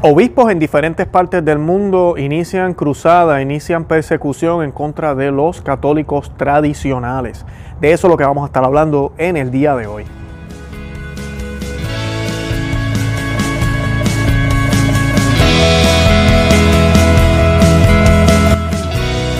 Obispos 0.00 0.52
en 0.52 0.60
diferentes 0.60 1.08
partes 1.08 1.44
del 1.44 1.58
mundo 1.58 2.14
inician 2.16 2.72
cruzada, 2.72 3.42
inician 3.42 3.84
persecución 3.84 4.62
en 4.62 4.70
contra 4.70 5.16
de 5.16 5.32
los 5.32 5.60
católicos 5.60 6.30
tradicionales. 6.36 7.44
De 7.80 7.90
eso 7.90 8.06
es 8.06 8.10
lo 8.12 8.16
que 8.16 8.22
vamos 8.22 8.44
a 8.44 8.46
estar 8.46 8.62
hablando 8.64 9.12
en 9.18 9.36
el 9.36 9.50
día 9.50 9.74
de 9.74 9.88
hoy. 9.88 10.04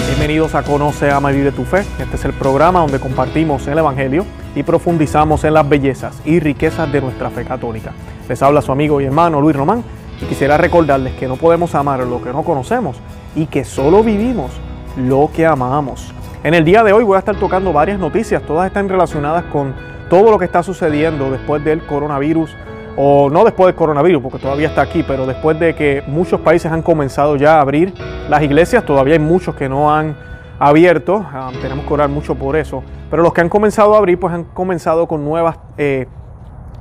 Bienvenidos 0.08 0.56
a 0.56 0.64
Conoce, 0.64 1.08
Ama 1.12 1.32
y 1.32 1.36
Vive 1.36 1.52
tu 1.52 1.64
Fe. 1.64 1.84
Este 2.00 2.16
es 2.16 2.24
el 2.24 2.32
programa 2.32 2.80
donde 2.80 2.98
compartimos 2.98 3.64
el 3.68 3.78
Evangelio 3.78 4.26
y 4.56 4.64
profundizamos 4.64 5.44
en 5.44 5.54
las 5.54 5.68
bellezas 5.68 6.20
y 6.24 6.40
riquezas 6.40 6.90
de 6.90 7.00
nuestra 7.00 7.30
fe 7.30 7.44
católica. 7.44 7.92
Les 8.28 8.42
habla 8.42 8.60
su 8.60 8.72
amigo 8.72 9.00
y 9.00 9.04
hermano 9.04 9.40
Luis 9.40 9.54
Román 9.54 9.84
quisiera 10.26 10.56
recordarles 10.56 11.14
que 11.14 11.28
no 11.28 11.36
podemos 11.36 11.74
amar 11.74 12.00
lo 12.00 12.22
que 12.22 12.32
no 12.32 12.42
conocemos 12.42 12.96
y 13.34 13.46
que 13.46 13.64
solo 13.64 14.02
vivimos 14.02 14.50
lo 14.96 15.30
que 15.34 15.46
amamos. 15.46 16.12
En 16.44 16.54
el 16.54 16.64
día 16.64 16.82
de 16.82 16.92
hoy 16.92 17.04
voy 17.04 17.16
a 17.16 17.18
estar 17.18 17.36
tocando 17.36 17.72
varias 17.72 17.98
noticias, 17.98 18.42
todas 18.42 18.66
están 18.66 18.88
relacionadas 18.88 19.44
con 19.44 19.74
todo 20.08 20.30
lo 20.30 20.38
que 20.38 20.44
está 20.44 20.62
sucediendo 20.62 21.30
después 21.30 21.62
del 21.64 21.84
coronavirus, 21.84 22.54
o 22.96 23.30
no 23.30 23.44
después 23.44 23.66
del 23.66 23.76
coronavirus, 23.76 24.22
porque 24.22 24.38
todavía 24.38 24.68
está 24.68 24.82
aquí, 24.82 25.04
pero 25.06 25.24
después 25.24 25.58
de 25.60 25.74
que 25.74 26.02
muchos 26.06 26.40
países 26.40 26.72
han 26.72 26.82
comenzado 26.82 27.36
ya 27.36 27.56
a 27.56 27.60
abrir 27.60 27.94
las 28.28 28.42
iglesias, 28.42 28.84
todavía 28.84 29.14
hay 29.14 29.20
muchos 29.20 29.54
que 29.54 29.68
no 29.68 29.94
han 29.94 30.16
abierto, 30.58 31.24
ah, 31.32 31.52
tenemos 31.62 31.86
que 31.86 31.94
orar 31.94 32.08
mucho 32.08 32.34
por 32.34 32.56
eso, 32.56 32.82
pero 33.10 33.22
los 33.22 33.32
que 33.32 33.40
han 33.40 33.48
comenzado 33.48 33.94
a 33.94 33.98
abrir, 33.98 34.18
pues 34.18 34.34
han 34.34 34.44
comenzado 34.44 35.06
con 35.06 35.24
nuevas 35.24 35.58
eh, 35.76 36.08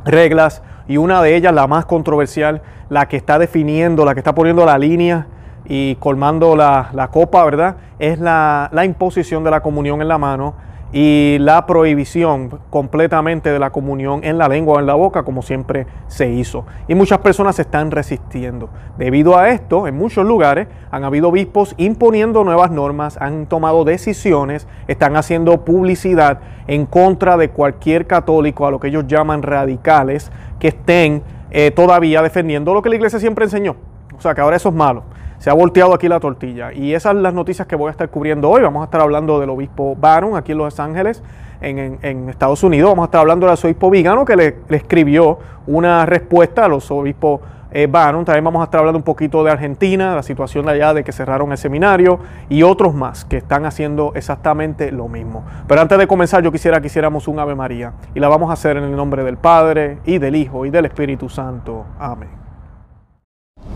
reglas 0.05 0.63
y 0.87 0.97
una 0.97 1.21
de 1.21 1.35
ellas, 1.35 1.53
la 1.53 1.67
más 1.67 1.85
controversial, 1.85 2.61
la 2.89 3.07
que 3.07 3.17
está 3.17 3.39
definiendo, 3.39 4.05
la 4.05 4.13
que 4.13 4.19
está 4.19 4.33
poniendo 4.35 4.65
la 4.65 4.77
línea 4.77 5.27
y 5.65 5.95
colmando 5.95 6.55
la, 6.55 7.09
copa, 7.11 7.43
¿verdad? 7.43 7.77
Es 7.99 8.19
la, 8.19 8.69
la 8.71 8.85
imposición 8.85 9.43
de 9.43 9.51
la 9.51 9.61
comunión 9.61 10.01
en 10.01 10.07
la 10.07 10.17
mano 10.17 10.55
y 10.93 11.37
la 11.39 11.65
prohibición 11.65 12.61
completamente 12.69 13.51
de 13.51 13.59
la 13.59 13.71
comunión 13.71 14.21
en 14.23 14.37
la 14.37 14.47
lengua 14.47 14.75
o 14.75 14.79
en 14.79 14.85
la 14.85 14.93
boca, 14.93 15.23
como 15.23 15.41
siempre 15.41 15.85
se 16.07 16.29
hizo. 16.29 16.65
Y 16.87 16.95
muchas 16.95 17.19
personas 17.19 17.57
se 17.57 17.63
están 17.63 17.91
resistiendo. 17.91 18.69
Debido 18.97 19.37
a 19.37 19.49
esto, 19.49 19.87
en 19.87 19.97
muchos 19.97 20.25
lugares 20.25 20.67
han 20.89 21.03
habido 21.03 21.27
obispos 21.27 21.75
imponiendo 21.77 22.43
nuevas 22.45 22.71
normas, 22.71 23.17
han 23.19 23.47
tomado 23.47 23.83
decisiones, 23.83 24.67
están 24.87 25.17
haciendo 25.17 25.65
publicidad 25.65 26.39
en 26.67 26.85
contra 26.85 27.35
de 27.35 27.49
cualquier 27.49 28.07
católico, 28.07 28.65
a 28.65 28.71
lo 28.71 28.79
que 28.79 28.87
ellos 28.87 29.07
llaman 29.07 29.43
radicales, 29.43 30.31
que 30.59 30.69
estén 30.69 31.21
eh, 31.51 31.71
todavía 31.71 32.21
defendiendo 32.21 32.73
lo 32.73 32.81
que 32.81 32.89
la 32.89 32.95
iglesia 32.95 33.19
siempre 33.19 33.45
enseñó. 33.45 33.75
O 34.17 34.21
sea, 34.21 34.33
que 34.33 34.41
ahora 34.41 34.55
eso 34.55 34.69
es 34.69 34.75
malo 34.75 35.03
se 35.39 35.49
ha 35.49 35.53
volteado 35.53 35.93
aquí 35.93 36.07
la 36.07 36.19
tortilla. 36.19 36.73
Y 36.73 36.93
esas 36.93 37.13
son 37.13 37.23
las 37.23 37.33
noticias 37.33 37.67
que 37.67 37.75
voy 37.75 37.89
a 37.89 37.91
estar 37.91 38.09
cubriendo 38.09 38.49
hoy. 38.49 38.61
Vamos 38.61 38.81
a 38.81 38.85
estar 38.85 39.01
hablando 39.01 39.39
del 39.39 39.49
obispo 39.49 39.95
Barron 39.95 40.35
aquí 40.35 40.51
en 40.51 40.57
Los 40.57 40.79
Ángeles, 40.79 41.21
en, 41.61 42.29
Estados 42.29 42.63
Unidos. 42.63 42.89
Vamos 42.89 43.03
a 43.03 43.07
estar 43.07 43.21
hablando 43.21 43.45
del 43.47 43.57
obispo 43.61 43.89
Vigano 43.89 44.25
que 44.25 44.35
le, 44.35 44.55
escribió 44.69 45.39
una 45.67 46.05
respuesta 46.05 46.65
a 46.65 46.67
los 46.67 46.89
obispos 46.91 47.41
eh. 47.83 47.87
También 47.87 48.43
vamos 48.43 48.61
a 48.61 48.65
estar 48.65 48.79
hablando 48.79 48.97
un 48.97 49.03
poquito 49.03 49.43
de 49.43 49.51
Argentina, 49.51 50.15
la 50.15 50.23
situación 50.23 50.65
de 50.65 50.71
allá 50.71 50.93
de 50.93 51.03
que 51.03 51.11
cerraron 51.11 51.51
el 51.51 51.57
seminario 51.57 52.19
y 52.49 52.63
otros 52.63 52.93
más 52.93 53.25
que 53.25 53.37
están 53.37 53.65
haciendo 53.65 54.13
exactamente 54.15 54.91
lo 54.91 55.07
mismo. 55.07 55.43
Pero 55.67 55.81
antes 55.81 55.97
de 55.97 56.07
comenzar, 56.07 56.43
yo 56.43 56.51
quisiera 56.51 56.81
que 56.81 56.87
hiciéramos 56.87 57.27
un 57.27 57.39
Ave 57.39 57.55
María 57.55 57.93
y 58.15 58.19
la 58.19 58.29
vamos 58.29 58.49
a 58.49 58.53
hacer 58.53 58.77
en 58.77 58.83
el 58.83 58.95
nombre 58.95 59.23
del 59.23 59.37
Padre 59.37 59.99
y 60.05 60.17
del 60.17 60.35
Hijo 60.35 60.65
y 60.65 60.69
del 60.69 60.85
Espíritu 60.85 61.29
Santo. 61.29 61.85
Amén. 61.99 62.29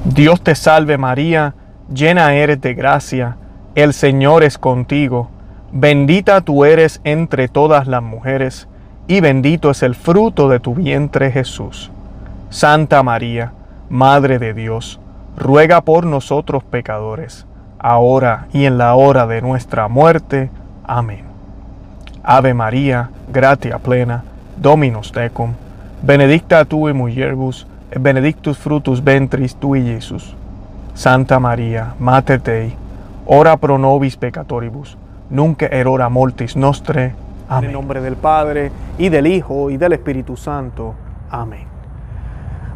Dios 0.05 0.41
te 0.41 0.55
salve 0.55 0.97
María, 0.97 1.53
llena 1.93 2.33
eres 2.33 2.59
de 2.59 2.73
gracia, 2.73 3.37
el 3.75 3.93
Señor 3.93 4.43
es 4.43 4.57
contigo, 4.57 5.29
bendita 5.71 6.41
tú 6.41 6.65
eres 6.65 7.01
entre 7.03 7.47
todas 7.47 7.87
las 7.87 8.01
mujeres, 8.01 8.67
y 9.07 9.21
bendito 9.21 9.69
es 9.69 9.83
el 9.83 9.95
fruto 9.95 10.49
de 10.49 10.59
tu 10.59 10.73
vientre 10.73 11.31
Jesús. 11.31 11.91
Santa 12.49 13.03
María, 13.03 13.53
Madre 13.91 14.39
de 14.39 14.53
Dios, 14.53 15.01
ruega 15.35 15.81
por 15.81 16.05
nosotros 16.05 16.63
pecadores, 16.63 17.45
ahora 17.77 18.47
y 18.53 18.63
en 18.63 18.77
la 18.77 18.95
hora 18.95 19.27
de 19.27 19.41
nuestra 19.41 19.89
muerte. 19.89 20.49
Amén. 20.85 21.25
Ave 22.23 22.53
María, 22.53 23.09
gratia 23.33 23.79
plena, 23.79 24.23
Dominus 24.55 25.11
tecum, 25.11 25.55
benedicta 26.01 26.63
tu 26.63 26.87
in 26.87 26.95
mulieribus, 26.95 27.67
benedictus 27.99 28.57
frutus 28.57 29.03
ventris 29.03 29.55
tui, 29.55 29.83
Jesús. 29.83 30.37
Santa 30.93 31.37
María, 31.41 31.93
Mater 31.99 32.41
Dei, 32.41 32.73
ora 33.25 33.57
pro 33.57 33.77
nobis 33.77 34.15
peccatoribus, 34.15 34.97
nunc 35.29 35.63
erora 35.63 36.07
mortis 36.07 36.55
nostre. 36.55 37.13
Amén. 37.49 37.65
En 37.65 37.69
el 37.71 37.73
nombre 37.73 37.99
del 37.99 38.15
Padre, 38.15 38.71
y 38.97 39.09
del 39.09 39.27
Hijo, 39.27 39.69
y 39.69 39.75
del 39.75 39.91
Espíritu 39.91 40.37
Santo. 40.37 40.95
Amén. 41.29 41.70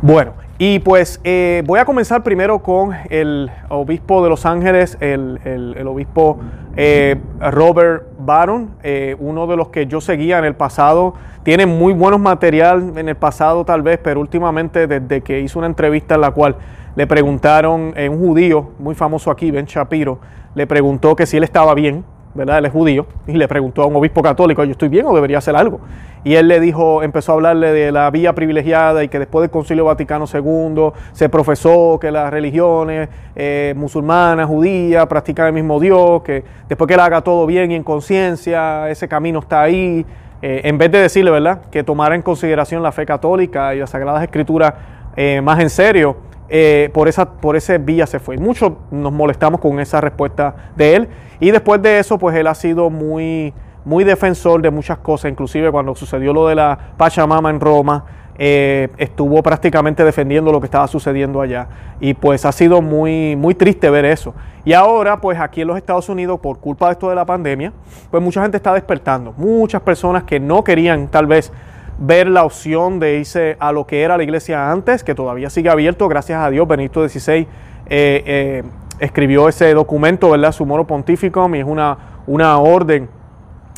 Bueno, 0.01 0.33
y 0.57 0.79
pues 0.79 1.19
eh, 1.23 1.63
voy 1.66 1.79
a 1.79 1.85
comenzar 1.85 2.23
primero 2.23 2.59
con 2.59 2.94
el 3.09 3.50
obispo 3.69 4.23
de 4.23 4.29
Los 4.29 4.45
Ángeles, 4.45 4.97
el, 5.00 5.83
obispo 5.88 6.39
eh, 6.75 7.17
Robert 7.39 8.03
Baron, 8.19 8.72
eh, 8.84 9.16
uno 9.19 9.47
de 9.47 9.57
los 9.57 9.69
que 9.69 9.88
yo 9.88 10.01
seguía 10.01 10.38
en 10.38 10.45
el 10.45 10.55
pasado. 10.55 11.13
Tiene 11.44 11.66
muy 11.66 11.94
buenos 11.94 12.19
material 12.19 12.94
en 12.97 13.09
el 13.09 13.16
pasado 13.16 13.66
tal 13.66 13.81
vez, 13.81 14.00
pero 14.03 14.19
últimamente 14.19 14.88
desde 14.88 15.22
que 15.22 15.39
hizo 15.39 15.59
una 15.59 15.67
entrevista 15.67 16.16
en 16.16 16.22
la 16.22 16.31
cual 16.31 16.55
le 16.95 17.07
preguntaron, 17.07 17.94
un 17.97 18.19
judío 18.19 18.72
muy 18.79 18.95
famoso 18.95 19.31
aquí, 19.31 19.51
Ben 19.51 19.66
Shapiro, 19.66 20.19
le 20.55 20.67
preguntó 20.67 21.16
que 21.16 21.25
si 21.25 21.38
él 21.38 21.44
estaba 21.44 21.73
bien, 21.73 22.05
¿verdad? 22.34 22.59
Él 22.59 22.66
es 22.66 22.72
judío, 22.72 23.07
y 23.28 23.34
le 23.34 23.47
preguntó 23.47 23.81
a 23.81 23.85
un 23.85 23.95
obispo 23.95 24.22
católico, 24.22 24.63
¿yo 24.63 24.72
estoy 24.72 24.89
bien 24.89 25.05
o 25.05 25.13
debería 25.13 25.39
hacer 25.39 25.55
algo? 25.55 25.79
Y 26.25 26.36
él 26.36 26.50
le 26.50 26.59
dijo, 26.59 27.03
empezó 27.03 27.31
a 27.31 27.36
hablarle 27.36 27.72
de 27.72 27.91
la 27.94 28.12
vía 28.12 28.34
privilegiada 28.36 29.03
y 29.03 29.08
que 29.08 29.19
después 29.19 29.44
del 29.44 29.52
Concilio 29.52 29.86
Vaticano 29.86 30.25
II 30.25 30.91
se 31.13 31.30
profesó 31.30 31.97
que 32.02 32.12
las 32.12 32.30
religiones 32.31 33.08
eh, 33.36 33.74
musulmanas, 33.78 34.47
judías, 34.47 35.06
practican 35.08 35.47
el 35.47 35.53
mismo 35.53 35.80
Dios, 35.80 36.24
que 36.24 36.44
después 36.68 36.88
que 36.88 36.96
él 36.96 37.00
haga 37.00 37.22
todo 37.22 37.46
bien 37.46 37.72
y 37.72 37.75
en 37.75 37.84
conciencia, 37.84 38.90
ese 38.90 39.08
camino 39.08 39.40
está 39.40 39.62
ahí. 39.62 40.06
Eh, 40.41 40.62
en 40.66 40.78
vez 40.78 40.91
de 40.91 41.00
decirle, 41.00 41.31
¿verdad?, 41.31 41.62
que 41.72 41.84
tomara 41.84 42.14
en 42.16 42.22
consideración 42.22 42.84
la 42.84 42.91
fe 42.91 43.06
católica 43.06 43.74
y 43.74 43.80
las 43.80 43.91
Sagradas 43.91 44.22
Escrituras 44.22 44.74
eh, 45.16 45.41
más 45.41 45.59
en 45.59 45.69
serio, 45.69 46.18
eh, 46.50 46.90
por, 46.94 47.08
esa, 47.08 47.31
por 47.34 47.56
ese 47.56 47.78
vía 47.78 48.06
se 48.06 48.19
fue. 48.19 48.38
Muchos 48.38 48.74
nos 48.91 49.12
molestamos 49.12 49.59
con 49.59 49.80
esa 49.80 50.02
respuesta 50.02 50.56
de 50.75 50.96
él. 50.96 51.08
Y 51.40 51.52
después 51.52 51.81
de 51.81 52.00
eso, 52.00 52.18
pues 52.18 52.35
él 52.35 52.47
ha 52.47 52.56
sido 52.56 52.90
muy, 52.90 53.53
muy 53.85 54.03
defensor 54.03 54.62
de 54.62 54.72
muchas 54.72 54.97
cosas, 54.97 55.31
inclusive 55.31 55.72
cuando 55.72 55.96
sucedió 55.96 56.34
lo 56.34 56.47
de 56.47 56.56
la 56.56 56.78
Pachamama 56.97 57.50
en 57.50 57.59
Roma, 57.59 58.03
eh, 58.38 58.90
estuvo 58.97 59.41
prácticamente 59.41 60.03
defendiendo 60.03 60.51
lo 60.51 60.59
que 60.59 60.66
estaba 60.66 60.88
sucediendo 60.88 61.40
allá. 61.40 61.68
Y 62.00 62.13
pues 62.13 62.44
ha 62.46 62.51
sido 62.51 62.81
muy, 62.81 63.35
muy 63.35 63.56
triste 63.56 63.90
ver 63.90 64.06
eso. 64.06 64.34
Y 64.66 64.73
ahora, 64.73 65.22
pues 65.22 65.40
aquí 65.40 65.62
en 65.62 65.68
los 65.68 65.78
Estados 65.78 66.09
Unidos, 66.09 66.40
por 66.40 66.59
culpa 66.59 66.88
de 66.88 66.94
esto 66.94 67.09
de 67.09 67.16
la 67.16 67.25
pandemia, 67.25 67.72
pues 68.12 68.22
mucha 68.22 68.41
gente 68.41 68.57
está 68.57 68.73
despertando. 68.73 69.34
Muchas 69.38 69.81
personas 69.81 70.23
que 70.23 70.40
no 70.40 70.63
querían 70.63 71.07
tal 71.07 71.28
vez 71.28 71.53
ver 71.97 72.28
la 72.28 72.44
opción 72.44 73.00
de 73.00 73.19
irse 73.19 73.56
a 73.59 73.72
lo 73.72 73.88
que 73.88 74.02
era 74.02 74.17
la 74.17 74.23
iglesia 74.23 74.69
antes, 74.69 75.03
que 75.03 75.16
todavía 75.16 75.50
sigue 75.50 75.69
abierto, 75.69 76.09
gracias 76.09 76.41
a 76.41 76.50
Dios, 76.50 76.67
Benito 76.67 77.07
XVI 77.07 77.31
eh, 77.34 77.47
eh, 77.88 78.63
escribió 79.00 79.47
ese 79.47 79.73
documento, 79.73 80.31
¿verdad? 80.31 80.52
Su 80.52 80.66
moro 80.66 80.85
pontificum 80.85 81.56
y 81.56 81.59
es 81.59 81.66
una, 81.66 81.97
una 82.28 82.57
orden 82.57 83.07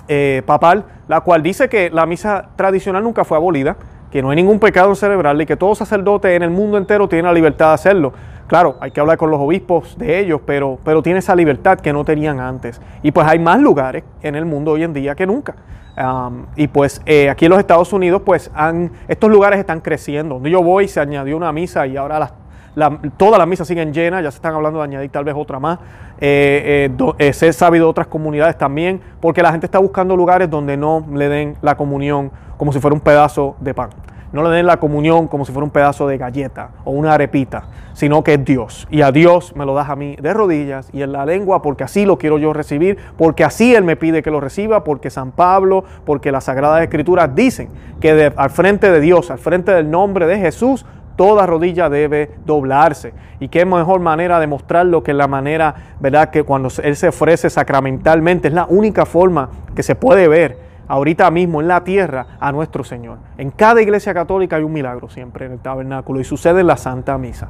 eh, 0.07 0.41
papal, 0.45 0.85
la 1.07 1.21
cual 1.21 1.43
dice 1.43 1.69
que 1.69 1.89
la 1.89 2.05
misa 2.05 2.49
tradicional 2.55 3.03
nunca 3.03 3.23
fue 3.23 3.37
abolida, 3.37 3.77
que 4.11 4.21
no 4.21 4.29
hay 4.29 4.35
ningún 4.35 4.59
pecado 4.59 4.89
en 4.89 4.95
celebrarla 4.95 5.43
y 5.43 5.45
que 5.45 5.57
todo 5.57 5.75
sacerdote 5.75 6.35
en 6.35 6.43
el 6.43 6.49
mundo 6.49 6.77
entero 6.77 7.07
tiene 7.07 7.27
la 7.27 7.33
libertad 7.33 7.69
de 7.69 7.73
hacerlo. 7.73 8.13
Claro, 8.47 8.77
hay 8.79 8.91
que 8.91 9.01
hablar 9.01 9.17
con 9.17 9.29
los 9.29 9.41
obispos 9.41 9.97
de 9.97 10.19
ellos, 10.19 10.39
pero, 10.45 10.79
pero 10.83 11.03
tiene 11.03 11.19
esa 11.19 11.35
libertad 11.35 11.79
que 11.79 11.91
no 11.91 12.05
tenían 12.05 12.39
antes. 12.39 12.81
Y 13.03 13.11
pues 13.11 13.27
hay 13.27 13.39
más 13.39 13.59
lugares 13.59 14.03
en 14.21 14.35
el 14.35 14.45
mundo 14.45 14.71
hoy 14.71 14.83
en 14.83 14.93
día 14.93 15.15
que 15.15 15.27
nunca 15.27 15.55
y 16.55 16.67
pues 16.67 17.01
eh, 17.05 17.29
aquí 17.29 17.45
en 17.45 17.51
los 17.51 17.59
Estados 17.59 17.91
Unidos, 17.91 18.21
pues 18.23 18.51
han, 18.53 18.91
estos 19.07 19.31
lugares 19.31 19.59
están 19.59 19.81
creciendo. 19.81 20.41
Yo 20.43 20.61
voy 20.61 20.87
se 20.87 20.99
añadió 20.99 21.35
una 21.35 21.51
misa 21.51 21.87
y 21.87 21.97
ahora 21.97 22.19
las, 22.19 22.33
todas 23.17 23.39
las 23.39 23.47
misas 23.47 23.67
siguen 23.67 23.93
llenas, 23.93 24.23
ya 24.23 24.31
se 24.31 24.37
están 24.37 24.53
hablando 24.53 24.79
de 24.79 24.85
añadir 24.85 25.09
tal 25.09 25.23
vez 25.23 25.35
otra 25.37 25.59
más. 25.59 25.79
Eh, 26.19 26.89
eh, 26.89 27.13
eh, 27.17 27.33
se 27.33 27.51
sabido 27.53 27.85
de 27.85 27.89
otras 27.89 28.07
comunidades 28.07 28.57
también, 28.57 29.01
porque 29.19 29.41
la 29.41 29.51
gente 29.51 29.65
está 29.65 29.79
buscando 29.79 30.15
lugares 30.15 30.49
donde 30.49 30.77
no 30.77 31.05
le 31.13 31.29
den 31.29 31.57
la 31.61 31.75
comunión 31.75 32.31
como 32.57 32.71
si 32.71 32.79
fuera 32.79 32.93
un 32.93 33.01
pedazo 33.01 33.55
de 33.59 33.73
pan 33.73 33.89
no 34.31 34.43
le 34.43 34.49
den 34.55 34.65
la 34.65 34.77
comunión 34.77 35.27
como 35.27 35.45
si 35.45 35.51
fuera 35.51 35.65
un 35.65 35.71
pedazo 35.71 36.07
de 36.07 36.17
galleta 36.17 36.71
o 36.83 36.91
una 36.91 37.13
arepita, 37.13 37.63
sino 37.93 38.23
que 38.23 38.33
es 38.33 38.45
Dios. 38.45 38.87
Y 38.91 39.01
a 39.01 39.11
Dios 39.11 39.55
me 39.55 39.65
lo 39.65 39.73
das 39.73 39.89
a 39.89 39.95
mí 39.95 40.15
de 40.17 40.33
rodillas 40.33 40.89
y 40.93 41.01
en 41.01 41.11
la 41.11 41.25
lengua 41.25 41.61
porque 41.61 41.83
así 41.83 42.05
lo 42.05 42.17
quiero 42.17 42.37
yo 42.37 42.53
recibir, 42.53 42.97
porque 43.17 43.43
así 43.43 43.73
Él 43.73 43.83
me 43.83 43.95
pide 43.95 44.21
que 44.21 44.31
lo 44.31 44.39
reciba, 44.39 44.83
porque 44.83 45.09
San 45.09 45.31
Pablo, 45.31 45.83
porque 46.05 46.31
las 46.31 46.45
Sagradas 46.45 46.81
Escrituras 46.81 47.33
dicen 47.33 47.69
que 47.99 48.31
al 48.35 48.49
frente 48.49 48.91
de 48.91 48.99
Dios, 48.99 49.31
al 49.31 49.39
frente 49.39 49.71
del 49.71 49.89
nombre 49.89 50.27
de 50.27 50.37
Jesús, 50.37 50.85
toda 51.17 51.45
rodilla 51.45 51.89
debe 51.89 52.31
doblarse. 52.45 53.13
Y 53.41 53.49
qué 53.49 53.65
mejor 53.65 53.99
manera 53.99 54.39
de 54.39 54.47
mostrarlo 54.47 55.03
que 55.03 55.13
la 55.13 55.27
manera, 55.27 55.75
¿verdad? 55.99 56.29
Que 56.29 56.43
cuando 56.43 56.69
Él 56.81 56.95
se 56.95 57.09
ofrece 57.09 57.49
sacramentalmente, 57.49 58.47
es 58.47 58.53
la 58.53 58.65
única 58.69 59.05
forma 59.05 59.49
que 59.75 59.83
se 59.83 59.95
puede 59.95 60.29
ver 60.29 60.57
ahorita 60.87 61.29
mismo 61.31 61.59
en 61.59 61.67
la 61.67 61.83
tierra 61.83 62.37
a 62.39 62.51
nuestro 62.53 62.85
Señor. 62.85 63.17
En 63.37 63.51
cada 63.51 63.81
iglesia 63.81 64.13
católica 64.13 64.55
hay 64.55 64.63
un 64.63 64.71
milagro 64.71 65.09
siempre 65.09 65.45
en 65.45 65.53
el 65.53 65.59
tabernáculo 65.59 66.21
y 66.21 66.23
sucede 66.23 66.61
en 66.61 66.67
la 66.67 66.77
Santa 66.77 67.17
Misa. 67.17 67.49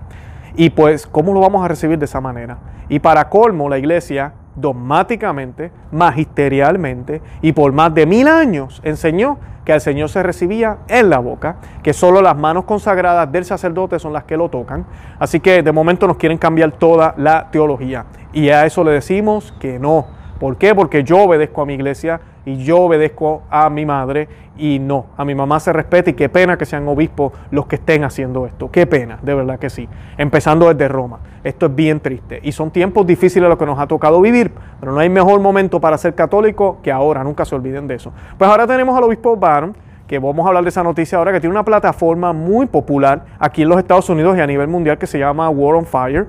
Y 0.56 0.72
pues, 0.72 1.06
¿cómo 1.06 1.34
lo 1.34 1.40
vamos 1.40 1.64
a 1.64 1.68
recibir 1.68 2.00
de 2.00 2.06
esa 2.06 2.20
manera? 2.20 2.58
Y 2.90 2.98
para 2.98 3.30
colmo, 3.30 3.70
la 3.70 3.78
iglesia 3.78 4.34
dogmáticamente, 4.58 5.72
magisterialmente 5.92 7.22
y 7.42 7.54
por 7.54 7.72
más 7.72 7.94
de 7.94 8.06
mil 8.06 8.28
años 8.28 8.82
enseñó 8.84 9.38
que 9.64 9.74
el 9.74 9.82
Señor 9.82 10.08
se 10.08 10.24
recibía 10.24 10.78
en 10.88 11.10
la 11.10 11.20
boca, 11.20 11.58
que 11.84 11.92
solo 11.92 12.22
las 12.22 12.38
manos 12.38 12.64
consagradas 12.64 13.30
del 13.32 13.44
sacerdote 13.44 14.00
son 14.00 14.14
las 14.14 14.24
que 14.24 14.38
lo 14.38 14.48
tocan. 14.50 14.86
Así 15.20 15.42
que 15.42 15.62
de 15.62 15.72
momento 15.74 16.08
nos 16.08 16.16
quieren 16.16 16.38
cambiar 16.38 16.72
toda 16.72 17.14
la 17.18 17.52
teología. 17.52 18.06
Y 18.32 18.48
a 18.48 18.66
eso 18.66 18.84
le 18.86 18.92
decimos 18.92 19.54
que 19.60 19.78
no. 19.78 20.08
¿Por 20.40 20.56
qué? 20.56 20.74
Porque 20.74 21.04
yo 21.04 21.24
obedezco 21.24 21.62
a 21.62 21.66
mi 21.66 21.74
iglesia 21.74 22.22
y 22.48 22.64
yo 22.64 22.80
obedezco 22.80 23.44
a 23.50 23.70
mi 23.70 23.86
madre 23.86 24.30
y 24.58 24.80
no, 24.80 25.08
a 25.18 25.26
mi 25.26 25.36
mamá 25.36 25.60
se 25.60 25.74
respeta 25.74 26.12
y 26.12 26.14
qué 26.14 26.30
pena 26.30 26.58
que 26.58 26.66
sean 26.66 26.88
obispos 26.88 27.34
los 27.52 27.68
que 27.68 27.76
estén 27.76 28.06
haciendo 28.06 28.46
esto, 28.46 28.72
qué 28.72 28.88
pena, 28.88 29.20
de 29.22 29.34
verdad 29.34 29.60
que 29.60 29.70
sí, 29.70 29.90
empezando 30.18 30.74
desde 30.74 30.88
Roma. 30.88 31.20
Esto 31.44 31.66
es 31.66 31.76
bien 31.76 32.00
triste 32.00 32.40
y 32.42 32.54
son 32.54 32.72
tiempos 32.72 33.06
difíciles 33.06 33.50
los 33.50 33.58
que 33.58 33.66
nos 33.66 33.78
ha 33.78 33.86
tocado 33.86 34.22
vivir, 34.22 34.54
pero 34.80 34.94
no 34.94 35.00
hay 35.00 35.10
mejor 35.10 35.42
momento 35.42 35.82
para 35.82 35.98
ser 35.98 36.16
católico 36.16 36.78
que 36.82 36.90
ahora, 36.90 37.22
nunca 37.22 37.44
se 37.44 37.54
olviden 37.54 37.86
de 37.86 37.96
eso. 37.96 38.14
Pues 38.38 38.50
ahora 38.50 38.66
tenemos 38.66 38.98
al 38.98 39.04
obispo 39.04 39.36
Barn, 39.36 39.76
que 40.08 40.18
vamos 40.18 40.46
a 40.46 40.48
hablar 40.48 40.64
de 40.64 40.70
esa 40.70 40.84
noticia 40.84 41.18
ahora, 41.18 41.34
que 41.34 41.42
tiene 41.42 41.54
una 41.54 41.66
plataforma 41.66 42.32
muy 42.32 42.68
popular 42.68 43.26
aquí 43.40 43.64
en 43.64 43.70
los 43.70 43.78
Estados 43.78 44.10
Unidos 44.10 44.38
y 44.38 44.40
a 44.40 44.48
nivel 44.48 44.70
mundial 44.70 44.98
que 44.98 45.06
se 45.06 45.20
llama 45.20 45.50
War 45.50 45.76
on 45.76 45.86
Fire. 45.86 46.28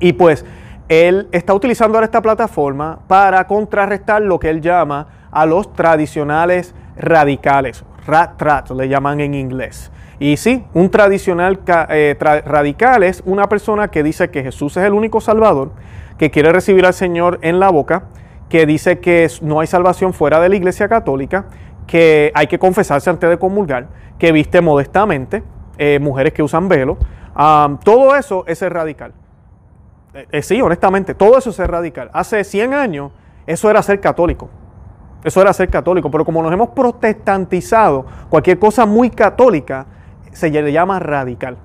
Y 0.00 0.12
pues 0.12 0.44
él 0.90 1.28
está 1.32 1.54
utilizando 1.54 1.96
ahora 1.96 2.04
esta 2.04 2.20
plataforma 2.20 2.98
para 3.06 3.46
contrarrestar 3.46 4.20
lo 4.20 4.38
que 4.38 4.50
él 4.50 4.60
llama 4.60 5.19
a 5.30 5.46
los 5.46 5.72
tradicionales 5.72 6.74
radicales. 6.96 7.84
Rat 8.06 8.70
le 8.70 8.88
llaman 8.88 9.20
en 9.20 9.34
inglés. 9.34 9.90
Y 10.18 10.36
sí, 10.36 10.64
un 10.74 10.90
tradicional 10.90 11.60
eh, 11.88 12.16
radical 12.18 13.02
es 13.02 13.22
una 13.24 13.48
persona 13.48 13.88
que 13.88 14.02
dice 14.02 14.30
que 14.30 14.42
Jesús 14.42 14.76
es 14.76 14.84
el 14.84 14.92
único 14.92 15.20
salvador, 15.20 15.72
que 16.18 16.30
quiere 16.30 16.52
recibir 16.52 16.84
al 16.84 16.92
Señor 16.92 17.38
en 17.42 17.58
la 17.58 17.70
boca, 17.70 18.04
que 18.50 18.66
dice 18.66 18.98
que 18.98 19.30
no 19.40 19.60
hay 19.60 19.66
salvación 19.66 20.12
fuera 20.12 20.40
de 20.40 20.50
la 20.50 20.56
iglesia 20.56 20.88
católica, 20.88 21.46
que 21.86 22.32
hay 22.34 22.48
que 22.48 22.58
confesarse 22.58 23.08
antes 23.08 23.30
de 23.30 23.38
comulgar, 23.38 23.88
que 24.18 24.32
viste 24.32 24.60
modestamente, 24.60 25.42
eh, 25.78 25.98
mujeres 26.00 26.34
que 26.34 26.42
usan 26.42 26.68
velo. 26.68 26.98
todo 27.82 28.14
eso 28.14 28.44
es 28.46 28.60
radical. 28.60 29.14
Eh, 30.12 30.42
sí, 30.42 30.60
honestamente, 30.60 31.14
todo 31.14 31.38
eso 31.38 31.50
es 31.50 31.58
radical. 31.58 32.10
Hace 32.12 32.44
100 32.44 32.74
años 32.74 33.12
eso 33.46 33.70
era 33.70 33.82
ser 33.82 34.00
católico. 34.00 34.50
Eso 35.22 35.42
era 35.42 35.52
ser 35.52 35.68
católico, 35.68 36.10
pero 36.10 36.24
como 36.24 36.42
nos 36.42 36.52
hemos 36.52 36.70
protestantizado, 36.70 38.06
cualquier 38.28 38.58
cosa 38.58 38.86
muy 38.86 39.10
católica 39.10 39.86
se 40.32 40.50
le 40.50 40.72
llama 40.72 40.98
radical. 40.98 41.56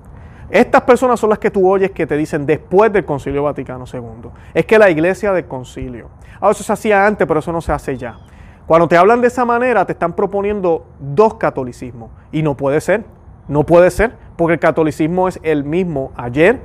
Estas 0.50 0.82
personas 0.82 1.18
son 1.18 1.30
las 1.30 1.38
que 1.38 1.50
tú 1.50 1.68
oyes 1.68 1.90
que 1.90 2.06
te 2.06 2.16
dicen 2.16 2.46
después 2.46 2.92
del 2.92 3.04
Concilio 3.04 3.42
Vaticano 3.42 3.84
II. 3.92 4.30
Es 4.54 4.64
que 4.64 4.78
la 4.78 4.90
iglesia 4.90 5.32
del 5.32 5.46
concilio. 5.46 6.08
Ahora, 6.40 6.52
eso 6.52 6.62
se 6.62 6.72
hacía 6.72 7.06
antes, 7.06 7.26
pero 7.26 7.40
eso 7.40 7.50
no 7.50 7.60
se 7.60 7.72
hace 7.72 7.96
ya. 7.96 8.18
Cuando 8.66 8.86
te 8.86 8.96
hablan 8.96 9.20
de 9.20 9.28
esa 9.28 9.44
manera, 9.44 9.84
te 9.86 9.92
están 9.92 10.12
proponiendo 10.12 10.86
dos 11.00 11.34
catolicismos. 11.34 12.10
Y 12.30 12.42
no 12.42 12.56
puede 12.56 12.80
ser. 12.80 13.04
No 13.48 13.64
puede 13.64 13.90
ser, 13.90 14.12
porque 14.36 14.54
el 14.54 14.60
catolicismo 14.60 15.28
es 15.28 15.38
el 15.42 15.62
mismo 15.62 16.10
ayer, 16.16 16.60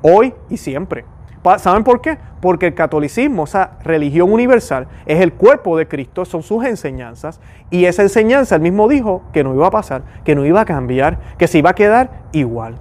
hoy 0.00 0.34
y 0.48 0.56
siempre. 0.56 1.04
¿Saben 1.58 1.82
por 1.82 2.00
qué? 2.00 2.18
Porque 2.40 2.68
el 2.68 2.74
catolicismo, 2.74 3.44
esa 3.44 3.72
religión 3.82 4.32
universal, 4.32 4.86
es 5.06 5.20
el 5.20 5.32
cuerpo 5.32 5.76
de 5.76 5.88
Cristo, 5.88 6.24
son 6.24 6.42
sus 6.42 6.64
enseñanzas, 6.64 7.40
y 7.70 7.86
esa 7.86 8.02
enseñanza 8.02 8.54
él 8.54 8.62
mismo 8.62 8.86
dijo 8.88 9.22
que 9.32 9.42
no 9.42 9.54
iba 9.54 9.66
a 9.66 9.70
pasar, 9.70 10.02
que 10.24 10.34
no 10.34 10.44
iba 10.44 10.60
a 10.60 10.64
cambiar, 10.64 11.18
que 11.38 11.48
se 11.48 11.58
iba 11.58 11.70
a 11.70 11.74
quedar 11.74 12.10
igual. 12.32 12.76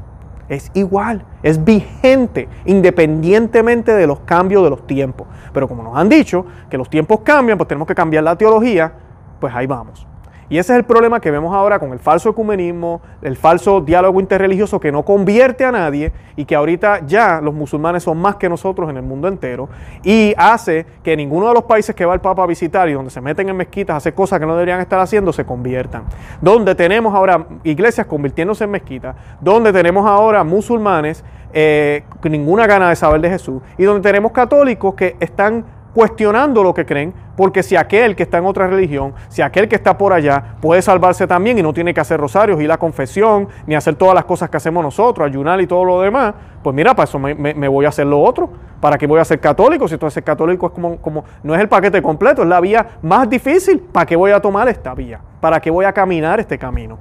Es 0.47 0.69
igual, 0.73 1.25
es 1.43 1.63
vigente, 1.63 2.49
independientemente 2.65 3.93
de 3.93 4.05
los 4.05 4.19
cambios 4.21 4.63
de 4.63 4.69
los 4.69 4.85
tiempos. 4.85 5.27
Pero 5.53 5.67
como 5.67 5.81
nos 5.81 5.97
han 5.97 6.09
dicho 6.09 6.45
que 6.69 6.77
los 6.77 6.89
tiempos 6.89 7.21
cambian, 7.21 7.57
pues 7.57 7.67
tenemos 7.67 7.87
que 7.87 7.95
cambiar 7.95 8.23
la 8.23 8.35
teología, 8.35 8.91
pues 9.39 9.55
ahí 9.55 9.65
vamos. 9.65 10.05
Y 10.51 10.57
ese 10.57 10.73
es 10.73 10.79
el 10.79 10.83
problema 10.83 11.21
que 11.21 11.31
vemos 11.31 11.55
ahora 11.55 11.79
con 11.79 11.93
el 11.93 11.99
falso 11.99 12.29
ecumenismo, 12.29 13.01
el 13.21 13.37
falso 13.37 13.79
diálogo 13.79 14.19
interreligioso 14.19 14.81
que 14.81 14.91
no 14.91 15.03
convierte 15.03 15.63
a 15.63 15.71
nadie 15.71 16.11
y 16.35 16.43
que 16.43 16.55
ahorita 16.55 17.05
ya 17.07 17.39
los 17.39 17.53
musulmanes 17.53 18.03
son 18.03 18.17
más 18.17 18.35
que 18.35 18.49
nosotros 18.49 18.89
en 18.89 18.97
el 18.97 19.03
mundo 19.03 19.29
entero 19.29 19.69
y 20.03 20.33
hace 20.35 20.85
que 21.03 21.15
ninguno 21.15 21.47
de 21.47 21.53
los 21.53 21.63
países 21.63 21.95
que 21.95 22.03
va 22.03 22.13
el 22.15 22.19
Papa 22.19 22.43
a 22.43 22.47
visitar 22.47 22.89
y 22.89 22.91
donde 22.91 23.11
se 23.11 23.21
meten 23.21 23.47
en 23.47 23.55
mezquitas 23.55 23.93
a 23.93 23.97
hacer 23.97 24.13
cosas 24.13 24.41
que 24.41 24.45
no 24.45 24.51
deberían 24.51 24.81
estar 24.81 24.99
haciendo 24.99 25.31
se 25.31 25.45
conviertan. 25.45 26.03
Donde 26.41 26.75
tenemos 26.75 27.15
ahora 27.15 27.47
iglesias 27.63 28.05
convirtiéndose 28.05 28.65
en 28.65 28.71
mezquitas, 28.71 29.15
donde 29.39 29.71
tenemos 29.71 30.05
ahora 30.05 30.43
musulmanes 30.43 31.23
eh, 31.53 32.03
ninguna 32.23 32.67
gana 32.67 32.89
de 32.89 32.97
saber 32.97 33.21
de 33.21 33.29
Jesús 33.29 33.61
y 33.77 33.85
donde 33.85 34.01
tenemos 34.01 34.33
católicos 34.33 34.95
que 34.95 35.15
están 35.21 35.63
cuestionando 35.93 36.63
lo 36.63 36.73
que 36.73 36.85
creen, 36.85 37.13
porque 37.35 37.63
si 37.63 37.75
aquel 37.75 38.15
que 38.15 38.23
está 38.23 38.37
en 38.37 38.45
otra 38.45 38.67
religión, 38.67 39.13
si 39.29 39.41
aquel 39.41 39.67
que 39.67 39.75
está 39.75 39.97
por 39.97 40.13
allá 40.13 40.55
puede 40.61 40.81
salvarse 40.81 41.27
también 41.27 41.57
y 41.57 41.61
no 41.61 41.73
tiene 41.73 41.93
que 41.93 41.99
hacer 41.99 42.19
rosarios 42.19 42.61
y 42.61 42.67
la 42.67 42.77
confesión, 42.77 43.47
ni 43.67 43.75
hacer 43.75 43.95
todas 43.95 44.15
las 44.15 44.25
cosas 44.25 44.49
que 44.49 44.57
hacemos 44.57 44.83
nosotros, 44.83 45.25
ayunar 45.27 45.59
y 45.61 45.67
todo 45.67 45.83
lo 45.83 46.01
demás, 46.01 46.33
pues 46.63 46.75
mira, 46.75 46.95
para 46.95 47.05
eso 47.05 47.19
me, 47.19 47.67
voy 47.67 47.85
a 47.85 47.89
hacer 47.89 48.05
lo 48.05 48.21
otro. 48.21 48.49
¿Para 48.79 48.97
qué 48.97 49.05
voy 49.05 49.19
a 49.19 49.25
ser 49.25 49.39
católico? 49.39 49.87
Si 49.87 49.93
entonces 49.93 50.15
ser 50.15 50.23
católico 50.23 50.67
es 50.67 50.73
como, 50.73 50.97
como, 50.97 51.23
no 51.43 51.53
es 51.53 51.61
el 51.61 51.69
paquete 51.69 52.01
completo, 52.01 52.41
es 52.41 52.47
la 52.47 52.59
vía 52.59 52.97
más 53.03 53.29
difícil. 53.29 53.79
¿Para 53.79 54.07
qué 54.07 54.15
voy 54.15 54.31
a 54.31 54.39
tomar 54.39 54.67
esta 54.69 54.95
vía? 54.95 55.19
¿Para 55.39 55.59
qué 55.59 55.69
voy 55.69 55.85
a 55.85 55.93
caminar 55.93 56.39
este 56.39 56.57
camino? 56.57 56.97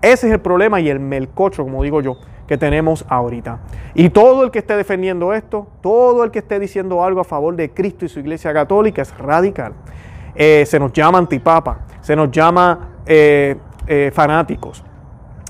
Ese 0.00 0.26
es 0.26 0.32
el 0.32 0.40
problema 0.40 0.80
y 0.80 0.88
el 0.88 0.98
melcocho, 0.98 1.62
como 1.62 1.84
digo 1.84 2.00
yo, 2.00 2.16
que 2.52 2.58
tenemos 2.58 3.02
ahorita. 3.08 3.60
Y 3.94 4.10
todo 4.10 4.44
el 4.44 4.50
que 4.50 4.58
esté 4.58 4.76
defendiendo 4.76 5.32
esto, 5.32 5.68
todo 5.80 6.22
el 6.22 6.30
que 6.30 6.40
esté 6.40 6.60
diciendo 6.60 7.02
algo 7.02 7.22
a 7.22 7.24
favor 7.24 7.56
de 7.56 7.70
Cristo 7.70 8.04
y 8.04 8.10
su 8.10 8.20
iglesia 8.20 8.52
católica 8.52 9.00
es 9.00 9.16
radical. 9.16 9.72
Eh, 10.34 10.66
se 10.66 10.78
nos 10.78 10.92
llama 10.92 11.16
antipapa, 11.16 11.86
se 12.02 12.14
nos 12.14 12.30
llama 12.30 12.90
eh, 13.06 13.56
eh, 13.86 14.10
fanáticos, 14.12 14.84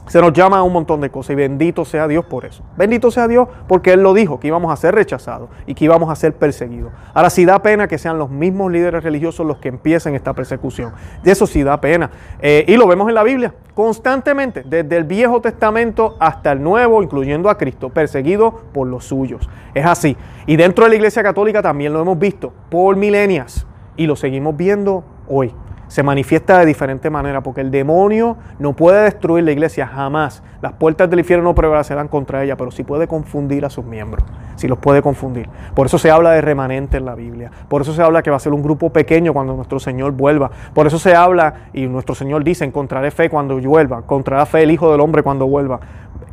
se 0.07 0.21
nos 0.21 0.33
llama 0.33 0.59
a 0.59 0.63
un 0.63 0.73
montón 0.73 1.01
de 1.01 1.11
cosas 1.11 1.31
y 1.31 1.35
bendito 1.37 1.85
sea 1.85 2.09
Dios 2.09 2.25
por 2.25 2.45
eso. 2.45 2.63
Bendito 2.77 3.11
sea 3.11 3.29
Dios 3.29 3.49
porque 3.69 3.93
Él 3.93 4.03
lo 4.03 4.15
dijo, 4.15 4.41
que 4.41 4.49
íbamos 4.49 4.73
a 4.73 4.77
ser 4.77 4.95
rechazados 4.95 5.49
y 5.67 5.75
que 5.75 5.85
íbamos 5.85 6.11
a 6.11 6.17
ser 6.17 6.35
perseguidos. 6.35 6.93
Ahora 7.15 7.31
sí 7.31 7.45
da 7.45 7.63
pena 7.63 7.87
que 7.87 7.99
sean 7.99 8.19
los 8.19 8.29
mismos 8.29 8.73
líderes 8.73 9.05
religiosos 9.05 9.47
los 9.47 9.59
que 9.59 9.69
empiecen 9.69 10.15
esta 10.15 10.33
persecución. 10.33 10.93
De 11.23 11.31
eso 11.31 11.47
sí 11.47 11.63
da 11.63 11.81
pena. 11.81 12.11
Eh, 12.41 12.65
y 12.67 12.77
lo 12.77 12.87
vemos 12.89 13.09
en 13.09 13.15
la 13.15 13.23
Biblia 13.23 13.55
constantemente, 13.75 14.65
desde 14.67 14.97
el 14.97 15.05
Viejo 15.05 15.41
Testamento 15.41 16.17
hasta 16.21 16.53
el 16.53 16.63
Nuevo, 16.63 17.03
incluyendo 17.03 17.49
a 17.49 17.57
Cristo, 17.57 17.89
perseguido 17.89 18.61
por 18.73 18.87
los 18.87 19.05
suyos. 19.05 19.49
Es 19.73 19.87
así. 19.87 20.17
Y 20.47 20.57
dentro 20.57 20.85
de 20.85 20.91
la 20.91 20.97
Iglesia 20.97 21.23
Católica 21.23 21.63
también 21.63 21.93
lo 21.93 22.03
hemos 22.03 22.19
visto 22.19 22.53
por 22.71 22.97
milenias 22.97 23.67
y 23.97 24.07
lo 24.07 24.17
seguimos 24.17 24.57
viendo 24.57 25.05
hoy 25.29 25.55
se 25.93 26.03
manifiesta 26.03 26.59
de 26.59 26.65
diferente 26.65 27.11
manera, 27.11 27.43
porque 27.43 27.61
el 27.61 27.71
demonio 27.71 28.39
no 28.59 28.73
puede 28.73 29.05
destruir 29.05 29.45
la 29.45 29.53
iglesia 29.53 29.87
jamás. 29.87 30.43
Las 30.63 30.73
puertas 30.73 31.11
del 31.11 31.19
infierno 31.19 31.45
no 31.45 31.55
prevalecerán 31.55 32.09
contra 32.09 32.43
ella, 32.43 32.57
pero 32.57 32.71
sí 32.71 32.83
puede 32.83 33.07
confundir 33.07 33.67
a 33.67 33.69
sus 33.69 33.85
miembros, 33.85 34.25
sí 34.57 34.69
los 34.69 34.79
puede 34.79 35.03
confundir. 35.03 35.51
Por 35.75 35.85
eso 35.85 35.99
se 35.99 36.11
habla 36.11 36.31
de 36.31 36.41
remanente 36.41 36.97
en 36.97 37.05
la 37.05 37.15
Biblia, 37.15 37.51
por 37.69 37.83
eso 37.83 37.93
se 37.93 38.01
habla 38.01 38.23
que 38.23 38.31
va 38.31 38.39
a 38.39 38.41
ser 38.41 38.55
un 38.55 38.63
grupo 38.63 38.89
pequeño 38.89 39.35
cuando 39.35 39.55
nuestro 39.55 39.79
Señor 39.79 40.13
vuelva, 40.13 40.51
por 40.73 40.87
eso 40.87 40.99
se 40.99 41.15
habla, 41.15 41.67
y 41.75 41.87
nuestro 41.89 42.15
Señor 42.15 42.43
dice, 42.43 42.65
encontraré 42.65 43.11
fe 43.11 43.29
cuando 43.29 43.61
vuelva, 43.61 43.99
encontrará 43.99 44.47
fe 44.47 44.63
el 44.63 44.71
Hijo 44.71 44.91
del 44.91 45.01
Hombre 45.03 45.23
cuando 45.23 45.47
vuelva. 45.47 45.79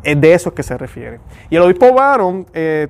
De 0.04 0.34
eso 0.34 0.50
es 0.50 0.56
que 0.56 0.64
se 0.64 0.78
refiere. 0.78 1.20
Y 1.50 1.58
el 1.58 1.62
obispo 1.62 1.94
Baron 1.94 2.46
eh, 2.54 2.88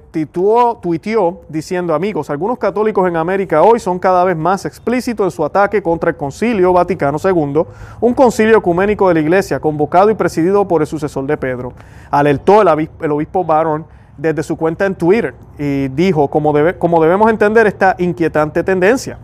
tuiteó 0.82 1.42
diciendo, 1.50 1.94
amigos, 1.94 2.30
algunos 2.30 2.60
católicos 2.60 3.08
en 3.08 3.18
América 3.18 3.64
hoy 3.64 3.80
son 3.80 3.98
cada 3.98 4.24
vez 4.24 4.38
más 4.38 4.66
explícitos 4.66 5.26
en 5.26 5.32
su 5.32 5.44
ataque 5.44 5.82
contra 5.82 6.12
el 6.12 6.18
Concilio 6.18 6.72
Vaticano 6.72 7.18
II, 7.24 7.64
un 8.00 8.14
concilio 8.14 8.58
ecuménico 8.58 9.08
de 9.08 9.16
la 9.16 9.20
Iglesia 9.22 9.60
convocado 9.60 10.12
y 10.12 10.14
presidido 10.14 10.68
por 10.68 10.82
el 10.82 10.88
sucesor 10.88 11.26
de 11.26 11.36
Pedro. 11.36 11.74
Alertó 12.12 12.62
el, 12.62 12.90
el 13.02 13.12
obispo 13.12 13.44
Baron 13.44 13.86
desde 14.20 14.44
su 14.44 14.56
cuenta 14.56 14.86
en 14.86 14.96
Twitter 14.96 15.34
y 15.58 15.88
dijo, 15.90 16.28
como, 16.28 16.54
debe, 16.54 16.78
como 16.78 17.02
debemos 17.02 17.30
entender 17.30 17.66
esta 17.68 17.96
inquietante 17.98 18.64
tendencia. 18.64 19.18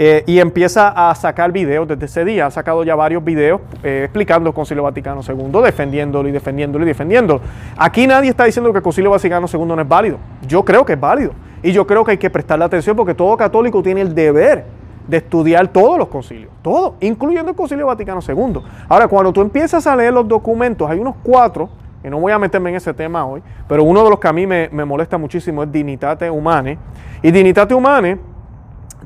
Eh, 0.00 0.22
y 0.26 0.38
empieza 0.38 0.88
a 0.88 1.12
sacar 1.16 1.50
videos 1.50 1.88
desde 1.88 2.06
ese 2.06 2.24
día. 2.24 2.46
Ha 2.46 2.50
sacado 2.50 2.84
ya 2.84 2.94
varios 2.94 3.24
videos 3.24 3.60
eh, 3.82 4.02
explicando 4.04 4.50
el 4.50 4.54
Concilio 4.54 4.84
Vaticano 4.84 5.22
II, 5.26 5.60
defendiéndolo 5.62 6.28
y 6.28 6.32
defendiéndolo 6.32 6.84
y 6.84 6.88
defendiéndolo. 6.88 7.40
Aquí 7.76 8.06
nadie 8.06 8.30
está 8.30 8.44
diciendo 8.44 8.70
que 8.72 8.78
el 8.78 8.84
Concilio 8.84 9.10
Vaticano 9.10 9.46
II 9.52 9.64
no 9.64 9.80
es 9.80 9.88
válido. 9.88 10.18
Yo 10.46 10.64
creo 10.64 10.84
que 10.84 10.92
es 10.92 11.00
válido. 11.00 11.32
Y 11.62 11.72
yo 11.72 11.86
creo 11.86 12.04
que 12.04 12.12
hay 12.12 12.18
que 12.18 12.30
prestarle 12.30 12.64
atención 12.64 12.94
porque 12.94 13.14
todo 13.14 13.36
católico 13.36 13.82
tiene 13.82 14.00
el 14.00 14.14
deber 14.14 14.64
de 15.08 15.16
estudiar 15.16 15.66
todos 15.68 15.98
los 15.98 16.08
concilios, 16.08 16.52
todo, 16.62 16.96
incluyendo 17.00 17.50
el 17.50 17.56
Concilio 17.56 17.86
Vaticano 17.86 18.20
II. 18.26 18.60
Ahora, 18.88 19.08
cuando 19.08 19.32
tú 19.32 19.40
empiezas 19.40 19.86
a 19.86 19.96
leer 19.96 20.12
los 20.12 20.28
documentos, 20.28 20.88
hay 20.88 20.98
unos 20.98 21.16
cuatro 21.22 21.70
y 22.04 22.08
no 22.08 22.20
voy 22.20 22.30
a 22.30 22.38
meterme 22.38 22.70
en 22.70 22.76
ese 22.76 22.94
tema 22.94 23.26
hoy, 23.26 23.42
pero 23.66 23.82
uno 23.82 24.04
de 24.04 24.10
los 24.10 24.20
que 24.20 24.28
a 24.28 24.32
mí 24.32 24.46
me, 24.46 24.68
molesta 24.68 25.18
muchísimo 25.18 25.62
es 25.64 25.72
Dignitate 25.72 26.30
Humane. 26.30 26.78
Y 27.22 27.30
Dignitate 27.30 27.74
Humane 27.74 28.18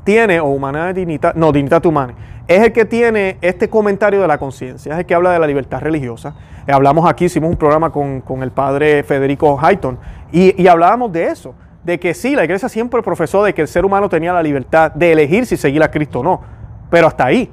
tiene, 0.03 0.39
o 0.39 0.45
Humana 0.45 0.93
Dignitate, 0.93 1.39
no, 1.39 1.51
Dignitate 1.51 1.87
Humane, 1.87 2.13
es 2.47 2.61
el 2.61 2.73
que 2.73 2.85
tiene 2.85 3.37
este 3.41 3.69
comentario 3.69 4.21
de 4.21 4.27
la 4.27 4.37
conciencia, 4.37 4.93
es 4.93 4.99
el 4.99 5.05
que 5.05 5.15
habla 5.15 5.31
de 5.31 5.39
la 5.39 5.47
libertad 5.47 5.79
religiosa. 5.81 6.35
Hablamos 6.67 7.09
aquí, 7.09 7.25
hicimos 7.25 7.49
un 7.49 7.57
programa 7.57 7.91
con, 7.91 8.23
el 8.41 8.51
padre 8.51 9.03
Federico 9.03 9.57
Hayton 9.61 9.97
y, 10.31 10.61
y 10.61 10.67
hablábamos 10.67 11.11
de 11.11 11.25
eso, 11.25 11.55
de 11.83 11.99
que 11.99 12.13
sí, 12.13 12.35
la 12.35 12.43
iglesia 12.43 12.69
siempre 12.69 13.01
profesó 13.01 13.43
de 13.43 13.53
que 13.53 13.61
el 13.61 13.67
ser 13.67 13.85
humano 13.85 14.09
tenía 14.09 14.33
la 14.33 14.43
libertad 14.43 14.91
de 14.91 15.11
elegir 15.11 15.45
si 15.45 15.57
seguir 15.57 15.83
a 15.83 15.91
Cristo 15.91 16.19
o 16.19 16.23
no, 16.23 16.41
pero 16.89 17.07
hasta 17.07 17.25
ahí. 17.25 17.51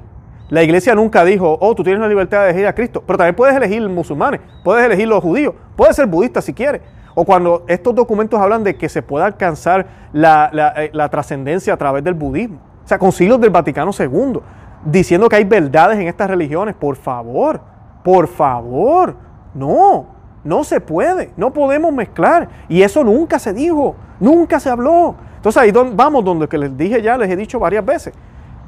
La 0.49 0.63
iglesia 0.63 0.93
nunca 0.95 1.23
dijo, 1.23 1.57
oh, 1.61 1.73
tú 1.75 1.81
tienes 1.81 2.01
la 2.01 2.09
libertad 2.09 2.43
de 2.43 2.49
elegir 2.49 2.67
a 2.67 2.75
Cristo, 2.75 3.01
pero 3.07 3.17
también 3.17 3.35
puedes 3.35 3.55
elegir 3.55 3.87
musulmanes, 3.87 4.41
puedes 4.65 4.85
elegir 4.85 5.07
los 5.07 5.23
judíos, 5.23 5.53
puedes 5.77 5.95
ser 5.95 6.07
budista 6.07 6.41
si 6.41 6.53
quieres. 6.53 6.81
O 7.15 7.25
cuando 7.25 7.63
estos 7.67 7.93
documentos 7.93 8.39
hablan 8.39 8.63
de 8.63 8.75
que 8.75 8.89
se 8.89 9.01
pueda 9.01 9.25
alcanzar 9.25 9.85
la, 10.13 10.49
eh, 10.77 10.89
la 10.93 11.09
trascendencia 11.09 11.73
a 11.73 11.77
través 11.77 12.03
del 12.03 12.13
budismo. 12.13 12.59
O 12.83 12.87
sea, 12.87 12.97
concilios 12.97 13.39
del 13.39 13.49
Vaticano 13.49 13.91
II, 13.97 14.39
diciendo 14.85 15.29
que 15.29 15.35
hay 15.35 15.43
verdades 15.43 15.99
en 15.99 16.07
estas 16.07 16.29
religiones. 16.29 16.75
Por 16.75 16.95
favor, 16.95 17.61
por 18.03 18.27
favor, 18.27 19.15
no, 19.53 20.07
no 20.43 20.63
se 20.63 20.79
puede, 20.79 21.31
no 21.37 21.51
podemos 21.53 21.93
mezclar. 21.93 22.49
Y 22.67 22.81
eso 22.81 23.03
nunca 23.03 23.39
se 23.39 23.53
dijo, 23.53 23.95
nunca 24.19 24.59
se 24.59 24.69
habló. 24.69 25.15
Entonces 25.35 25.61
ahí 25.61 25.71
vamos 25.71 26.23
donde 26.23 26.47
que 26.47 26.57
les 26.57 26.75
dije 26.77 27.01
ya, 27.01 27.17
les 27.17 27.29
he 27.29 27.35
dicho 27.35 27.59
varias 27.59 27.85
veces. 27.85 28.13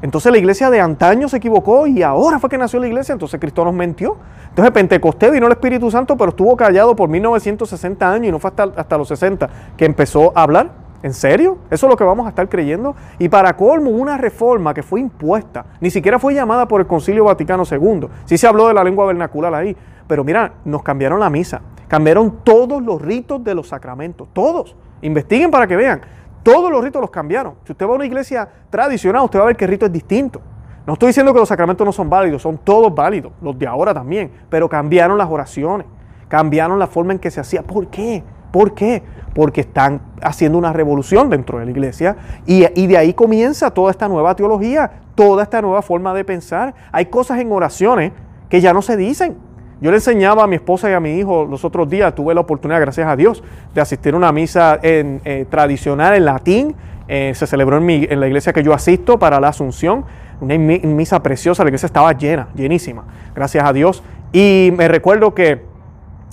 Entonces 0.03 0.33
la 0.33 0.37
iglesia 0.37 0.69
de 0.69 0.81
antaño 0.81 1.29
se 1.29 1.37
equivocó 1.37 1.87
y 1.87 2.03
ahora 2.03 2.37
fue 2.37 2.49
que 2.49 2.57
nació 2.57 2.77
la 2.81 2.87
iglesia, 2.87 3.13
entonces 3.13 3.39
Cristo 3.39 3.63
nos 3.63 3.73
mintió. 3.73 4.17
Entonces 4.49 4.73
Pentecostés 4.73 5.31
vino 5.31 5.45
el 5.45 5.53
Espíritu 5.53 5.89
Santo, 5.89 6.17
pero 6.17 6.31
estuvo 6.31 6.57
callado 6.57 6.93
por 6.93 7.07
1960 7.07 8.11
años 8.11 8.27
y 8.27 8.31
no 8.31 8.37
fue 8.37 8.49
hasta, 8.49 8.63
hasta 8.75 8.97
los 8.97 9.07
60 9.07 9.49
que 9.77 9.85
empezó 9.85 10.33
a 10.35 10.43
hablar. 10.43 10.71
¿En 11.03 11.13
serio? 11.13 11.57
¿Eso 11.71 11.85
es 11.85 11.89
lo 11.89 11.95
que 11.95 12.03
vamos 12.03 12.25
a 12.25 12.29
estar 12.29 12.49
creyendo? 12.49 12.97
Y 13.17 13.29
para 13.29 13.55
colmo, 13.55 13.91
una 13.91 14.17
reforma 14.17 14.73
que 14.73 14.83
fue 14.83 14.99
impuesta, 14.99 15.65
ni 15.79 15.89
siquiera 15.89 16.19
fue 16.19 16.33
llamada 16.33 16.67
por 16.67 16.81
el 16.81 16.87
Concilio 16.87 17.23
Vaticano 17.23 17.63
II. 17.69 18.07
Sí 18.25 18.37
se 18.37 18.45
habló 18.45 18.67
de 18.67 18.73
la 18.73 18.83
lengua 18.83 19.05
vernacular 19.05 19.55
ahí, 19.55 19.73
pero 20.05 20.25
mira, 20.25 20.51
nos 20.65 20.83
cambiaron 20.83 21.21
la 21.21 21.29
misa, 21.29 21.61
cambiaron 21.87 22.39
todos 22.43 22.83
los 22.83 23.01
ritos 23.01 23.41
de 23.41 23.55
los 23.55 23.69
sacramentos, 23.69 24.27
todos. 24.33 24.75
Investiguen 25.01 25.49
para 25.49 25.65
que 25.65 25.77
vean. 25.77 26.01
Todos 26.43 26.69
los 26.69 26.83
ritos 26.83 27.01
los 27.01 27.09
cambiaron. 27.09 27.55
Si 27.63 27.71
usted 27.71 27.87
va 27.87 27.93
a 27.93 27.95
una 27.95 28.05
iglesia 28.05 28.47
tradicional, 28.69 29.23
usted 29.23 29.39
va 29.39 29.43
a 29.43 29.47
ver 29.47 29.55
que 29.55 29.65
el 29.65 29.71
rito 29.71 29.85
es 29.85 29.91
distinto. 29.91 30.41
No 30.85 30.93
estoy 30.93 31.07
diciendo 31.07 31.33
que 31.33 31.39
los 31.39 31.47
sacramentos 31.47 31.85
no 31.85 31.93
son 31.93 32.09
válidos, 32.09 32.41
son 32.41 32.57
todos 32.57 32.93
válidos, 32.93 33.31
los 33.41 33.57
de 33.57 33.65
ahora 33.65 33.93
también, 33.93 34.29
pero 34.49 34.67
cambiaron 34.67 35.17
las 35.17 35.29
oraciones, 35.29 35.87
cambiaron 36.27 36.77
la 36.77 36.87
forma 36.87 37.13
en 37.13 37.19
que 37.19 37.31
se 37.31 37.39
hacía. 37.39 37.63
¿Por 37.63 37.87
qué? 37.87 38.21
¿Por 38.51 38.73
qué? 38.73 39.01
Porque 39.33 39.61
están 39.61 40.01
haciendo 40.21 40.57
una 40.57 40.73
revolución 40.73 41.29
dentro 41.29 41.59
de 41.59 41.65
la 41.65 41.71
iglesia 41.71 42.17
y, 42.45 42.65
y, 42.79 42.87
de 42.87 42.97
ahí 42.97 43.13
comienza 43.13 43.71
toda 43.71 43.91
esta 43.91 44.09
nueva 44.09 44.35
teología, 44.35 44.91
toda 45.15 45.43
esta 45.43 45.61
nueva 45.61 45.81
forma 45.81 46.13
de 46.13 46.25
pensar. 46.25 46.75
Hay 46.91 47.05
cosas 47.05 47.39
en 47.39 47.51
oraciones 47.51 48.11
que 48.49 48.59
ya 48.59 48.73
no 48.73 48.81
se 48.81 48.97
dicen. 48.97 49.37
Yo 49.83 49.91
le 49.91 49.97
enseñaba 49.97 50.45
a 50.45 50.47
mi 50.47 50.55
esposa 50.55 50.89
y 50.89 50.93
a 50.93 51.01
mi 51.01 51.19
hijo 51.19 51.45
los 51.45 51.65
otros 51.65 51.89
días, 51.89 52.15
tuve 52.15 52.33
la 52.33 52.39
oportunidad, 52.39 52.79
gracias 52.79 53.05
a 53.05 53.17
Dios, 53.17 53.43
de 53.75 53.81
asistir 53.81 54.13
a 54.13 54.17
una 54.17 54.31
misa 54.31 54.79
en, 54.81 55.19
eh, 55.25 55.45
tradicional 55.49 56.15
en 56.15 56.23
latín. 56.23 56.73
Eh, 57.09 57.33
se 57.35 57.45
celebró 57.45 57.75
en, 57.75 57.89
en, 57.89 58.17
la 58.21 58.27
iglesia 58.27 58.53
que 58.53 58.63
yo 58.63 58.73
asisto 58.73 59.19
para 59.19 59.41
la 59.41 59.49
Asunción. 59.49 60.05
Una 60.39 60.57
misa 60.57 61.21
preciosa, 61.21 61.65
la 61.65 61.67
iglesia 61.67 61.87
estaba 61.87 62.13
llena, 62.13 62.47
llenísima, 62.55 63.03
gracias 63.35 63.65
a 63.65 63.73
Dios. 63.73 64.03
Y 64.31 64.71
me 64.73 64.87
recuerdo 64.87 65.35
que 65.35 65.72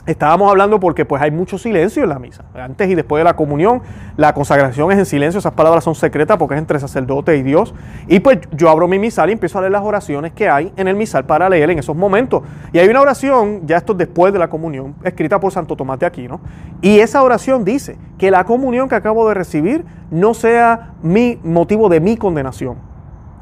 Estábamos 0.07 0.51
hablando 0.51 0.81
porque 0.81 1.05
pues 1.05 1.21
hay 1.21 1.31
mucho 1.31 1.59
silencio 1.59 2.03
en 2.03 2.09
la 2.09 2.19
misa. 2.19 2.45
Antes 2.55 2.89
y 2.89 2.95
después 2.95 3.21
de 3.21 3.25
la 3.25 3.37
comunión, 3.37 3.83
la 4.17 4.33
consagración 4.33 4.91
es 4.93 4.99
en 4.99 5.05
silencio, 5.05 5.39
esas 5.39 5.53
palabras 5.53 5.85
son 5.85 5.95
secretas 5.95 6.39
porque 6.39 6.55
es 6.55 6.59
entre 6.59 6.81
sacerdote 6.81 7.37
y 7.37 7.43
Dios. 7.43 7.75
Y 8.09 8.21
pues 8.21 8.39
yo 8.53 8.71
abro 8.71 8.89
mi 8.89 8.99
misal 8.99 9.29
y 9.29 9.35
empiezo 9.35 9.59
a 9.59 9.61
leer 9.61 9.73
las 9.73 9.83
oraciones 9.83 10.33
que 10.33 10.49
hay 10.49 10.73
en 10.77 10.89
el 10.89 10.97
misal 10.97 11.27
para 11.27 11.51
leer 11.51 11.71
en 11.71 11.79
esos 11.79 11.95
momentos. 11.95 12.43
Y 12.73 12.79
hay 12.79 12.89
una 12.89 13.03
oración, 13.03 13.67
ya 13.67 13.77
esto 13.77 13.93
después 13.93 14.33
de 14.33 14.39
la 14.39 14.49
comunión, 14.49 14.95
escrita 15.05 15.39
por 15.39 15.53
Santo 15.53 15.77
Tomás 15.77 15.99
de 15.99 16.07
Aquino. 16.07 16.41
Y 16.81 17.01
esa 17.01 17.23
oración 17.23 17.63
dice 17.67 17.99
que 18.17 18.31
la 18.31 18.45
comunión 18.45 18.89
que 18.89 18.95
acabo 18.95 19.29
de 19.29 19.35
recibir 19.35 19.85
no 20.11 20.33
sea 20.33 20.95
mi 21.03 21.39
motivo 21.45 21.91
de 21.91 22.01
mi 22.01 22.17
condenación. 22.17 22.79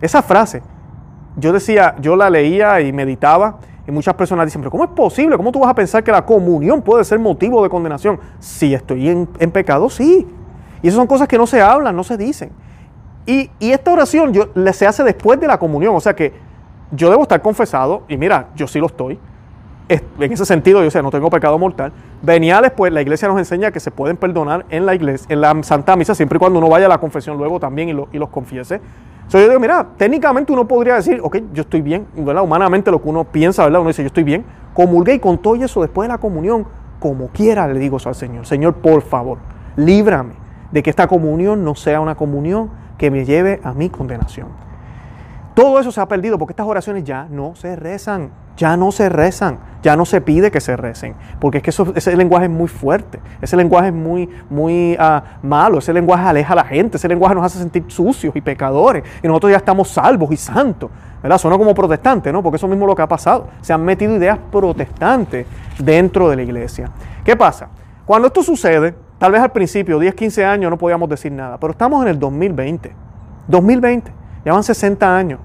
Esa 0.01 0.23
frase, 0.23 0.63
yo 1.37 1.53
decía, 1.53 1.95
yo 2.01 2.17
la 2.17 2.31
leía 2.31 2.81
y 2.81 2.93
meditaba 2.93 3.59
y 3.89 3.91
muchas 3.91 4.13
personas 4.13 4.45
dicen, 4.45 4.61
pero 4.61 4.71
¿cómo 4.71 4.85
es 4.85 4.91
posible? 4.91 5.35
¿Cómo 5.39 5.51
tú 5.51 5.61
vas 5.61 5.71
a 5.71 5.75
pensar 5.75 6.05
que 6.05 6.13
la 6.13 6.23
comunión 6.23 6.83
puede 6.83 7.03
ser 7.05 7.19
motivo 7.19 7.63
de 7.63 7.71
condenación? 7.71 8.21
Si 8.39 8.75
estoy 8.75 9.09
en, 9.09 9.27
pecado, 9.51 9.89
sí. 9.89 10.29
Y 10.83 10.89
esas 10.89 10.99
son 10.99 11.07
cosas 11.07 11.27
que 11.27 11.39
no 11.39 11.47
se 11.47 11.63
hablan, 11.63 11.97
no 11.97 12.05
se 12.05 12.19
dicen. 12.19 12.51
Y, 13.25 13.51
esta 13.59 13.91
oración 13.91 14.35
yo, 14.35 14.49
se 14.75 14.87
hace 14.87 15.03
después 15.05 15.41
de 15.41 15.47
la 15.47 15.59
comunión, 15.59 15.97
o 15.97 16.01
sea 16.01 16.15
que 16.15 16.35
yo 16.91 17.09
debo 17.09 17.23
estar 17.23 17.41
confesado, 17.41 18.03
y 18.09 18.19
mira, 18.19 18.51
yo 18.55 18.67
sí 18.67 18.79
lo 18.79 18.89
estoy. 18.89 19.19
En 19.89 20.33
ese 20.33 20.45
sentido, 20.45 20.85
yo 20.85 20.91
sé, 20.91 21.03
no 21.03 21.11
tengo 21.11 21.31
pecado 21.31 21.59
mortal. 21.59 21.91
Veniales, 22.21 22.73
pues 22.73 22.93
la 22.93 23.01
iglesia 23.01 23.27
nos 23.27 23.39
enseña 23.39 23.71
que 23.71 23.81
se 23.81 23.91
pueden 23.91 24.19
perdonar 24.19 24.67
en 24.69 24.85
la 24.85 24.95
iglesia, 24.95 25.27
en 25.31 25.41
la 25.41 25.63
Santa 25.63 25.97
Misa, 25.97 26.15
siempre 26.15 26.37
y 26.37 26.41
cuando 26.41 26.59
uno 26.59 26.69
vaya 26.69 26.85
a 26.85 26.91
la 26.91 26.99
confesión 26.99 27.39
luego 27.39 27.59
también 27.59 27.89
y, 27.89 27.93
y 28.13 28.19
los 28.19 28.29
confiese 28.29 28.83
yo 29.29 29.49
digo, 29.49 29.61
mira, 29.61 29.87
técnicamente 29.97 30.53
uno 30.53 30.67
podría 30.67 30.95
decir, 30.95 31.21
ok, 31.23 31.37
yo 31.53 31.63
estoy 31.63 31.83
bien, 31.83 32.07
¿verdad? 32.17 32.43
Humanamente 32.43 32.91
lo 32.91 33.03
que 33.03 33.09
uno 33.09 33.25
piensa, 33.25 33.65
¿verdad? 33.65 33.81
Uno 33.81 33.89
dice, 33.89 34.03
yo 34.03 34.07
estoy 34.07 34.25
bien. 34.25 34.45
Comulgué 34.73 35.15
y 35.15 35.19
con 35.19 35.39
todo 35.39 35.55
eso 35.57 35.83
después 35.83 36.09
de 36.09 36.15
la 36.15 36.19
comunión, 36.19 36.67
como 36.99 37.29
quiera 37.29 37.69
le 37.69 37.79
digo 37.79 37.99
eso 37.99 38.09
al 38.09 38.15
Señor. 38.15 38.47
Señor, 38.47 38.75
por 38.75 39.03
favor, 39.03 39.39
líbrame 39.77 40.35
de 40.73 40.83
que 40.83 40.91
esta 40.91 41.07
comunión 41.07 41.65
no 41.65 41.75
sea 41.75 42.01
una 42.01 42.15
comunión 42.15 42.71
que 42.97 43.11
me 43.11 43.25
lleve 43.25 43.61
a 43.63 43.73
mi 43.73 43.91
condenación. 43.91 44.49
Todo 45.55 45.79
eso 45.81 45.91
se 45.93 46.01
ha 46.01 46.07
perdido 46.07 46.39
porque 46.39 46.53
estas 46.53 46.67
oraciones 46.67 47.05
ya 47.05 47.27
no 47.31 47.55
se 47.55 47.77
rezan 47.77 48.31
ya 48.59 48.77
no 48.77 48.93
se 48.93 49.09
rezan, 49.09 49.59
ya 49.83 49.97
no 49.97 50.05
se 50.05 50.21
pide 50.21 50.51
que 50.51 50.61
se 50.61 50.77
recen, 50.77 51.15
porque 51.39 51.59
es 51.59 51.65
que 51.65 51.71
ese 51.71 52.17
lenguaje 52.17 52.47
es 52.47 52.51
muy 52.51 52.67
fuerte, 52.67 53.21
ese 53.41 53.57
lenguaje 53.57 53.89
es 53.89 53.95
muy, 53.95 54.29
muy 54.51 54.99
uh, 54.99 55.47
malo, 55.47 55.79
ese 55.79 55.93
lenguaje 55.93 56.27
aleja 56.27 56.53
a 56.53 56.57
la 56.57 56.65
gente, 56.65 56.97
ese 56.97 57.07
lenguaje 57.09 57.37
nos 57.37 57.45
hace 57.45 57.59
sentir 57.59 57.85
sucios 57.87 58.35
y 58.35 58.41
pecadores, 58.41 59.05
y 59.23 59.29
nosotros 59.29 59.53
ya 59.53 59.59
estamos 59.59 59.89
salvos 59.89 60.33
y 60.33 60.37
santos, 60.37 60.91
¿verdad? 61.23 61.39
Suena 61.39 61.57
como 61.57 61.73
protestante, 61.73 62.33
¿no? 62.33 62.43
Porque 62.43 62.57
eso 62.57 62.67
mismo 62.67 62.85
es 62.85 62.89
lo 62.89 62.97
que 62.97 63.03
ha 63.03 63.09
pasado, 63.09 63.47
se 63.61 63.73
han 63.73 63.85
metido 63.85 64.17
ideas 64.17 64.39
protestantes 64.51 65.47
dentro 65.79 66.29
de 66.29 66.37
la 66.37 66.43
iglesia. 66.43 66.91
¿Qué 67.25 67.37
pasa? 67.37 67.69
Cuando 68.05 68.27
esto 68.27 68.43
sucede, 68.43 68.97
tal 69.19 69.31
vez 69.31 69.41
al 69.41 69.53
principio, 69.53 70.01
10, 70.01 70.15
15 70.17 70.45
años, 70.45 70.71
no 70.71 70.77
podíamos 70.77 71.09
decir 71.09 71.31
nada, 71.31 71.59
pero 71.61 71.71
estamos 71.71 72.03
en 72.03 72.09
el 72.09 72.19
2020, 72.19 72.93
2020, 73.47 74.13
llevan 74.45 74.65
60 74.65 75.17
años, 75.17 75.39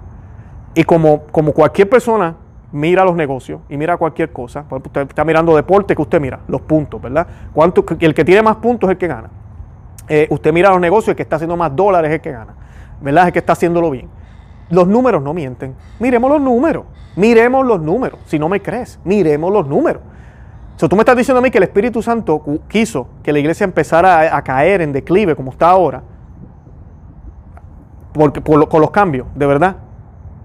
y 0.73 0.83
como, 0.83 1.25
como 1.27 1.51
cualquier 1.51 1.87
persona 1.87 2.37
mira 2.73 3.05
los 3.05 3.15
negocios 3.15 3.61
y 3.69 3.77
mira 3.77 3.95
cualquier 3.95 4.33
cosa. 4.33 4.65
Usted 4.69 5.07
está 5.07 5.23
mirando 5.23 5.55
deporte 5.55 5.95
que 5.95 6.01
usted 6.01 6.19
mira, 6.19 6.39
los 6.47 6.61
puntos, 6.61 7.01
¿verdad? 7.01 7.25
¿Cuánto, 7.53 7.85
el 7.99 8.13
que 8.13 8.25
tiene 8.25 8.41
más 8.41 8.57
puntos 8.57 8.89
es 8.89 8.93
el 8.93 8.97
que 8.97 9.07
gana. 9.07 9.29
Eh, 10.09 10.27
usted 10.29 10.51
mira 10.51 10.69
los 10.71 10.81
negocios, 10.81 11.09
el 11.09 11.15
que 11.15 11.23
está 11.23 11.37
haciendo 11.37 11.55
más 11.55 11.73
dólares 11.73 12.09
es 12.09 12.15
el 12.15 12.21
que 12.21 12.31
gana, 12.31 12.55
¿verdad? 12.99 13.23
Es 13.23 13.27
el 13.27 13.33
que 13.33 13.39
está 13.39 13.53
haciéndolo 13.53 13.89
bien. 13.91 14.09
Los 14.69 14.87
números 14.87 15.21
no 15.21 15.33
mienten. 15.33 15.75
Miremos 15.99 16.31
los 16.31 16.41
números. 16.41 16.85
Miremos 17.15 17.65
los 17.65 17.79
números. 17.79 18.19
Si 18.25 18.39
no 18.39 18.49
me 18.49 18.61
crees, 18.61 18.99
miremos 19.03 19.53
los 19.53 19.67
números. 19.67 20.01
Si 20.75 20.89
tú 20.89 20.95
me 20.95 21.01
estás 21.01 21.15
diciendo 21.15 21.37
a 21.39 21.41
mí 21.41 21.51
que 21.51 21.59
el 21.59 21.65
Espíritu 21.65 22.01
Santo 22.01 22.43
quiso 22.67 23.07
que 23.21 23.31
la 23.31 23.39
iglesia 23.39 23.63
empezara 23.63 24.35
a, 24.35 24.41
caer 24.41 24.81
en 24.81 24.91
declive 24.91 25.35
como 25.35 25.51
está 25.51 25.69
ahora, 25.69 26.01
porque, 28.13 28.41
con 28.41 28.81
los 28.81 28.91
cambios, 28.91 29.27
de 29.35 29.45
verdad, 29.45 29.77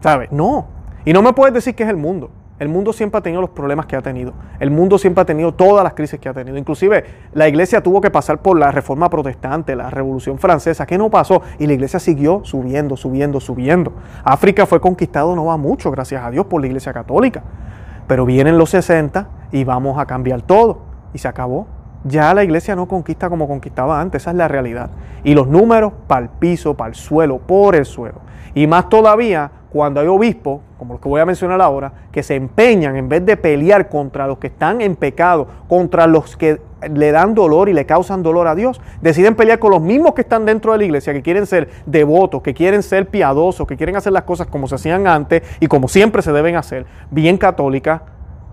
¿sabes? 0.00 0.30
No, 0.30 0.77
y 1.08 1.12
no 1.14 1.22
me 1.22 1.32
puedes 1.32 1.54
decir 1.54 1.74
que 1.74 1.84
es 1.84 1.88
el 1.88 1.96
mundo. 1.96 2.28
El 2.58 2.68
mundo 2.68 2.92
siempre 2.92 3.16
ha 3.16 3.22
tenido 3.22 3.40
los 3.40 3.48
problemas 3.48 3.86
que 3.86 3.96
ha 3.96 4.02
tenido. 4.02 4.34
El 4.60 4.70
mundo 4.70 4.98
siempre 4.98 5.22
ha 5.22 5.24
tenido 5.24 5.54
todas 5.54 5.82
las 5.82 5.94
crisis 5.94 6.20
que 6.20 6.28
ha 6.28 6.34
tenido. 6.34 6.58
Inclusive 6.58 7.02
la 7.32 7.48
iglesia 7.48 7.82
tuvo 7.82 8.02
que 8.02 8.10
pasar 8.10 8.42
por 8.42 8.58
la 8.58 8.70
reforma 8.70 9.08
protestante, 9.08 9.74
la 9.74 9.88
revolución 9.88 10.38
francesa. 10.38 10.84
¿Qué 10.84 10.98
no 10.98 11.08
pasó? 11.08 11.40
Y 11.58 11.66
la 11.66 11.72
iglesia 11.72 11.98
siguió 11.98 12.42
subiendo, 12.44 12.94
subiendo, 12.94 13.40
subiendo. 13.40 13.94
África 14.22 14.66
fue 14.66 14.82
conquistado 14.82 15.34
no 15.34 15.46
va 15.46 15.56
mucho, 15.56 15.90
gracias 15.90 16.22
a 16.22 16.30
Dios, 16.30 16.44
por 16.44 16.60
la 16.60 16.66
iglesia 16.66 16.92
católica. 16.92 17.42
Pero 18.06 18.26
vienen 18.26 18.58
los 18.58 18.68
60 18.68 19.28
y 19.50 19.64
vamos 19.64 19.98
a 19.98 20.04
cambiar 20.04 20.42
todo. 20.42 20.82
Y 21.14 21.18
se 21.20 21.28
acabó. 21.28 21.68
Ya 22.04 22.34
la 22.34 22.44
iglesia 22.44 22.76
no 22.76 22.86
conquista 22.86 23.30
como 23.30 23.48
conquistaba 23.48 23.98
antes, 23.98 24.24
esa 24.24 24.32
es 24.32 24.36
la 24.36 24.46
realidad. 24.46 24.90
Y 25.24 25.32
los 25.32 25.48
números 25.48 25.94
para 26.06 26.20
el 26.20 26.28
piso, 26.28 26.76
para 26.76 26.90
el 26.90 26.96
suelo, 26.96 27.38
por 27.38 27.76
el 27.76 27.86
suelo. 27.86 28.20
Y 28.54 28.66
más 28.66 28.90
todavía 28.90 29.52
cuando 29.70 30.00
hay 30.00 30.06
obispos, 30.06 30.60
como 30.78 30.94
los 30.94 31.02
que 31.02 31.08
voy 31.08 31.20
a 31.20 31.26
mencionar 31.26 31.60
ahora, 31.60 31.92
que 32.10 32.22
se 32.22 32.34
empeñan 32.34 32.96
en 32.96 33.08
vez 33.08 33.24
de 33.26 33.36
pelear 33.36 33.88
contra 33.88 34.26
los 34.26 34.38
que 34.38 34.46
están 34.46 34.80
en 34.80 34.96
pecado, 34.96 35.46
contra 35.68 36.06
los 36.06 36.36
que 36.36 36.60
le 36.90 37.12
dan 37.12 37.34
dolor 37.34 37.68
y 37.68 37.74
le 37.74 37.84
causan 37.84 38.22
dolor 38.22 38.46
a 38.46 38.54
Dios, 38.54 38.80
deciden 39.02 39.34
pelear 39.34 39.58
con 39.58 39.70
los 39.70 39.82
mismos 39.82 40.14
que 40.14 40.22
están 40.22 40.46
dentro 40.46 40.72
de 40.72 40.78
la 40.78 40.84
iglesia, 40.84 41.12
que 41.12 41.22
quieren 41.22 41.46
ser 41.46 41.68
devotos, 41.86 42.42
que 42.42 42.54
quieren 42.54 42.82
ser 42.82 43.08
piadosos, 43.08 43.66
que 43.66 43.76
quieren 43.76 43.96
hacer 43.96 44.12
las 44.12 44.22
cosas 44.22 44.46
como 44.46 44.68
se 44.68 44.76
hacían 44.76 45.06
antes 45.06 45.42
y 45.60 45.66
como 45.66 45.88
siempre 45.88 46.22
se 46.22 46.32
deben 46.32 46.56
hacer, 46.56 46.86
bien 47.10 47.36
católicas, 47.36 48.02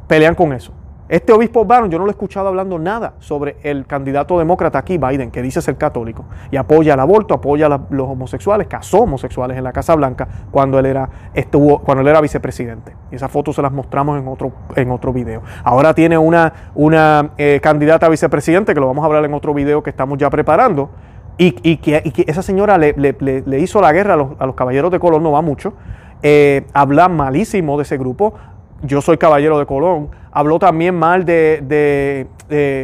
pelean 0.07 0.35
con 0.35 0.53
eso. 0.53 0.73
Este 1.07 1.31
obispo 1.31 1.65
Barron, 1.65 1.91
yo 1.91 1.99
no 1.99 2.05
lo 2.05 2.09
he 2.09 2.13
escuchado 2.13 2.47
hablando 2.47 2.79
nada 2.79 3.13
sobre 3.19 3.57
el 3.61 3.85
candidato 3.85 4.39
demócrata 4.39 4.79
aquí, 4.79 4.97
Biden, 4.97 5.29
que 5.29 5.43
dice 5.43 5.61
ser 5.61 5.77
católico 5.77 6.25
y 6.49 6.57
apoya 6.57 6.95
el 6.95 6.99
aborto, 6.99 7.35
apoya 7.35 7.67
a 7.67 7.79
los 7.91 8.09
homosexuales, 8.09 8.65
casó 8.67 9.01
homosexuales 9.01 9.55
en 9.55 9.63
la 9.63 9.71
Casa 9.71 9.93
Blanca 9.93 10.27
cuando 10.49 10.79
él 10.79 10.87
era, 10.87 11.07
estuvo, 11.35 11.77
cuando 11.79 12.01
él 12.01 12.07
era 12.07 12.21
vicepresidente. 12.21 12.95
Y 13.11 13.15
esas 13.15 13.29
fotos 13.29 13.55
se 13.55 13.61
las 13.61 13.71
mostramos 13.71 14.19
en 14.19 14.27
otro, 14.27 14.51
en 14.75 14.89
otro 14.89 15.13
video. 15.13 15.43
Ahora 15.63 15.93
tiene 15.93 16.17
una, 16.17 16.71
una 16.73 17.29
eh, 17.37 17.59
candidata 17.61 18.07
a 18.07 18.09
vicepresidente, 18.09 18.73
que 18.73 18.79
lo 18.79 18.87
vamos 18.87 19.03
a 19.03 19.05
hablar 19.05 19.23
en 19.25 19.33
otro 19.35 19.53
video 19.53 19.83
que 19.83 19.91
estamos 19.91 20.17
ya 20.17 20.31
preparando, 20.31 20.89
y, 21.37 21.51
que, 21.77 22.01
esa 22.27 22.41
señora 22.41 22.77
le, 22.77 23.59
hizo 23.59 23.79
la 23.81 23.91
guerra 23.91 24.13
a 24.15 24.17
los, 24.17 24.29
a 24.39 24.45
los, 24.45 24.55
caballeros 24.55 24.89
de 24.89 24.99
Colón, 24.99 25.21
no 25.21 25.33
va 25.33 25.41
mucho, 25.41 25.73
eh, 26.23 26.65
habla 26.73 27.09
malísimo 27.09 27.77
de 27.77 27.83
ese 27.83 27.97
grupo. 27.97 28.33
Yo 28.85 29.01
soy 29.01 29.17
caballero 29.17 29.59
de 29.59 29.65
Colón 29.65 30.09
habló 30.35 30.59
también 30.59 30.93
mal 30.95 31.23
de, 31.23 32.27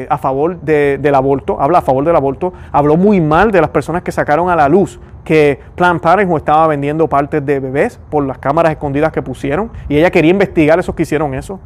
a 0.09 0.17
favor 0.17 0.61
del 0.61 1.15
aborto, 1.15 1.61
habla 1.61 1.79
a 1.79 1.81
favor 1.81 2.05
del 2.05 2.15
aborto, 2.15 2.53
habló 2.71 2.95
muy 2.95 3.19
mal 3.19 3.51
de 3.51 3.59
las 3.59 3.69
personas 3.69 4.03
que 4.03 4.11
sacaron 4.13 4.49
a 4.49 4.55
la 4.55 4.69
luz 4.69 5.01
que 5.25 5.59
Planned 5.75 6.01
Parenthood 6.01 6.37
estaba 6.37 6.65
vendiendo 6.67 7.09
partes 7.09 7.45
de 7.45 7.59
bebés 7.59 7.99
por 8.09 8.25
las 8.25 8.37
cámaras 8.37 8.71
escondidas 8.71 9.11
que 9.11 9.21
pusieron 9.21 9.69
y 9.89 9.97
ella 9.97 10.09
quería 10.09 10.31
investigar 10.31 10.79
esos 10.79 10.95
que 10.95 11.03
hicieron 11.03 11.33
eso. 11.33 11.59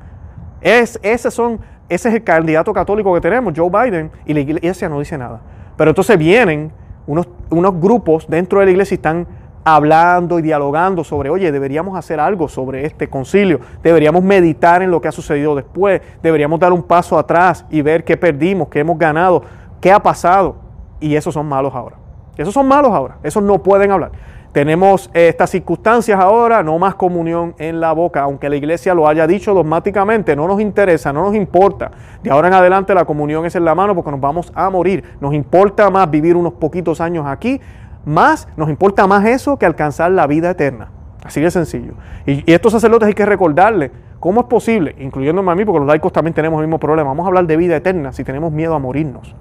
Es, 0.60 1.00
ese, 1.04 1.30
son, 1.30 1.60
ese 1.88 2.10
es 2.10 2.16
el 2.16 2.24
candidato 2.24 2.74
católico 2.74 3.14
que 3.14 3.22
tenemos, 3.22 3.54
Joe 3.56 3.70
Biden, 3.70 4.10
y 4.26 4.34
la 4.34 4.40
iglesia 4.40 4.90
no 4.90 4.98
dice 4.98 5.20
nada. 5.20 5.40
Pero 5.78 5.92
entonces 5.92 6.18
vienen 6.18 6.72
unos, 7.06 7.30
unos 7.52 7.80
grupos 7.80 8.26
dentro 8.28 8.60
de 8.60 8.66
la 8.66 8.72
iglesia 8.72 8.96
y 8.96 8.98
están 8.98 9.28
hablando 9.66 10.38
y 10.38 10.44
dialogando 10.44 11.04
sobre, 11.04 11.32
oye, 11.32 11.52
deberíamos 11.52 11.98
hacer 11.98 12.20
algo 12.20 12.48
sobre 12.48 12.86
este 12.86 13.10
concilio, 13.10 13.60
deberíamos 13.82 14.24
meditar 14.24 14.84
en 14.84 14.92
lo 14.92 15.02
que 15.02 15.08
ha 15.08 15.12
sucedido 15.12 15.56
después, 15.56 16.02
deberíamos 16.22 16.60
dar 16.60 16.72
un 16.72 16.84
paso 16.84 17.18
atrás 17.18 17.66
y 17.72 17.82
ver 17.82 18.04
qué 18.04 18.16
perdimos, 18.16 18.70
qué 18.70 18.80
hemos 18.82 18.98
ganado, 18.98 19.42
qué 19.82 19.92
ha 19.92 20.00
pasado. 20.00 20.58
Y 21.00 21.16
esos 21.16 21.34
son 21.34 21.48
malos 21.48 21.74
ahora. 21.74 21.98
Esos 22.38 22.54
son 22.54 22.68
malos 22.68 22.92
ahora, 22.92 23.18
esos 23.24 23.42
no 23.42 23.64
pueden 23.64 23.92
hablar. 23.92 24.12
Tenemos 24.52 25.10
estas 25.14 25.50
circunstancias 25.50 26.18
ahora, 26.18 26.64
no 26.64 26.80
más 26.80 26.96
comunión 26.96 27.56
en 27.58 27.82
la 27.82 27.92
boca, 27.92 28.22
aunque 28.22 28.50
la 28.50 28.56
iglesia 28.56 28.94
lo 28.94 29.08
haya 29.08 29.28
dicho 29.28 29.54
dogmáticamente, 29.54 30.34
no 30.34 30.48
nos 30.48 30.62
interesa, 30.62 31.12
no 31.12 31.24
nos 31.24 31.36
importa. 31.36 31.92
De 32.24 32.30
ahora 32.30 32.48
en 32.48 32.54
adelante 32.54 32.94
la 32.94 33.04
comunión 33.04 33.46
es 33.46 33.56
en 33.56 33.66
la 33.66 33.76
mano 33.76 33.96
porque 33.96 34.12
nos 34.12 34.22
vamos 34.22 34.54
a 34.56 34.70
morir. 34.70 35.04
Nos 35.20 35.34
importa 35.34 35.90
más 35.90 36.10
vivir 36.10 36.38
unos 36.38 36.54
poquitos 36.54 37.02
años 37.02 37.26
aquí 37.28 37.60
más, 38.06 38.48
nos 38.56 38.70
importa 38.70 39.08
más 39.08 39.26
eso 39.26 39.58
que 39.58 39.66
alcanzar 39.66 40.12
la 40.12 40.28
vida 40.28 40.52
eterna. 40.52 40.90
Así 41.26 41.42
de 41.42 41.50
sencillo. 41.50 41.94
Y, 42.28 42.50
estos 42.52 42.72
sacerdotes 42.72 43.08
hay 43.08 43.16
que 43.16 43.26
recordarle 43.26 43.92
cómo 44.20 44.42
es 44.42 44.48
posible, 44.48 44.96
incluyéndome 45.00 45.52
a 45.52 45.56
mí, 45.56 45.66
porque 45.66 45.80
los 45.80 45.88
laicos 45.88 46.14
también 46.14 46.36
tenemos 46.36 46.60
el 46.62 46.68
mismo 46.68 46.80
problema. 46.80 47.10
Vamos 47.10 47.26
a 47.26 47.28
hablar 47.28 47.48
de 47.48 47.58
vida 47.58 47.76
eterna 47.76 48.14
si 48.14 48.24
tenemos 48.24 48.52
miedo 48.52 48.76
a 48.76 48.80
morirnos. 48.80 49.36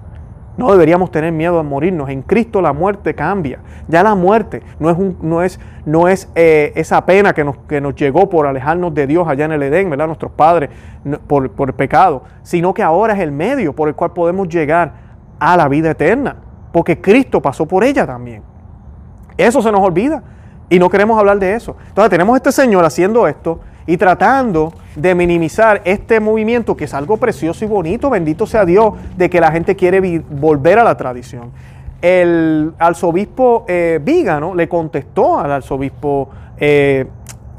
No 0.57 0.71
deberíamos 0.71 1.11
tener 1.11 1.31
miedo 1.31 1.59
a 1.59 1.63
morirnos. 1.63 2.09
En 2.09 2.23
Cristo 2.23 2.61
la 2.61 2.73
muerte 2.73 3.13
cambia. 3.13 3.59
Ya 3.87 4.01
la 4.01 4.15
muerte 4.15 4.63
no 4.79 4.89
es, 4.89 4.97
no 5.21 5.43
es, 5.43 5.59
no 5.85 6.07
es 6.07 6.31
eh, 6.33 6.71
esa 6.75 7.05
pena 7.05 7.33
que 7.33 7.43
nos, 7.43 7.57
que 7.67 7.81
nos, 7.81 7.93
llegó 7.93 8.29
por 8.29 8.47
alejarnos 8.47 8.93
de 8.95 9.05
Dios 9.05 9.27
allá 9.27 9.45
en 9.45 9.51
el 9.51 9.63
Edén, 9.63 9.89
¿verdad? 9.89 10.07
Nuestros 10.07 10.31
padres, 10.31 10.69
por, 11.27 11.51
por 11.51 11.69
el 11.69 11.75
pecado, 11.75 12.23
sino 12.41 12.73
que 12.73 12.81
ahora 12.81 13.13
es 13.13 13.19
el 13.19 13.31
medio 13.31 13.73
por 13.73 13.89
el 13.89 13.95
cual 13.95 14.13
podemos 14.13 14.47
llegar 14.47 14.93
a 15.39 15.57
la 15.57 15.67
vida 15.67 15.91
eterna, 15.91 16.37
porque 16.71 17.01
Cristo 17.01 17.41
pasó 17.41 17.65
por 17.67 17.83
ella 17.83 18.07
también. 18.07 18.54
Eso 19.37 19.61
se 19.61 19.71
nos 19.71 19.81
olvida 19.81 20.23
y 20.69 20.79
no 20.79 20.89
queremos 20.89 21.19
hablar 21.19 21.39
de 21.39 21.55
eso. 21.55 21.75
Entonces 21.87 22.09
tenemos 22.09 22.35
este 22.35 22.51
señor 22.51 22.85
haciendo 22.85 23.27
esto 23.27 23.59
y 23.87 23.97
tratando 23.97 24.73
de 24.95 25.13
minimizar 25.13 25.81
este 25.85 26.19
movimiento 26.19 26.75
que 26.75 26.85
es 26.85 26.93
algo 26.93 27.17
precioso 27.17 27.63
y 27.65 27.67
bonito, 27.67 28.09
bendito 28.09 28.47
sea 28.47 28.65
Dios, 28.65 28.93
de 29.15 29.29
que 29.29 29.39
la 29.39 29.51
gente 29.51 29.75
quiere 29.75 30.19
volver 30.29 30.79
a 30.79 30.83
la 30.83 30.97
tradición. 30.97 31.51
El 32.01 32.73
arzobispo 32.79 33.65
eh, 33.67 33.99
Vígano 34.03 34.55
le 34.55 34.67
contestó 34.67 35.39
al 35.39 35.51
arzobispo 35.51 36.29
eh, 36.57 37.05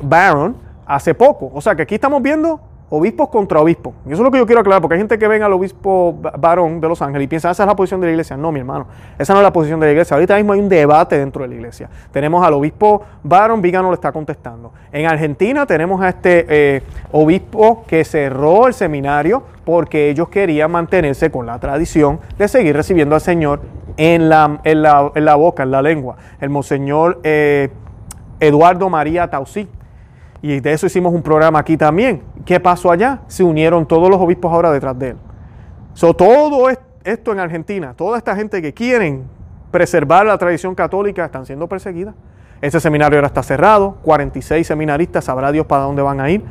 Barron 0.02 0.56
hace 0.86 1.14
poco. 1.14 1.50
O 1.54 1.60
sea 1.60 1.74
que 1.74 1.82
aquí 1.82 1.94
estamos 1.96 2.22
viendo 2.22 2.60
obispos 2.88 3.28
contra 3.28 3.60
obispos. 3.60 3.94
Y 4.06 4.12
eso 4.12 4.22
es 4.22 4.24
lo 4.24 4.30
que 4.30 4.38
yo 4.38 4.46
quiero 4.46 4.60
aclarar, 4.60 4.80
porque 4.80 4.94
hay 4.94 5.00
gente 5.00 5.18
que 5.18 5.26
ven 5.26 5.42
al 5.42 5.52
obispo 5.52 6.16
varón 6.38 6.80
de 6.80 6.88
Los 6.88 7.02
Ángeles 7.02 7.24
y 7.24 7.28
piensa, 7.28 7.50
esa 7.50 7.64
es 7.64 7.66
la 7.66 7.74
posición 7.74 8.00
de 8.00 8.06
la 8.06 8.12
iglesia. 8.12 8.36
No, 8.36 8.52
mi 8.52 8.60
hermano, 8.60 8.86
esa 9.18 9.32
no 9.32 9.40
es 9.40 9.44
la 9.44 9.52
posición 9.52 9.80
de 9.80 9.86
la 9.86 9.92
iglesia. 9.92 10.14
Ahorita 10.14 10.36
mismo 10.36 10.52
hay 10.52 10.60
un 10.60 10.68
debate 10.68 11.18
dentro 11.18 11.42
de 11.42 11.48
la 11.48 11.54
iglesia. 11.54 11.90
Tenemos 12.12 12.46
al 12.46 12.54
obispo 12.54 13.02
varón, 13.22 13.60
Vigano 13.60 13.90
le 13.90 13.94
está 13.94 14.12
contestando. 14.12 14.72
En 14.92 15.06
Argentina 15.06 15.66
tenemos 15.66 16.00
a 16.00 16.10
este 16.10 16.46
eh, 16.48 16.82
obispo 17.12 17.84
que 17.86 18.04
cerró 18.04 18.68
el 18.68 18.74
seminario 18.74 19.42
porque 19.64 20.10
ellos 20.10 20.28
querían 20.28 20.70
mantenerse 20.70 21.30
con 21.30 21.46
la 21.46 21.58
tradición 21.58 22.20
de 22.38 22.46
seguir 22.46 22.76
recibiendo 22.76 23.16
al 23.16 23.20
Señor 23.20 23.62
en 23.96 24.28
la, 24.28 24.60
en 24.62 24.82
la, 24.82 25.34
boca, 25.34 25.64
en 25.64 25.72
la 25.72 25.82
lengua. 25.82 26.16
El 26.40 26.50
monseñor 26.50 27.20
eh, 27.24 27.70
Eduardo 28.38 28.88
María 28.88 29.28
Tausí 29.28 29.68
y 30.42 30.60
de 30.60 30.72
eso 30.72 30.86
hicimos 30.86 31.12
un 31.12 31.22
programa 31.22 31.58
aquí 31.58 31.76
también. 31.76 32.22
¿Qué 32.44 32.60
pasó 32.60 32.90
allá? 32.90 33.20
Se 33.26 33.42
unieron 33.42 33.86
todos 33.86 34.10
los 34.10 34.20
obispos 34.20 34.52
ahora 34.52 34.70
detrás 34.70 34.98
de 34.98 35.10
él. 35.10 35.16
So, 35.94 36.14
todo 36.14 36.68
esto 37.04 37.32
en 37.32 37.40
Argentina, 37.40 37.94
toda 37.96 38.18
esta 38.18 38.36
gente 38.36 38.60
que 38.60 38.74
quieren 38.74 39.24
preservar 39.70 40.26
la 40.26 40.36
tradición 40.38 40.74
católica 40.74 41.24
están 41.24 41.46
siendo 41.46 41.68
perseguidas. 41.68 42.14
Ese 42.60 42.80
seminario 42.80 43.18
ahora 43.18 43.28
está 43.28 43.42
cerrado, 43.42 43.96
46 44.02 44.66
seminaristas, 44.66 45.24
sabrá 45.24 45.52
Dios 45.52 45.66
para 45.66 45.84
dónde 45.84 46.02
van 46.02 46.20
a 46.20 46.30
ir. 46.30 46.42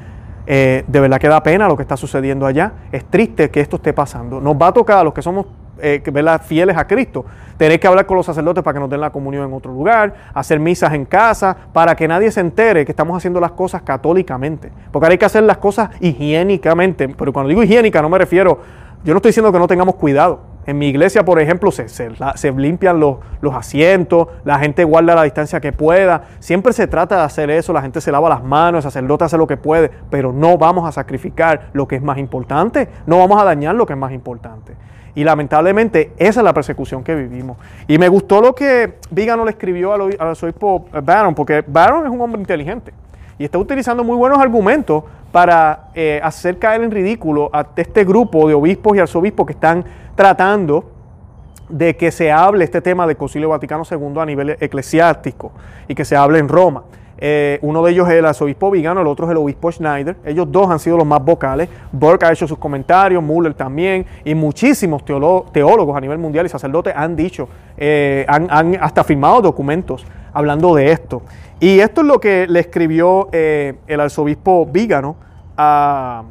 Eh, 0.47 0.83
de 0.87 0.99
verdad 0.99 1.19
que 1.19 1.27
da 1.27 1.41
pena 1.41 1.67
lo 1.67 1.75
que 1.75 1.81
está 1.81 1.97
sucediendo 1.97 2.45
allá. 2.45 2.73
Es 2.91 3.05
triste 3.05 3.49
que 3.49 3.61
esto 3.61 3.77
esté 3.77 3.93
pasando. 3.93 4.39
Nos 4.39 4.55
va 4.55 4.67
a 4.67 4.71
tocar 4.73 4.99
a 4.99 5.03
los 5.03 5.13
que 5.13 5.21
somos 5.21 5.47
eh, 5.81 6.01
fieles 6.45 6.77
a 6.77 6.87
Cristo. 6.87 7.25
Tener 7.57 7.79
que 7.79 7.87
hablar 7.87 8.05
con 8.05 8.17
los 8.17 8.25
sacerdotes 8.25 8.63
para 8.63 8.73
que 8.73 8.79
nos 8.79 8.89
den 8.89 9.01
la 9.01 9.11
comunión 9.11 9.47
en 9.47 9.53
otro 9.53 9.71
lugar, 9.71 10.13
hacer 10.33 10.59
misas 10.59 10.93
en 10.93 11.05
casa, 11.05 11.55
para 11.73 11.95
que 11.95 12.07
nadie 12.07 12.31
se 12.31 12.41
entere 12.41 12.85
que 12.85 12.91
estamos 12.91 13.15
haciendo 13.15 13.39
las 13.39 13.51
cosas 13.51 13.81
católicamente. 13.81 14.71
Porque 14.91 15.05
ahora 15.05 15.13
hay 15.13 15.17
que 15.17 15.25
hacer 15.25 15.43
las 15.43 15.57
cosas 15.57 15.89
higiénicamente. 15.99 17.07
Pero 17.09 17.31
cuando 17.31 17.49
digo 17.49 17.63
higiénica 17.63 18.01
no 18.01 18.09
me 18.09 18.17
refiero, 18.17 18.59
yo 19.05 19.13
no 19.13 19.17
estoy 19.17 19.29
diciendo 19.29 19.51
que 19.51 19.59
no 19.59 19.67
tengamos 19.67 19.95
cuidado. 19.95 20.55
En 20.65 20.79
mi 20.79 20.87
iglesia, 20.87 21.23
por 21.23 21.39
ejemplo, 21.39 21.71
se, 21.71 21.87
se, 21.87 22.51
limpian 22.51 22.99
los, 22.99 23.17
los, 23.39 23.53
asientos, 23.53 24.29
la 24.43 24.57
gente 24.57 24.83
guarda 24.83 25.13
la 25.13 25.21
distancia 25.21 25.61
que 25.61 25.71
pueda. 25.71 26.23
Siempre 26.39 26.73
se 26.73 26.87
trata 26.87 27.17
de 27.17 27.21
hacer 27.21 27.51
eso, 27.51 27.71
la 27.71 27.83
gente 27.83 28.01
se 28.01 28.11
lava 28.11 28.29
las 28.29 28.43
manos, 28.43 28.79
el 28.79 28.91
sacerdote 28.91 29.25
hace 29.25 29.37
lo 29.37 29.45
que 29.45 29.57
puede, 29.57 29.91
pero 30.09 30.33
no 30.33 30.57
vamos 30.57 30.89
a 30.89 30.91
sacrificar 30.91 31.69
lo 31.73 31.87
que 31.87 31.97
es 31.97 32.01
más 32.01 32.17
importante, 32.17 32.89
no 33.05 33.19
vamos 33.19 33.39
a 33.39 33.45
dañar 33.45 33.75
lo 33.75 33.85
que 33.85 33.93
es 33.93 33.99
más 33.99 34.11
importante. 34.11 34.73
Y 35.15 35.23
lamentablemente 35.23 36.11
esa 36.17 36.41
es 36.41 36.43
la 36.43 36.53
persecución 36.53 37.03
que 37.03 37.15
vivimos. 37.15 37.57
Y 37.87 37.97
me 37.97 38.09
gustó 38.09 38.41
lo 38.41 38.53
que 38.53 38.95
Vigano 39.09 39.45
le 39.45 39.51
escribió 39.51 39.93
al, 39.93 40.01
al 40.19 40.27
arzobispo 40.27 40.85
Barron, 41.03 41.33
porque 41.33 41.63
Barron 41.65 42.05
es 42.05 42.11
un 42.11 42.21
hombre 42.21 42.41
inteligente 42.41 42.93
y 43.37 43.45
está 43.45 43.57
utilizando 43.57 44.03
muy 44.03 44.15
buenos 44.15 44.39
argumentos 44.39 45.03
para 45.31 45.89
eh, 45.93 46.19
hacer 46.23 46.57
caer 46.57 46.81
en 46.81 46.91
ridículo 46.91 47.49
a 47.51 47.67
este 47.75 48.05
grupo 48.05 48.47
de 48.47 48.53
obispos 48.53 48.95
y 48.95 48.99
arzobispos 48.99 49.45
que 49.45 49.53
están 49.53 49.83
tratando 50.15 50.91
de 51.67 51.97
que 51.97 52.11
se 52.11 52.31
hable 52.31 52.63
este 52.63 52.79
tema 52.81 53.05
del 53.07 53.17
Concilio 53.17 53.49
Vaticano 53.49 53.83
II 53.89 54.19
a 54.19 54.25
nivel 54.25 54.51
eclesiástico 54.59 55.51
y 55.87 55.95
que 55.95 56.05
se 56.05 56.15
hable 56.15 56.39
en 56.39 56.47
Roma. 56.47 56.83
Eh, 57.17 57.59
uno 57.61 57.83
de 57.83 57.91
ellos 57.91 58.07
es 58.09 58.15
el 58.15 58.25
arzobispo 58.25 58.69
Vigano, 58.71 59.01
el 59.01 59.07
otro 59.07 59.25
es 59.25 59.31
el 59.31 59.37
obispo 59.37 59.71
Schneider. 59.71 60.17
Ellos 60.25 60.51
dos 60.51 60.69
han 60.69 60.79
sido 60.79 60.97
los 60.97 61.07
más 61.07 61.23
vocales. 61.23 61.69
Burke 61.91 62.25
ha 62.25 62.31
hecho 62.31 62.47
sus 62.47 62.57
comentarios, 62.57 63.23
Muller 63.23 63.53
también, 63.53 64.05
y 64.23 64.35
muchísimos 64.35 65.03
teólogos 65.05 65.95
a 65.95 66.01
nivel 66.01 66.17
mundial 66.17 66.45
y 66.45 66.49
sacerdotes 66.49 66.93
han 66.95 67.15
dicho, 67.15 67.47
eh, 67.77 68.25
han, 68.27 68.77
hasta 68.81 69.03
firmado 69.03 69.41
documentos 69.41 70.05
hablando 70.33 70.75
de 70.75 70.91
esto. 70.91 71.21
Y 71.59 71.79
esto 71.79 72.01
es 72.01 72.07
lo 72.07 72.19
que 72.19 72.47
le 72.47 72.59
escribió 72.59 73.29
eh, 73.31 73.75
el 73.87 73.99
arzobispo 74.01 74.65
Vigano 74.65 75.15
a, 75.57 76.23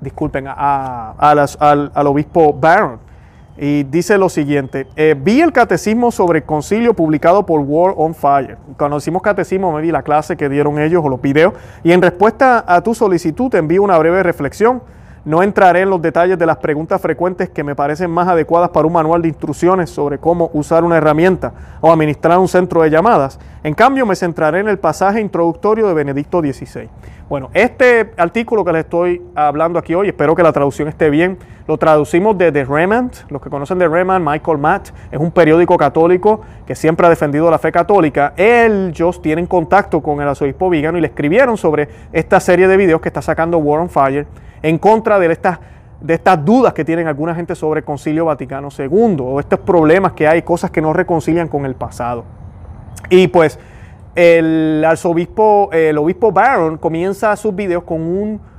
disculpen, 0.00 0.46
al, 0.46 2.06
obispo 2.06 2.52
Barron. 2.52 3.11
Y 3.58 3.82
dice 3.84 4.16
lo 4.16 4.30
siguiente, 4.30 4.86
eh, 4.96 5.14
vi 5.18 5.40
el 5.42 5.52
catecismo 5.52 6.10
sobre 6.10 6.38
el 6.38 6.44
concilio 6.44 6.94
publicado 6.94 7.44
por 7.44 7.60
World 7.60 7.96
on 7.98 8.14
Fire. 8.14 8.56
Cuando 8.78 8.96
hicimos 8.96 9.20
catecismo 9.20 9.72
me 9.72 9.82
vi 9.82 9.90
la 9.90 10.02
clase 10.02 10.38
que 10.38 10.48
dieron 10.48 10.78
ellos 10.78 11.02
o 11.04 11.08
los 11.10 11.20
videos 11.20 11.52
y 11.84 11.92
en 11.92 12.00
respuesta 12.00 12.64
a 12.66 12.82
tu 12.82 12.94
solicitud 12.94 13.50
te 13.50 13.58
envío 13.58 13.82
una 13.82 13.98
breve 13.98 14.22
reflexión. 14.22 14.82
No 15.24 15.40
entraré 15.44 15.82
en 15.82 15.90
los 15.90 16.02
detalles 16.02 16.36
de 16.36 16.46
las 16.46 16.56
preguntas 16.56 17.00
frecuentes 17.00 17.48
que 17.48 17.62
me 17.62 17.76
parecen 17.76 18.10
más 18.10 18.26
adecuadas 18.26 18.70
para 18.70 18.88
un 18.88 18.92
manual 18.92 19.22
de 19.22 19.28
instrucciones 19.28 19.88
sobre 19.88 20.18
cómo 20.18 20.50
usar 20.52 20.82
una 20.82 20.96
herramienta 20.96 21.52
o 21.80 21.92
administrar 21.92 22.40
un 22.40 22.48
centro 22.48 22.82
de 22.82 22.90
llamadas. 22.90 23.38
En 23.62 23.72
cambio, 23.72 24.04
me 24.04 24.16
centraré 24.16 24.58
en 24.58 24.68
el 24.68 24.80
pasaje 24.80 25.20
introductorio 25.20 25.86
de 25.86 25.94
Benedicto 25.94 26.40
XVI. 26.40 26.88
Bueno, 27.28 27.50
este 27.54 28.12
artículo 28.16 28.64
que 28.64 28.72
les 28.72 28.84
estoy 28.84 29.22
hablando 29.36 29.78
aquí 29.78 29.94
hoy, 29.94 30.08
espero 30.08 30.34
que 30.34 30.42
la 30.42 30.52
traducción 30.52 30.88
esté 30.88 31.08
bien, 31.08 31.38
lo 31.68 31.78
traducimos 31.78 32.36
de 32.36 32.50
The 32.50 32.64
Remand, 32.64 33.12
los 33.30 33.40
que 33.40 33.48
conocen 33.48 33.78
de 33.78 33.86
Remand, 33.86 34.28
Michael 34.28 34.58
Matt, 34.58 34.88
es 35.12 35.20
un 35.20 35.30
periódico 35.30 35.76
católico 35.76 36.40
que 36.66 36.74
siempre 36.74 37.06
ha 37.06 37.10
defendido 37.10 37.48
la 37.48 37.60
fe 37.60 37.70
católica. 37.70 38.32
Ellos 38.36 39.22
tienen 39.22 39.46
contacto 39.46 40.02
con 40.02 40.20
el 40.20 40.26
arzobispo 40.26 40.68
Vigano 40.68 40.98
y 40.98 41.00
le 41.00 41.06
escribieron 41.06 41.56
sobre 41.56 41.88
esta 42.12 42.40
serie 42.40 42.66
de 42.66 42.76
videos 42.76 43.00
que 43.00 43.08
está 43.08 43.22
sacando 43.22 43.58
War 43.58 43.80
on 43.80 43.88
Fire 43.88 44.26
en 44.62 44.78
contra 44.78 45.18
de 45.18 45.32
estas 45.32 46.44
dudas 46.44 46.72
que 46.72 46.84
tienen 46.84 47.08
alguna 47.08 47.34
gente 47.34 47.54
sobre 47.54 47.80
el 47.80 47.84
Concilio 47.84 48.26
Vaticano 48.26 48.68
II 48.76 49.16
o 49.20 49.40
estos 49.40 49.58
problemas 49.60 50.12
que 50.12 50.26
hay, 50.28 50.42
cosas 50.42 50.70
que 50.70 50.80
no 50.80 50.92
reconcilian 50.92 51.48
con 51.48 51.66
el 51.66 51.74
pasado. 51.74 52.24
Y 53.10 53.28
pues 53.28 53.58
el 54.14 54.84
arzobispo, 54.86 55.70
el 55.72 55.96
obispo 55.98 56.32
Barron 56.32 56.76
comienza 56.78 57.34
sus 57.36 57.54
videos 57.54 57.84
con 57.84 58.00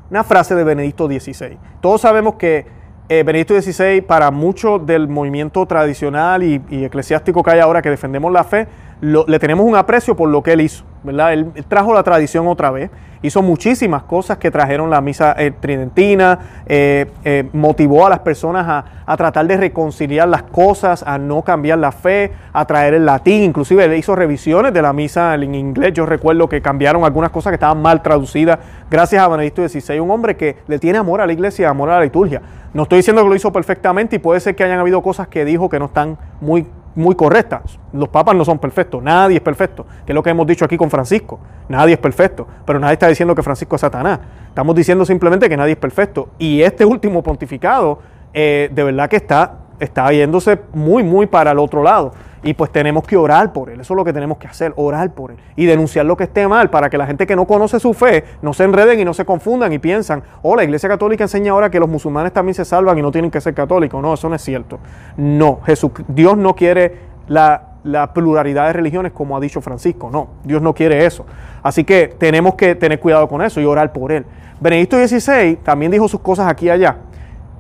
una 0.10 0.24
frase 0.24 0.56
de 0.56 0.64
Benedicto 0.64 1.08
XVI. 1.08 1.58
Todos 1.82 2.02
sabemos 2.02 2.36
que 2.36 2.66
eh, 3.10 3.22
Benedicto 3.24 3.60
XVI, 3.60 4.02
para 4.02 4.32
mucho 4.32 4.80
del 4.80 5.08
movimiento 5.08 5.66
tradicional 5.66 6.42
y, 6.42 6.62
eclesiástico 6.72 7.44
que 7.44 7.52
hay 7.52 7.60
ahora 7.60 7.82
que 7.82 7.90
defendemos 7.90 8.32
la 8.32 8.44
fe, 8.44 8.68
le 9.02 9.40
tenemos 9.40 9.66
un 9.66 9.76
aprecio 9.76 10.16
por 10.16 10.30
lo 10.30 10.42
que 10.42 10.54
él 10.54 10.62
hizo, 10.62 10.86
¿verdad? 11.04 11.34
Él, 11.34 11.52
trajo 11.68 11.94
la 11.94 12.02
tradición 12.02 12.48
otra 12.48 12.72
vez, 12.72 12.90
hizo 13.24 13.42
muchísimas 13.42 14.04
cosas 14.04 14.38
que 14.38 14.52
trajeron 14.52 14.90
la 14.90 15.02
misa 15.02 15.34
eh, 15.38 15.52
tridentina, 15.52 16.40
eh, 16.68 17.10
eh, 17.24 17.50
motivó 17.54 18.06
a 18.06 18.10
las 18.10 18.20
personas 18.20 18.68
a, 18.68 18.86
a, 19.06 19.18
tratar 19.18 19.48
de 19.48 19.58
reconciliar 19.58 20.28
las 20.28 20.44
cosas, 20.44 21.04
a 21.04 21.18
no 21.18 21.42
cambiar 21.42 21.80
la 21.80 21.92
fe, 21.92 22.34
a 22.52 22.66
traer 22.66 22.94
el 22.94 23.06
latín, 23.06 23.44
inclusive 23.44 23.98
hizo 23.98 24.16
revisiones 24.16 24.74
de 24.74 24.82
la 24.82 24.94
misa 24.94 25.34
en 25.34 25.56
inglés, 25.56 25.94
yo 25.94 26.06
recuerdo 26.06 26.48
que 26.48 26.62
cambiaron 26.62 27.06
algunas 27.06 27.32
cosas 27.32 27.52
que 27.52 27.56
estaban 27.56 27.82
mal 27.82 28.04
traducidas, 28.04 28.60
gracias 28.92 29.24
a 29.24 29.28
Benedicto 29.30 29.68
XVI, 29.68 30.00
un 30.00 30.12
hombre 30.12 30.36
que 30.36 30.58
le 30.68 30.78
tiene 30.78 30.98
amor 30.98 31.22
a 31.22 31.26
la 31.26 31.34
iglesia, 31.34 31.70
amor 31.70 31.90
a 31.90 31.98
la 31.98 32.04
liturgia. 32.04 32.42
No 32.74 32.84
estoy 32.84 32.98
diciendo 32.98 33.24
que 33.24 33.30
lo 33.30 33.36
hizo 33.36 33.54
perfectamente 33.54 34.18
y 34.18 34.20
puede 34.20 34.40
ser 34.40 34.56
que 34.56 34.64
hayan 34.64 34.80
habido 34.80 35.02
cosas 35.02 35.28
que 35.28 35.46
dijo 35.46 35.70
que 35.70 35.80
no 35.80 35.86
están 35.86 36.18
muy 36.42 36.68
muy 36.96 37.16
correctas. 37.16 37.80
Los 37.92 38.10
papas 38.10 38.36
no 38.36 38.46
son 38.46 38.60
perfectos, 38.60 39.02
nadie 39.02 39.38
es 39.38 39.42
perfecto, 39.42 39.86
que 40.06 40.12
es 40.12 40.16
lo 40.16 40.24
que 40.24 40.30
hemos 40.30 40.48
dicho 40.48 40.66
aquí 40.66 40.78
con 40.78 40.90
Francisco. 40.90 41.40
Nadie 41.70 41.94
es 41.94 42.00
perfecto, 42.00 42.48
pero 42.66 42.80
nadie 42.80 42.94
está 42.94 43.08
diciendo 43.08 43.34
que 43.36 43.44
Francisco 43.44 43.76
es 43.76 43.82
Satanás. 43.82 44.20
Estamos 44.48 44.76
diciendo 44.76 45.06
simplemente 45.06 45.50
que 45.50 45.58
nadie 45.58 45.74
es 45.74 45.80
perfecto. 45.80 46.30
Y 46.38 46.62
este 46.62 46.86
último 46.86 47.24
pontificado, 47.24 48.00
eh, 48.34 48.70
de 48.72 48.84
verdad 48.84 49.10
que 49.10 49.18
está, 49.18 49.60
está 49.80 50.12
yéndose 50.12 50.60
muy, 50.74 51.04
muy 51.04 51.26
para 51.26 51.52
el 51.52 51.60
otro 51.60 51.84
lado. 51.84 52.14
Y 52.44 52.54
pues 52.54 52.72
tenemos 52.72 53.06
que 53.06 53.16
orar 53.16 53.54
por 53.54 53.70
él, 53.70 53.80
eso 53.80 53.94
es 53.94 53.98
lo 53.98 54.04
que 54.04 54.12
tenemos 54.12 54.38
que 54.38 54.48
hacer, 54.48 54.74
orar 54.76 55.12
por 55.14 55.32
él 55.32 55.38
y 55.56 55.66
denunciar 55.66 56.06
lo 56.06 56.18
que 56.18 56.26
esté 56.26 56.46
mal 56.46 56.70
para 56.70 56.90
que 56.90 56.98
la 56.98 57.08
gente 57.08 57.26
que 57.26 57.38
no 57.38 57.46
conoce 57.46 57.80
su 57.80 57.94
fe 57.94 58.26
no 58.42 58.52
se 58.52 58.66
enreden 58.66 59.00
y 59.00 59.06
no 59.06 59.14
se 59.14 59.24
confundan 59.24 59.72
y 59.72 59.80
piensan, 59.80 60.24
oh, 60.42 60.58
la 60.58 60.66
Iglesia 60.66 60.90
Católica 60.90 61.24
enseña 61.24 61.54
ahora 61.54 61.70
que 61.70 61.80
los 61.80 61.88
musulmanes 61.88 62.34
también 62.34 62.54
se 62.54 62.66
salvan 62.66 62.98
y 62.98 63.02
no 63.02 63.12
tienen 63.12 63.32
que 63.32 63.40
ser 63.40 63.54
católicos. 63.54 64.02
No, 64.02 64.14
eso 64.14 64.28
no 64.28 64.36
es 64.36 64.42
cierto. 64.42 64.80
No, 65.16 65.62
Jesús, 65.66 65.92
Dios 66.10 66.38
no 66.38 66.54
quiere 66.54 67.14
la, 67.28 67.70
pluralidad 68.14 68.68
de 68.68 68.74
religiones 68.74 69.12
como 69.12 69.38
ha 69.38 69.40
dicho 69.40 69.62
Francisco, 69.62 70.10
no, 70.12 70.28
Dios 70.44 70.62
no 70.62 70.74
quiere 70.74 71.06
eso. 71.06 71.26
Así 71.62 71.84
que 71.84 72.08
tenemos 72.18 72.56
que 72.56 72.76
tener 72.76 73.00
cuidado 73.00 73.28
con 73.28 73.42
eso 73.42 73.62
y 73.62 73.66
orar 73.66 73.94
por 73.94 74.12
él. 74.12 74.26
Benedicto 74.60 74.98
XVI 74.98 75.58
también 75.64 75.92
dijo 75.92 76.08
sus 76.08 76.22
cosas 76.22 76.48
aquí 76.48 76.68
y 76.68 76.70
allá, 76.70 76.98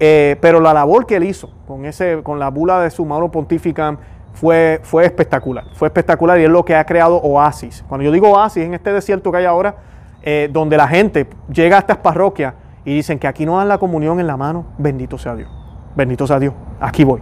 eh, 0.06 0.36
pero 0.42 0.60
la 0.60 0.74
labor 0.74 1.06
que 1.06 1.16
él 1.16 1.24
hizo 1.24 1.50
con, 1.66 1.86
ese, 1.86 2.20
con 2.24 2.38
la 2.38 2.50
bula 2.50 2.82
de 2.82 2.92
su 2.92 3.06
mano 3.06 3.32
pontífica 3.32 3.98
fue, 4.34 4.82
fue 4.84 5.06
espectacular. 5.06 5.64
Fue 5.76 5.88
espectacular 5.88 6.38
y 6.42 6.44
es 6.44 6.50
lo 6.50 6.66
que 6.66 6.76
ha 6.76 6.86
creado 6.86 7.22
oasis. 7.22 7.86
Cuando 7.88 8.04
yo 8.04 8.12
digo 8.12 8.30
oasis, 8.30 8.66
en 8.66 8.74
este 8.74 8.92
desierto 8.92 9.32
que 9.32 9.38
hay 9.38 9.46
ahora, 9.46 9.78
eh, 10.22 10.50
donde 10.52 10.76
la 10.76 10.90
gente 10.90 11.26
llega 11.48 11.78
a 11.78 11.80
estas 11.80 12.00
parroquias 12.00 12.54
y 12.84 12.96
dicen 12.96 13.18
que 13.18 13.28
aquí 13.28 13.46
no 13.46 13.56
dan 13.60 13.70
la 13.70 13.78
comunión 13.78 14.20
en 14.20 14.28
la 14.28 14.36
mano, 14.36 14.66
bendito 14.78 15.18
sea 15.18 15.36
Dios. 15.36 15.50
Bendito 15.96 16.28
sea 16.28 16.38
Dios. 16.38 16.54
Aquí 16.82 17.06
voy. 17.06 17.22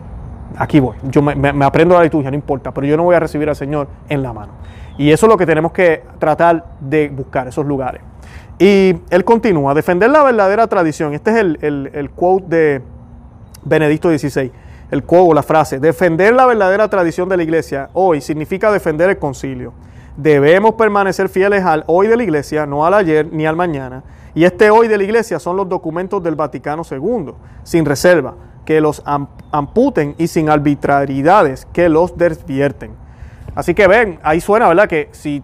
Aquí 0.58 0.80
voy. 0.80 0.96
Yo 1.04 1.22
me, 1.22 1.36
me 1.36 1.64
aprendo 1.64 1.94
la 1.94 2.02
liturgia, 2.02 2.32
no 2.32 2.36
importa, 2.36 2.74
pero 2.74 2.88
yo 2.88 2.98
no 2.98 3.04
voy 3.04 3.14
a 3.14 3.20
recibir 3.20 3.48
al 3.48 3.56
Señor 3.56 3.90
en 4.10 4.24
la 4.24 4.34
mano. 4.34 4.54
Y 4.98 5.12
eso 5.12 5.28
es 5.28 5.30
lo 5.30 5.38
que 5.38 5.46
tenemos 5.46 5.72
que 5.72 6.04
tratar 6.18 6.66
de 6.80 7.10
buscar, 7.10 7.48
esos 7.48 7.64
lugares. 7.64 8.02
Y 8.62 8.96
él 9.10 9.26
continúa, 9.26 9.74
defender 9.74 10.12
la 10.12 10.22
verdadera 10.22 10.68
tradición. 10.68 11.16
Este 11.16 11.32
es 11.32 11.38
el, 11.38 11.90
el, 11.94 12.10
quote 12.12 12.46
de 12.48 12.82
Benedicto 13.64 14.16
XVI 14.16 14.52
el 14.92 15.04
quote, 15.04 15.34
la 15.34 15.42
frase, 15.42 15.80
defender 15.80 16.36
la 16.36 16.46
verdadera 16.46 16.88
tradición 16.88 17.28
de 17.28 17.38
la 17.38 17.44
iglesia 17.44 17.90
hoy 17.94 18.22
significa 18.22 18.72
defender 18.72 19.10
el 19.10 19.18
concilio. 19.18 19.74
Debemos 20.16 20.76
permanecer 20.76 21.28
fieles 21.28 21.64
al 21.64 21.86
hoy 21.88 22.06
de 22.06 22.18
la 22.18 22.22
iglesia, 22.22 22.68
no 22.68 22.86
al 22.86 22.94
ayer 22.94 23.28
ni 23.32 23.48
al 23.48 23.56
mañana. 23.56 24.04
Y 24.36 24.44
este 24.44 24.70
hoy 24.70 24.88
de 24.88 24.98
la 25.00 25.06
iglesia 25.06 25.40
son 25.40 25.58
los 25.58 25.68
documentos 25.68 26.22
del 26.22 26.36
Vaticano 26.36 26.84
II, 26.88 27.34
sin 27.64 27.84
reserva, 27.84 28.36
que 28.64 28.80
los 28.80 29.02
amputen 29.52 30.14
y 30.20 30.28
sin 30.28 30.50
arbitrariedades 30.50 31.66
que 31.74 31.90
los 31.90 32.16
desvierten. 32.16 32.92
Así 33.56 33.74
que 33.74 33.88
ven, 33.88 34.20
ahí 34.22 34.40
suena, 34.40 34.68
¿verdad? 34.68 34.88
Que 34.88 35.10
si 35.14 35.42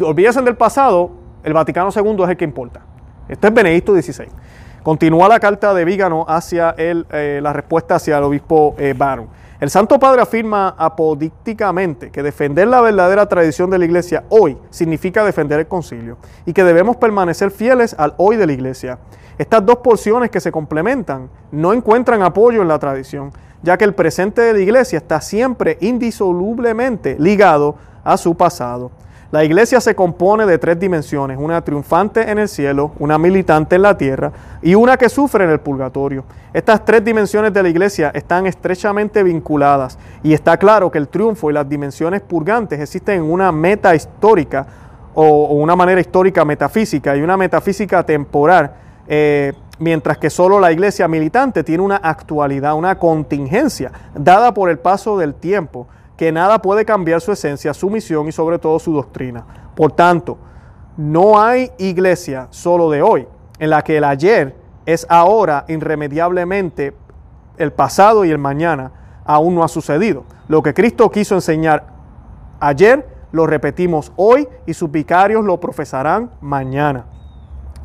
olvidasen 0.00 0.46
del 0.46 0.56
pasado, 0.56 1.23
el 1.44 1.52
Vaticano 1.52 1.90
II 1.94 2.24
es 2.24 2.30
el 2.30 2.36
que 2.36 2.44
importa. 2.44 2.80
Este 3.28 3.46
es 3.46 3.54
Benedicto 3.54 3.94
XVI. 3.94 4.26
Continúa 4.82 5.28
la 5.28 5.38
carta 5.38 5.72
de 5.72 5.84
Vígano 5.84 6.24
hacia 6.28 6.70
el, 6.70 7.06
eh, 7.10 7.40
la 7.42 7.52
respuesta 7.52 7.94
hacia 7.94 8.18
el 8.18 8.24
obispo 8.24 8.74
eh, 8.78 8.94
Baron. 8.96 9.28
El 9.60 9.70
Santo 9.70 9.98
Padre 9.98 10.20
afirma 10.20 10.74
apodícticamente 10.76 12.10
que 12.10 12.22
defender 12.22 12.68
la 12.68 12.80
verdadera 12.80 13.26
tradición 13.26 13.70
de 13.70 13.78
la 13.78 13.84
Iglesia 13.84 14.24
hoy 14.28 14.58
significa 14.70 15.24
defender 15.24 15.60
el 15.60 15.68
concilio 15.68 16.18
y 16.44 16.52
que 16.52 16.64
debemos 16.64 16.96
permanecer 16.96 17.50
fieles 17.50 17.94
al 17.96 18.14
hoy 18.18 18.36
de 18.36 18.46
la 18.46 18.52
Iglesia. 18.52 18.98
Estas 19.38 19.64
dos 19.64 19.78
porciones 19.78 20.30
que 20.30 20.40
se 20.40 20.52
complementan 20.52 21.30
no 21.50 21.72
encuentran 21.72 22.22
apoyo 22.22 22.60
en 22.60 22.68
la 22.68 22.78
tradición, 22.78 23.32
ya 23.62 23.78
que 23.78 23.84
el 23.84 23.94
presente 23.94 24.42
de 24.42 24.52
la 24.52 24.60
Iglesia 24.60 24.98
está 24.98 25.20
siempre 25.20 25.78
indisolublemente 25.80 27.16
ligado 27.18 27.76
a 28.02 28.16
su 28.16 28.36
pasado. 28.36 28.90
La 29.34 29.42
iglesia 29.42 29.80
se 29.80 29.96
compone 29.96 30.46
de 30.46 30.58
tres 30.58 30.78
dimensiones, 30.78 31.36
una 31.40 31.60
triunfante 31.60 32.30
en 32.30 32.38
el 32.38 32.48
cielo, 32.48 32.92
una 33.00 33.18
militante 33.18 33.74
en 33.74 33.82
la 33.82 33.98
tierra 33.98 34.30
y 34.62 34.76
una 34.76 34.96
que 34.96 35.08
sufre 35.08 35.42
en 35.42 35.50
el 35.50 35.58
purgatorio. 35.58 36.24
Estas 36.52 36.84
tres 36.84 37.04
dimensiones 37.04 37.52
de 37.52 37.60
la 37.60 37.68
iglesia 37.68 38.12
están 38.14 38.46
estrechamente 38.46 39.24
vinculadas 39.24 39.98
y 40.22 40.34
está 40.34 40.56
claro 40.56 40.88
que 40.88 40.98
el 40.98 41.08
triunfo 41.08 41.50
y 41.50 41.52
las 41.52 41.68
dimensiones 41.68 42.20
purgantes 42.20 42.78
existen 42.78 43.16
en 43.16 43.22
una 43.24 43.50
meta 43.50 43.92
histórica 43.92 44.68
o, 45.14 45.46
una 45.56 45.74
manera 45.74 46.00
histórica 46.00 46.44
metafísica 46.44 47.16
y 47.16 47.20
una 47.20 47.36
metafísica 47.36 48.06
temporal, 48.06 48.70
eh, 49.08 49.52
mientras 49.80 50.16
que 50.16 50.30
solo 50.30 50.60
la 50.60 50.70
iglesia 50.70 51.08
militante 51.08 51.64
tiene 51.64 51.82
una 51.82 51.96
actualidad, 51.96 52.76
una 52.76 53.00
contingencia 53.00 53.90
dada 54.14 54.54
por 54.54 54.70
el 54.70 54.78
paso 54.78 55.18
del 55.18 55.34
tiempo 55.34 55.88
que 56.16 56.32
nada 56.32 56.60
puede 56.60 56.84
cambiar 56.84 57.20
su 57.20 57.32
esencia, 57.32 57.74
su 57.74 57.90
misión 57.90 58.28
y 58.28 58.32
sobre 58.32 58.58
todo 58.58 58.78
su 58.78 58.92
doctrina. 58.92 59.44
Por 59.74 59.92
tanto, 59.92 60.38
no 60.96 61.40
hay 61.40 61.72
iglesia 61.78 62.46
solo 62.50 62.90
de 62.90 63.02
hoy, 63.02 63.26
en 63.58 63.70
la 63.70 63.82
que 63.82 63.96
el 63.96 64.04
ayer 64.04 64.56
es 64.86 65.06
ahora 65.08 65.64
irremediablemente 65.68 66.94
el 67.56 67.72
pasado 67.72 68.24
y 68.24 68.30
el 68.30 68.38
mañana 68.38 68.92
aún 69.24 69.54
no 69.54 69.64
ha 69.64 69.68
sucedido. 69.68 70.24
Lo 70.48 70.62
que 70.62 70.74
Cristo 70.74 71.10
quiso 71.10 71.34
enseñar 71.34 71.86
ayer, 72.60 73.08
lo 73.32 73.46
repetimos 73.46 74.12
hoy 74.16 74.48
y 74.66 74.74
sus 74.74 74.90
vicarios 74.90 75.44
lo 75.44 75.58
profesarán 75.58 76.30
mañana. 76.40 77.06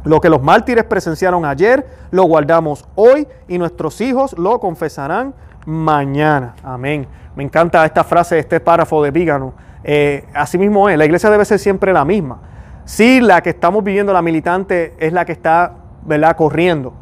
Lo 0.03 0.21
que 0.21 0.29
los 0.29 0.41
mártires 0.41 0.85
presenciaron 0.85 1.45
ayer, 1.45 1.85
lo 2.11 2.23
guardamos 2.23 2.85
hoy 2.95 3.27
y 3.47 3.57
nuestros 3.57 3.99
hijos 4.01 4.37
lo 4.37 4.59
confesarán 4.59 5.33
mañana. 5.65 6.55
Amén. 6.63 7.07
Me 7.35 7.43
encanta 7.43 7.85
esta 7.85 8.03
frase, 8.03 8.39
este 8.39 8.59
párrafo 8.59 9.03
de 9.03 9.11
Vígano. 9.11 9.53
Eh, 9.83 10.25
así 10.33 10.57
mismo 10.57 10.89
es, 10.89 10.97
la 10.97 11.05
iglesia 11.05 11.29
debe 11.29 11.45
ser 11.45 11.59
siempre 11.59 11.93
la 11.93 12.03
misma. 12.03 12.39
Sí, 12.85 13.21
la 13.21 13.41
que 13.41 13.51
estamos 13.51 13.83
viviendo, 13.83 14.11
la 14.11 14.21
militante, 14.21 14.95
es 14.99 15.13
la 15.13 15.25
que 15.25 15.31
está 15.31 15.73
¿verdad? 16.03 16.35
corriendo. 16.35 16.93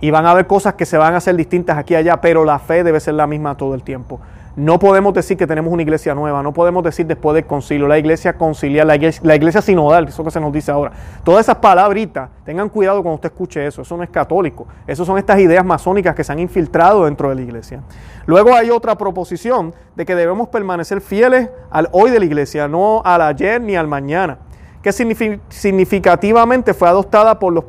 Y 0.00 0.10
van 0.10 0.26
a 0.26 0.32
haber 0.32 0.46
cosas 0.46 0.74
que 0.74 0.84
se 0.84 0.98
van 0.98 1.14
a 1.14 1.18
hacer 1.18 1.36
distintas 1.36 1.78
aquí 1.78 1.94
y 1.94 1.96
allá, 1.96 2.20
pero 2.20 2.44
la 2.44 2.58
fe 2.58 2.84
debe 2.84 3.00
ser 3.00 3.14
la 3.14 3.26
misma 3.26 3.56
todo 3.56 3.74
el 3.74 3.82
tiempo. 3.82 4.20
No 4.58 4.80
podemos 4.80 5.14
decir 5.14 5.36
que 5.36 5.46
tenemos 5.46 5.72
una 5.72 5.82
iglesia 5.82 6.16
nueva, 6.16 6.42
no 6.42 6.52
podemos 6.52 6.82
decir 6.82 7.06
después 7.06 7.32
del 7.36 7.46
concilio, 7.46 7.86
la 7.86 7.96
iglesia 7.96 8.32
conciliar, 8.32 8.84
la 8.84 8.96
iglesia, 8.96 9.22
la 9.24 9.36
iglesia 9.36 9.62
sinodal, 9.62 10.08
eso 10.08 10.24
que 10.24 10.32
se 10.32 10.40
nos 10.40 10.52
dice 10.52 10.72
ahora. 10.72 10.90
Todas 11.22 11.42
esas 11.46 11.58
palabritas, 11.58 12.28
tengan 12.44 12.68
cuidado 12.68 13.00
cuando 13.00 13.14
usted 13.14 13.30
escuche 13.30 13.64
eso, 13.64 13.82
eso 13.82 13.96
no 13.96 14.02
es 14.02 14.10
católico, 14.10 14.66
eso 14.84 15.04
son 15.04 15.16
estas 15.16 15.38
ideas 15.38 15.64
masónicas 15.64 16.12
que 16.16 16.24
se 16.24 16.32
han 16.32 16.40
infiltrado 16.40 17.04
dentro 17.04 17.28
de 17.28 17.36
la 17.36 17.42
iglesia. 17.42 17.82
Luego 18.26 18.52
hay 18.52 18.70
otra 18.70 18.98
proposición 18.98 19.72
de 19.94 20.04
que 20.04 20.16
debemos 20.16 20.48
permanecer 20.48 21.00
fieles 21.02 21.48
al 21.70 21.88
hoy 21.92 22.10
de 22.10 22.18
la 22.18 22.24
iglesia, 22.24 22.66
no 22.66 23.00
al 23.04 23.22
ayer 23.22 23.60
ni 23.60 23.76
al 23.76 23.86
mañana 23.86 24.38
que 24.82 24.92
significativamente 24.92 26.72
fue 26.72 26.88
adoptada 26.88 27.38
por 27.38 27.52
los 27.52 27.64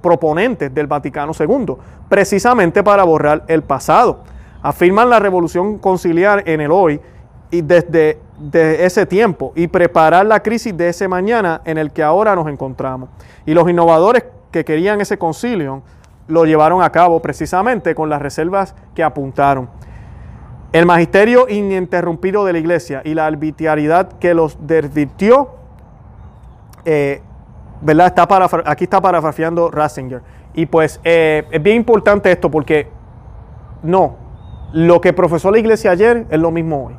proponentes 0.00 0.72
del 0.72 0.86
Vaticano 0.86 1.32
II, 1.38 1.74
precisamente 2.08 2.82
para 2.82 3.02
borrar 3.02 3.44
el 3.48 3.62
pasado 3.62 4.33
afirman 4.64 5.10
la 5.10 5.20
revolución 5.20 5.76
conciliar 5.78 6.42
en 6.48 6.62
el 6.62 6.72
hoy 6.72 6.98
y 7.50 7.60
desde, 7.60 8.18
ese 8.82 9.04
tiempo 9.04 9.52
y 9.54 9.68
preparar 9.68 10.24
la 10.24 10.40
crisis 10.40 10.74
de 10.74 10.88
ese 10.88 11.06
mañana 11.06 11.60
en 11.66 11.76
el 11.76 11.92
que 11.92 12.02
ahora 12.02 12.34
nos 12.34 12.48
encontramos. 12.48 13.10
Y 13.44 13.52
los 13.52 13.68
innovadores 13.68 14.24
que 14.50 14.64
querían 14.64 15.02
ese 15.02 15.18
concilio 15.18 15.82
lo 16.28 16.46
llevaron 16.46 16.82
a 16.82 16.90
cabo 16.90 17.20
precisamente 17.20 17.94
con 17.94 18.08
las 18.08 18.22
reservas 18.22 18.74
que 18.94 19.04
apuntaron. 19.04 19.68
El 20.72 20.86
magisterio 20.86 21.46
ininterrumpido 21.46 22.46
de 22.46 22.54
la 22.54 22.58
iglesia 22.58 23.02
y 23.04 23.12
la 23.12 23.26
arbitrariedad 23.26 24.12
que 24.18 24.32
los 24.32 24.56
desvirtió, 24.66 25.50
eh, 26.86 27.20
¿verdad? 27.82 28.06
Está 28.06 28.26
para, 28.26 28.48
aquí 28.64 28.84
está 28.84 29.00
paragrafiando 29.02 29.70
Ratzinger 29.70 30.22
Y 30.54 30.64
pues 30.64 31.00
eh, 31.04 31.46
es 31.50 31.62
bien 31.62 31.76
importante 31.76 32.32
esto 32.32 32.50
porque 32.50 32.88
no, 33.82 34.23
lo 34.74 35.00
que 35.00 35.12
profesó 35.12 35.52
la 35.52 35.58
iglesia 35.58 35.92
ayer 35.92 36.26
es 36.28 36.38
lo 36.40 36.50
mismo 36.50 36.86
hoy. 36.86 36.94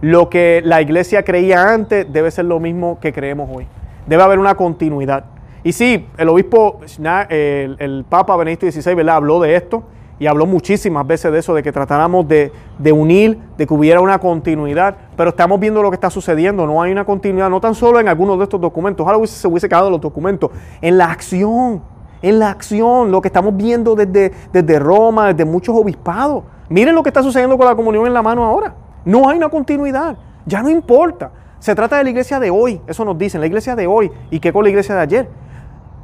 Lo 0.00 0.28
que 0.28 0.60
la 0.64 0.82
iglesia 0.82 1.22
creía 1.22 1.72
antes 1.72 2.12
debe 2.12 2.32
ser 2.32 2.46
lo 2.46 2.58
mismo 2.58 2.98
que 3.00 3.12
creemos 3.12 3.48
hoy. 3.52 3.68
Debe 4.08 4.24
haber 4.24 4.40
una 4.40 4.56
continuidad. 4.56 5.26
Y 5.62 5.72
sí, 5.72 6.08
el 6.18 6.28
obispo, 6.28 6.80
el, 7.28 8.04
Papa 8.08 8.36
Benedicto 8.36 8.68
XVI, 8.68 8.96
¿verdad? 8.96 9.14
habló 9.14 9.38
de 9.38 9.54
esto 9.54 9.84
y 10.18 10.26
habló 10.26 10.46
muchísimas 10.46 11.06
veces 11.06 11.30
de 11.30 11.38
eso, 11.38 11.54
de 11.54 11.62
que 11.62 11.70
tratáramos 11.70 12.26
de, 12.26 12.50
unir, 12.92 13.38
de 13.56 13.68
que 13.68 13.72
hubiera 13.72 14.00
una 14.00 14.18
continuidad, 14.18 14.96
pero 15.16 15.30
estamos 15.30 15.60
viendo 15.60 15.80
lo 15.80 15.90
que 15.90 15.94
está 15.94 16.10
sucediendo, 16.10 16.66
no 16.66 16.82
hay 16.82 16.90
una 16.90 17.04
continuidad, 17.04 17.48
no 17.50 17.60
tan 17.60 17.76
solo 17.76 18.00
en 18.00 18.08
algunos 18.08 18.36
de 18.38 18.44
estos 18.44 18.60
documentos, 18.60 19.04
ojalá 19.04 19.24
se 19.28 19.46
hubiese 19.46 19.68
quedado 19.68 19.90
los 19.90 20.00
documentos, 20.00 20.50
en 20.80 20.98
la 20.98 21.06
acción, 21.06 21.82
en 22.20 22.40
la 22.40 22.50
acción, 22.50 23.12
lo 23.12 23.20
que 23.20 23.28
estamos 23.28 23.56
viendo 23.56 23.94
desde, 23.94 24.32
desde 24.52 24.78
Roma, 24.80 25.28
desde 25.32 25.44
muchos 25.44 25.76
obispados. 25.76 26.42
Miren 26.72 26.94
lo 26.94 27.02
que 27.02 27.10
está 27.10 27.22
sucediendo 27.22 27.58
con 27.58 27.66
la 27.66 27.74
comunión 27.74 28.06
en 28.06 28.14
la 28.14 28.22
mano 28.22 28.42
ahora. 28.44 28.74
No 29.04 29.28
hay 29.28 29.36
una 29.36 29.50
continuidad, 29.50 30.16
ya 30.46 30.62
no 30.62 30.70
importa. 30.70 31.30
Se 31.58 31.74
trata 31.74 31.98
de 31.98 32.04
la 32.04 32.10
iglesia 32.10 32.40
de 32.40 32.48
hoy, 32.48 32.80
eso 32.86 33.04
nos 33.04 33.18
dicen, 33.18 33.42
la 33.42 33.46
iglesia 33.46 33.76
de 33.76 33.86
hoy. 33.86 34.10
¿Y 34.30 34.40
qué 34.40 34.54
con 34.54 34.64
la 34.64 34.70
iglesia 34.70 34.94
de 34.94 35.02
ayer? 35.02 35.28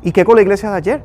¿Y 0.03 0.13
qué 0.13 0.27
con 0.27 0.37
la 0.37 0.43
iglesia 0.43 0.71
de 0.71 0.77
ayer? 0.77 1.03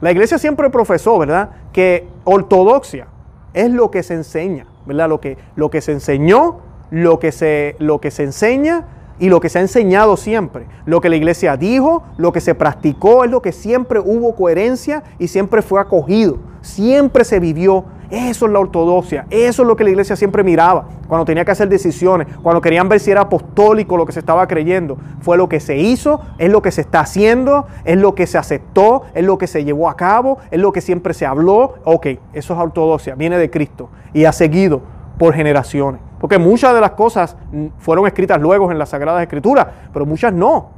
La 0.00 0.10
iglesia 0.10 0.38
siempre 0.38 0.70
profesó, 0.70 1.18
¿verdad? 1.18 1.50
Que 1.74 2.08
ortodoxia 2.24 3.06
es 3.52 3.70
lo 3.70 3.90
que 3.90 4.02
se 4.02 4.14
enseña, 4.14 4.66
¿verdad? 4.86 5.10
Lo 5.10 5.20
que, 5.20 5.36
lo 5.56 5.70
que 5.70 5.82
se 5.82 5.92
enseñó, 5.92 6.60
lo 6.90 7.18
que 7.18 7.32
se, 7.32 7.76
lo 7.80 8.00
que 8.00 8.10
se 8.10 8.22
enseña 8.22 8.86
y 9.22 9.28
lo 9.28 9.38
que 9.38 9.48
se 9.48 9.58
ha 9.58 9.62
enseñado 9.62 10.16
siempre. 10.16 10.66
Lo 10.84 11.00
que 11.00 11.08
la 11.08 11.14
iglesia 11.14 11.56
dijo, 11.56 12.02
lo 12.16 12.32
que 12.32 12.40
se 12.40 12.56
practicó, 12.56 13.22
es 13.22 13.30
lo 13.30 13.40
que 13.40 13.52
siempre 13.52 14.00
hubo 14.00 14.34
coherencia 14.34 15.04
y 15.20 15.28
siempre 15.28 15.62
fue 15.62 15.80
acogido. 15.80 16.38
Siempre 16.60 17.22
se 17.22 17.38
vivió 17.38 17.84
eso 18.12 18.44
es 18.44 18.52
la 18.52 18.58
ortodoxia, 18.58 19.24
eso 19.30 19.62
es 19.62 19.68
lo 19.68 19.74
que 19.74 19.84
la 19.84 19.90
iglesia 19.90 20.16
siempre 20.16 20.44
miraba 20.44 20.84
cuando 21.08 21.24
tenía 21.24 21.46
que 21.46 21.50
hacer 21.50 21.70
decisiones, 21.70 22.28
cuando 22.42 22.60
querían 22.60 22.86
ver 22.86 23.00
si 23.00 23.10
era 23.10 23.22
apostólico 23.22 23.96
lo 23.96 24.04
que 24.04 24.12
se 24.12 24.18
estaba 24.18 24.46
creyendo. 24.46 24.98
Fue 25.22 25.38
lo 25.38 25.48
que 25.48 25.60
se 25.60 25.78
hizo, 25.78 26.20
es 26.36 26.50
lo 26.50 26.60
que 26.60 26.72
se 26.72 26.82
está 26.82 27.00
haciendo, 27.00 27.66
es 27.86 27.96
lo 27.96 28.14
que 28.14 28.26
se 28.26 28.36
aceptó, 28.36 29.04
es 29.14 29.24
lo 29.24 29.38
que 29.38 29.46
se 29.46 29.64
llevó 29.64 29.88
a 29.88 29.96
cabo, 29.96 30.38
es 30.50 30.60
lo 30.60 30.72
que 30.72 30.82
siempre 30.82 31.14
se 31.14 31.24
habló. 31.24 31.76
Ok, 31.84 32.06
eso 32.34 32.52
es 32.52 32.60
ortodoxia, 32.60 33.14
viene 33.14 33.38
de 33.38 33.50
Cristo 33.50 33.88
y 34.12 34.26
ha 34.26 34.32
seguido 34.32 34.82
por 35.18 35.34
generaciones. 35.34 36.00
Porque 36.20 36.38
muchas 36.38 36.74
de 36.74 36.80
las 36.80 36.92
cosas 36.92 37.36
fueron 37.78 38.06
escritas 38.06 38.40
luego 38.40 38.70
en 38.70 38.78
las 38.78 38.90
Sagradas 38.90 39.22
Escrituras, 39.22 39.66
pero 39.92 40.06
muchas 40.06 40.32
no. 40.32 40.70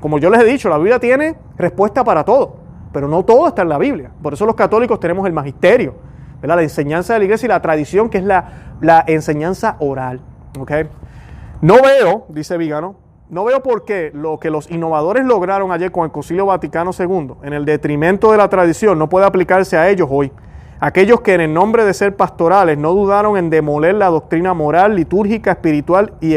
Como 0.00 0.18
yo 0.18 0.30
les 0.30 0.40
he 0.40 0.44
dicho, 0.44 0.68
la 0.68 0.78
Biblia 0.78 0.98
tiene 0.98 1.36
respuesta 1.56 2.04
para 2.04 2.24
todo, 2.24 2.56
pero 2.92 3.08
no 3.08 3.24
todo 3.24 3.48
está 3.48 3.62
en 3.62 3.68
la 3.68 3.78
Biblia. 3.78 4.10
Por 4.22 4.32
eso 4.32 4.46
los 4.46 4.54
católicos 4.54 4.98
tenemos 5.00 5.26
el 5.26 5.32
magisterio 5.32 5.94
la 6.46 6.62
enseñanza 6.62 7.14
de 7.14 7.18
la 7.18 7.24
iglesia 7.24 7.46
y 7.46 7.48
la 7.48 7.60
tradición, 7.60 8.08
que 8.08 8.18
es 8.18 8.24
la, 8.24 8.76
la 8.80 9.04
enseñanza 9.06 9.76
oral. 9.80 10.20
¿okay? 10.58 10.88
No 11.60 11.82
veo, 11.82 12.26
dice 12.28 12.56
Vígano, 12.56 12.96
no 13.28 13.44
veo 13.44 13.62
por 13.62 13.84
qué 13.84 14.10
lo 14.14 14.38
que 14.38 14.50
los 14.50 14.70
innovadores 14.70 15.24
lograron 15.24 15.72
ayer 15.72 15.90
con 15.90 16.04
el 16.04 16.12
Concilio 16.12 16.46
Vaticano 16.46 16.92
II, 16.96 17.34
en 17.42 17.52
el 17.52 17.64
detrimento 17.64 18.30
de 18.30 18.38
la 18.38 18.48
tradición, 18.48 18.98
no 18.98 19.08
puede 19.08 19.26
aplicarse 19.26 19.76
a 19.76 19.88
ellos 19.88 20.08
hoy. 20.10 20.32
Aquellos 20.80 21.20
que 21.22 21.34
en 21.34 21.40
el 21.40 21.52
nombre 21.52 21.84
de 21.84 21.94
ser 21.94 22.16
pastorales 22.16 22.78
no 22.78 22.92
dudaron 22.92 23.36
en 23.36 23.50
demoler 23.50 23.94
la 23.94 24.06
doctrina 24.06 24.54
moral, 24.54 24.94
litúrgica, 24.94 25.52
espiritual 25.52 26.12
y 26.20 26.36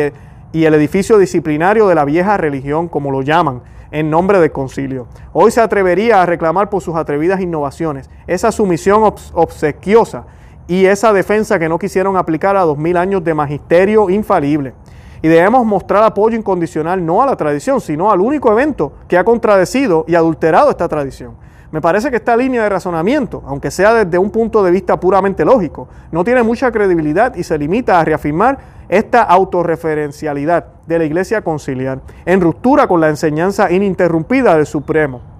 y 0.53 0.65
el 0.65 0.73
edificio 0.73 1.17
disciplinario 1.17 1.87
de 1.87 1.95
la 1.95 2.05
vieja 2.05 2.37
religión, 2.37 2.87
como 2.87 3.11
lo 3.11 3.21
llaman, 3.21 3.61
en 3.91 4.09
nombre 4.09 4.39
del 4.39 4.51
concilio. 4.51 5.07
Hoy 5.33 5.51
se 5.51 5.61
atrevería 5.61 6.21
a 6.21 6.25
reclamar 6.25 6.69
por 6.69 6.81
sus 6.81 6.95
atrevidas 6.95 7.41
innovaciones, 7.41 8.09
esa 8.27 8.51
sumisión 8.51 9.03
obsequiosa 9.33 10.25
y 10.67 10.85
esa 10.85 11.13
defensa 11.13 11.59
que 11.59 11.69
no 11.69 11.79
quisieron 11.79 12.17
aplicar 12.17 12.55
a 12.55 12.61
dos 12.61 12.77
mil 12.77 12.97
años 12.97 13.23
de 13.23 13.33
magisterio 13.33 14.09
infalible. 14.09 14.73
Y 15.21 15.27
debemos 15.27 15.65
mostrar 15.65 16.03
apoyo 16.03 16.35
incondicional 16.35 17.05
no 17.05 17.21
a 17.21 17.25
la 17.25 17.35
tradición, 17.35 17.79
sino 17.79 18.11
al 18.11 18.21
único 18.21 18.51
evento 18.51 18.93
que 19.07 19.17
ha 19.17 19.23
contradecido 19.23 20.03
y 20.07 20.15
adulterado 20.15 20.71
esta 20.71 20.87
tradición. 20.87 21.35
Me 21.71 21.79
parece 21.81 22.09
que 22.09 22.17
esta 22.17 22.35
línea 22.35 22.63
de 22.63 22.69
razonamiento, 22.69 23.43
aunque 23.45 23.71
sea 23.71 23.93
desde 23.93 24.17
un 24.17 24.29
punto 24.29 24.61
de 24.61 24.71
vista 24.71 24.99
puramente 24.99 25.45
lógico, 25.45 25.87
no 26.11 26.23
tiene 26.23 26.43
mucha 26.43 26.71
credibilidad 26.71 27.33
y 27.35 27.43
se 27.43 27.57
limita 27.57 27.99
a 27.99 28.05
reafirmar 28.05 28.57
esta 28.89 29.23
autorreferencialidad 29.23 30.65
de 30.85 30.99
la 30.99 31.05
Iglesia 31.05 31.41
conciliar, 31.41 32.01
en 32.25 32.41
ruptura 32.41 32.87
con 32.87 32.99
la 32.99 33.07
enseñanza 33.07 33.71
ininterrumpida 33.71 34.55
del 34.55 34.65
Supremo 34.65 35.31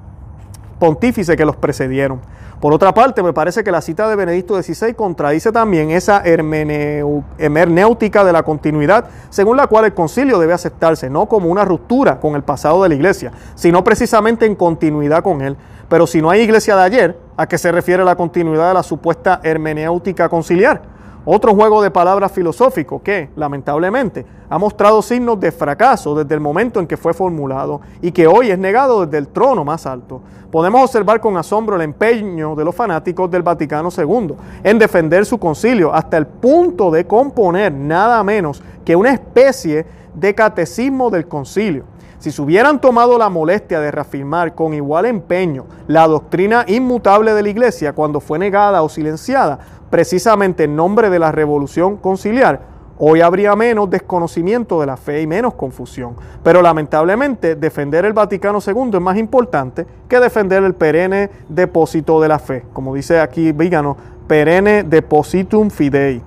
pontífice 0.81 1.37
que 1.37 1.45
los 1.45 1.55
precedieron. 1.57 2.21
Por 2.61 2.73
otra 2.73 2.93
parte, 2.93 3.23
me 3.23 3.33
parece 3.33 3.63
que 3.63 3.71
la 3.71 3.81
cita 3.81 4.07
de 4.07 4.15
Benedicto 4.15 4.61
XVI 4.61 4.93
contradice 4.93 5.51
también 5.51 5.89
esa 5.89 6.21
hermenéutica 6.23 8.23
de 8.23 8.31
la 8.31 8.43
continuidad, 8.43 9.05
según 9.31 9.57
la 9.57 9.65
cual 9.65 9.85
el 9.85 9.95
concilio 9.95 10.37
debe 10.37 10.53
aceptarse 10.53 11.09
no 11.09 11.25
como 11.25 11.49
una 11.49 11.65
ruptura 11.65 12.19
con 12.19 12.35
el 12.35 12.43
pasado 12.43 12.83
de 12.83 12.89
la 12.89 12.95
iglesia, 12.95 13.31
sino 13.55 13.83
precisamente 13.83 14.45
en 14.45 14.53
continuidad 14.53 15.23
con 15.23 15.41
él. 15.41 15.57
Pero 15.89 16.05
si 16.05 16.21
no 16.21 16.29
hay 16.29 16.41
iglesia 16.41 16.75
de 16.75 16.83
ayer, 16.83 17.17
¿a 17.35 17.47
qué 17.47 17.57
se 17.57 17.71
refiere 17.71 18.05
la 18.05 18.15
continuidad 18.15 18.67
de 18.67 18.75
la 18.75 18.83
supuesta 18.83 19.39
hermenéutica 19.41 20.29
conciliar? 20.29 21.00
Otro 21.23 21.53
juego 21.53 21.83
de 21.83 21.91
palabras 21.91 22.31
filosófico 22.31 23.01
que, 23.03 23.29
lamentablemente, 23.35 24.25
ha 24.49 24.57
mostrado 24.57 25.03
signos 25.03 25.39
de 25.39 25.51
fracaso 25.51 26.15
desde 26.15 26.33
el 26.33 26.39
momento 26.39 26.79
en 26.79 26.87
que 26.87 26.97
fue 26.97 27.13
formulado 27.13 27.79
y 28.01 28.11
que 28.11 28.25
hoy 28.25 28.49
es 28.49 28.57
negado 28.57 29.05
desde 29.05 29.19
el 29.19 29.27
trono 29.27 29.63
más 29.63 29.85
alto. 29.85 30.19
Podemos 30.51 30.81
observar 30.81 31.21
con 31.21 31.37
asombro 31.37 31.75
el 31.75 31.83
empeño 31.83 32.55
de 32.55 32.65
los 32.65 32.75
fanáticos 32.75 33.29
del 33.29 33.43
Vaticano 33.43 33.89
II 33.95 34.33
en 34.63 34.79
defender 34.79 35.23
su 35.27 35.37
concilio 35.37 35.93
hasta 35.93 36.17
el 36.17 36.25
punto 36.25 36.89
de 36.89 37.05
componer 37.05 37.71
nada 37.71 38.23
menos 38.23 38.63
que 38.83 38.95
una 38.95 39.13
especie 39.13 39.85
de 40.15 40.33
catecismo 40.33 41.11
del 41.11 41.27
concilio. 41.27 41.90
Si 42.21 42.31
se 42.31 42.39
hubieran 42.39 42.79
tomado 42.79 43.17
la 43.17 43.29
molestia 43.29 43.79
de 43.79 43.89
reafirmar 43.89 44.53
con 44.53 44.75
igual 44.75 45.07
empeño 45.07 45.65
la 45.87 46.07
doctrina 46.07 46.63
inmutable 46.67 47.33
de 47.33 47.41
la 47.41 47.49
Iglesia 47.49 47.93
cuando 47.93 48.19
fue 48.19 48.37
negada 48.37 48.83
o 48.83 48.89
silenciada, 48.89 49.57
precisamente 49.89 50.65
en 50.65 50.75
nombre 50.75 51.09
de 51.09 51.17
la 51.17 51.31
revolución 51.31 51.97
conciliar, 51.97 52.61
hoy 52.99 53.21
habría 53.21 53.55
menos 53.55 53.89
desconocimiento 53.89 54.79
de 54.79 54.85
la 54.85 54.97
fe 54.97 55.23
y 55.23 55.25
menos 55.25 55.55
confusión. 55.55 56.15
Pero 56.43 56.61
lamentablemente 56.61 57.55
defender 57.55 58.05
el 58.05 58.13
Vaticano 58.13 58.59
II 58.63 58.91
es 58.93 59.01
más 59.01 59.17
importante 59.17 59.87
que 60.07 60.19
defender 60.19 60.61
el 60.61 60.75
perenne 60.75 61.31
depósito 61.49 62.21
de 62.21 62.27
la 62.27 62.37
fe. 62.37 62.65
Como 62.71 62.93
dice 62.93 63.19
aquí 63.19 63.51
Vígano, 63.51 63.97
perenne 64.27 64.83
depositum 64.83 65.71
fidei. 65.71 66.21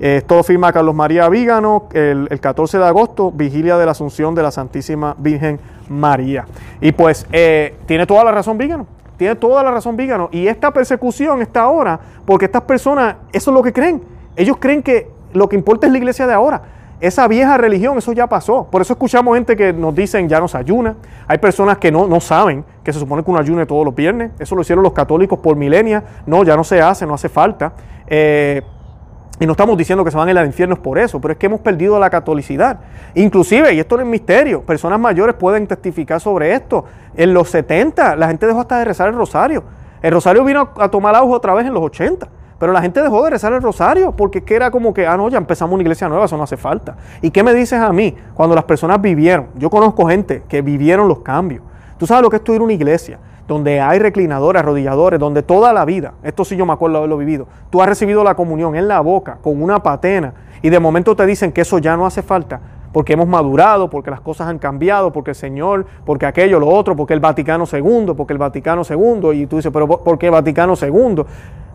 Esto 0.00 0.36
lo 0.36 0.42
firma 0.42 0.72
Carlos 0.72 0.94
María 0.94 1.28
Vígano 1.28 1.88
el, 1.92 2.40
14 2.40 2.78
de 2.78 2.84
agosto, 2.86 3.30
vigilia 3.30 3.76
de 3.76 3.84
la 3.84 3.92
Asunción 3.92 4.34
de 4.34 4.42
la 4.42 4.50
Santísima 4.50 5.14
Virgen 5.18 5.60
María. 5.90 6.46
Y 6.80 6.92
pues 6.92 7.26
eh, 7.32 7.76
tiene 7.84 8.06
toda 8.06 8.24
la 8.24 8.32
razón 8.32 8.56
Vígano. 8.56 8.86
Tiene 9.18 9.36
toda 9.36 9.62
la 9.62 9.70
razón 9.70 9.98
Vígano. 9.98 10.30
Y 10.32 10.46
esta 10.46 10.70
persecución 10.70 11.42
está 11.42 11.60
ahora 11.60 12.00
porque 12.24 12.46
estas 12.46 12.62
personas, 12.62 13.16
eso 13.30 13.50
es 13.50 13.54
lo 13.54 13.62
que 13.62 13.74
creen. 13.74 14.00
Ellos 14.36 14.56
creen 14.58 14.82
que 14.82 15.10
lo 15.34 15.50
que 15.50 15.56
importa 15.56 15.86
es 15.86 15.92
la 15.92 15.98
iglesia 15.98 16.26
de 16.26 16.32
ahora. 16.32 16.62
Esa 16.98 17.28
vieja 17.28 17.58
religión, 17.58 17.98
eso 17.98 18.14
ya 18.14 18.26
pasó. 18.26 18.68
Por 18.70 18.80
eso 18.80 18.94
escuchamos 18.94 19.34
gente 19.34 19.54
que 19.54 19.74
nos 19.74 19.94
dicen 19.94 20.30
ya 20.30 20.40
no 20.40 20.48
se 20.48 20.56
ayuna. 20.56 20.96
Hay 21.26 21.36
personas 21.36 21.76
que 21.76 21.92
no, 21.92 22.06
no 22.06 22.20
saben 22.20 22.64
que 22.82 22.94
se 22.94 22.98
supone 22.98 23.22
que 23.22 23.30
uno 23.30 23.38
ayune 23.38 23.66
todos 23.66 23.84
los 23.84 23.94
viernes. 23.94 24.30
Eso 24.38 24.54
lo 24.54 24.62
hicieron 24.62 24.82
los 24.82 24.94
católicos 24.94 25.38
por 25.40 25.56
milenias. 25.56 26.04
No, 26.24 26.42
ya 26.42 26.56
no 26.56 26.64
se 26.64 26.80
hace, 26.80 27.04
no 27.04 27.12
hace 27.12 27.28
falta. 27.28 27.74
Eh, 28.06 28.62
y 29.40 29.46
no 29.46 29.52
estamos 29.52 29.76
diciendo 29.78 30.04
que 30.04 30.10
se 30.10 30.18
van 30.18 30.28
a 30.28 30.30
ir 30.32 30.38
al 30.38 30.44
infierno 30.44 30.76
por 30.76 30.98
eso, 30.98 31.18
pero 31.18 31.32
es 31.32 31.38
que 31.38 31.46
hemos 31.46 31.60
perdido 31.60 31.98
la 31.98 32.10
catolicidad. 32.10 32.78
Inclusive, 33.14 33.72
y 33.72 33.80
esto 33.80 33.96
no 33.96 34.02
es 34.02 34.08
misterio, 34.08 34.60
personas 34.60 35.00
mayores 35.00 35.34
pueden 35.34 35.66
testificar 35.66 36.20
sobre 36.20 36.52
esto. 36.52 36.84
En 37.16 37.32
los 37.32 37.48
70 37.48 38.16
la 38.16 38.28
gente 38.28 38.46
dejó 38.46 38.60
hasta 38.60 38.78
de 38.78 38.84
rezar 38.84 39.08
el 39.08 39.14
rosario. 39.14 39.64
El 40.02 40.12
rosario 40.12 40.44
vino 40.44 40.68
a 40.76 40.90
tomar 40.90 41.16
auge 41.16 41.34
otra 41.34 41.54
vez 41.54 41.66
en 41.66 41.72
los 41.72 41.82
80. 41.82 42.28
Pero 42.58 42.74
la 42.74 42.82
gente 42.82 43.00
dejó 43.00 43.24
de 43.24 43.30
rezar 43.30 43.54
el 43.54 43.62
rosario 43.62 44.12
porque 44.12 44.44
que 44.44 44.54
era 44.54 44.70
como 44.70 44.92
que, 44.92 45.06
ah, 45.06 45.16
no, 45.16 45.30
ya 45.30 45.38
empezamos 45.38 45.72
una 45.72 45.82
iglesia 45.82 46.06
nueva, 46.10 46.26
eso 46.26 46.36
no 46.36 46.42
hace 46.42 46.58
falta. 46.58 46.98
¿Y 47.22 47.30
qué 47.30 47.42
me 47.42 47.54
dices 47.54 47.80
a 47.80 47.90
mí 47.94 48.14
cuando 48.34 48.54
las 48.54 48.64
personas 48.64 49.00
vivieron? 49.00 49.46
Yo 49.56 49.70
conozco 49.70 50.06
gente 50.06 50.42
que 50.50 50.60
vivieron 50.60 51.08
los 51.08 51.20
cambios. 51.20 51.62
Tú 51.96 52.06
sabes 52.06 52.22
lo 52.22 52.28
que 52.28 52.36
es 52.36 52.40
estudiar 52.40 52.60
una 52.60 52.74
iglesia 52.74 53.18
donde 53.50 53.80
hay 53.80 53.98
reclinadores, 53.98 54.60
arrodilladores, 54.60 55.18
donde 55.18 55.42
toda 55.42 55.72
la 55.72 55.84
vida, 55.84 56.14
esto 56.22 56.44
sí 56.44 56.54
yo 56.54 56.64
me 56.66 56.72
acuerdo 56.72 56.98
haberlo 56.98 57.16
vivido, 57.16 57.48
tú 57.68 57.82
has 57.82 57.88
recibido 57.88 58.22
la 58.22 58.36
comunión 58.36 58.76
en 58.76 58.86
la 58.86 59.00
boca 59.00 59.38
con 59.42 59.60
una 59.60 59.82
patena 59.82 60.34
y 60.62 60.70
de 60.70 60.78
momento 60.78 61.16
te 61.16 61.26
dicen 61.26 61.50
que 61.50 61.62
eso 61.62 61.78
ya 61.78 61.96
no 61.96 62.06
hace 62.06 62.22
falta 62.22 62.60
porque 62.92 63.14
hemos 63.14 63.26
madurado, 63.26 63.90
porque 63.90 64.08
las 64.08 64.20
cosas 64.20 64.46
han 64.46 64.60
cambiado, 64.60 65.12
porque 65.12 65.30
el 65.32 65.34
Señor, 65.34 65.84
porque 66.06 66.26
aquello, 66.26 66.60
lo 66.60 66.68
otro, 66.68 66.94
porque 66.94 67.12
el 67.12 67.18
Vaticano 67.18 67.64
II, 67.70 68.14
porque 68.16 68.34
el 68.34 68.38
Vaticano 68.38 68.82
II, 68.88 69.32
y 69.32 69.46
tú 69.46 69.56
dices, 69.56 69.72
pero 69.72 69.88
¿por 69.88 70.16
qué 70.16 70.30
Vaticano 70.30 70.74
II? 70.80 71.24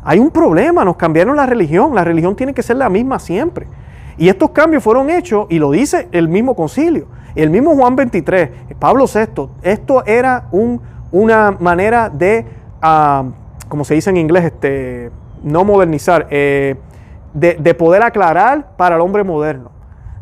Hay 0.05 0.19
un 0.19 0.31
problema, 0.31 0.85
nos 0.85 0.95
cambiaron 0.95 1.35
la 1.35 1.45
religión, 1.45 1.93
la 1.93 2.05
religión 2.05 2.37
tiene 2.37 2.53
que 2.53 2.63
ser 2.63 2.77
la 2.77 2.87
misma 2.87 3.19
siempre. 3.19 3.67
Y 4.17 4.29
estos 4.29 4.51
cambios 4.51 4.81
fueron 4.81 5.09
hechos, 5.09 5.47
y 5.49 5.59
lo 5.59 5.71
dice 5.71 6.07
el 6.13 6.29
mismo 6.29 6.55
concilio, 6.55 7.07
el 7.35 7.49
mismo 7.49 7.75
Juan 7.75 7.97
23, 7.97 8.49
Pablo 8.79 9.05
VI, 9.13 9.49
esto 9.61 10.05
era 10.05 10.47
un 10.53 10.94
una 11.15 11.51
manera 11.51 12.09
de, 12.09 12.45
como 13.69 13.85
se 13.85 13.93
dice 13.93 14.09
en 14.09 14.17
inglés, 14.17 14.43
este, 14.43 15.11
no 15.43 15.63
modernizar, 15.63 16.27
eh, 16.29 16.75
de, 17.33 17.73
poder 17.73 18.03
aclarar 18.03 18.75
para 18.75 18.95
el 18.95 19.01
hombre 19.01 19.23
moderno, 19.23 19.71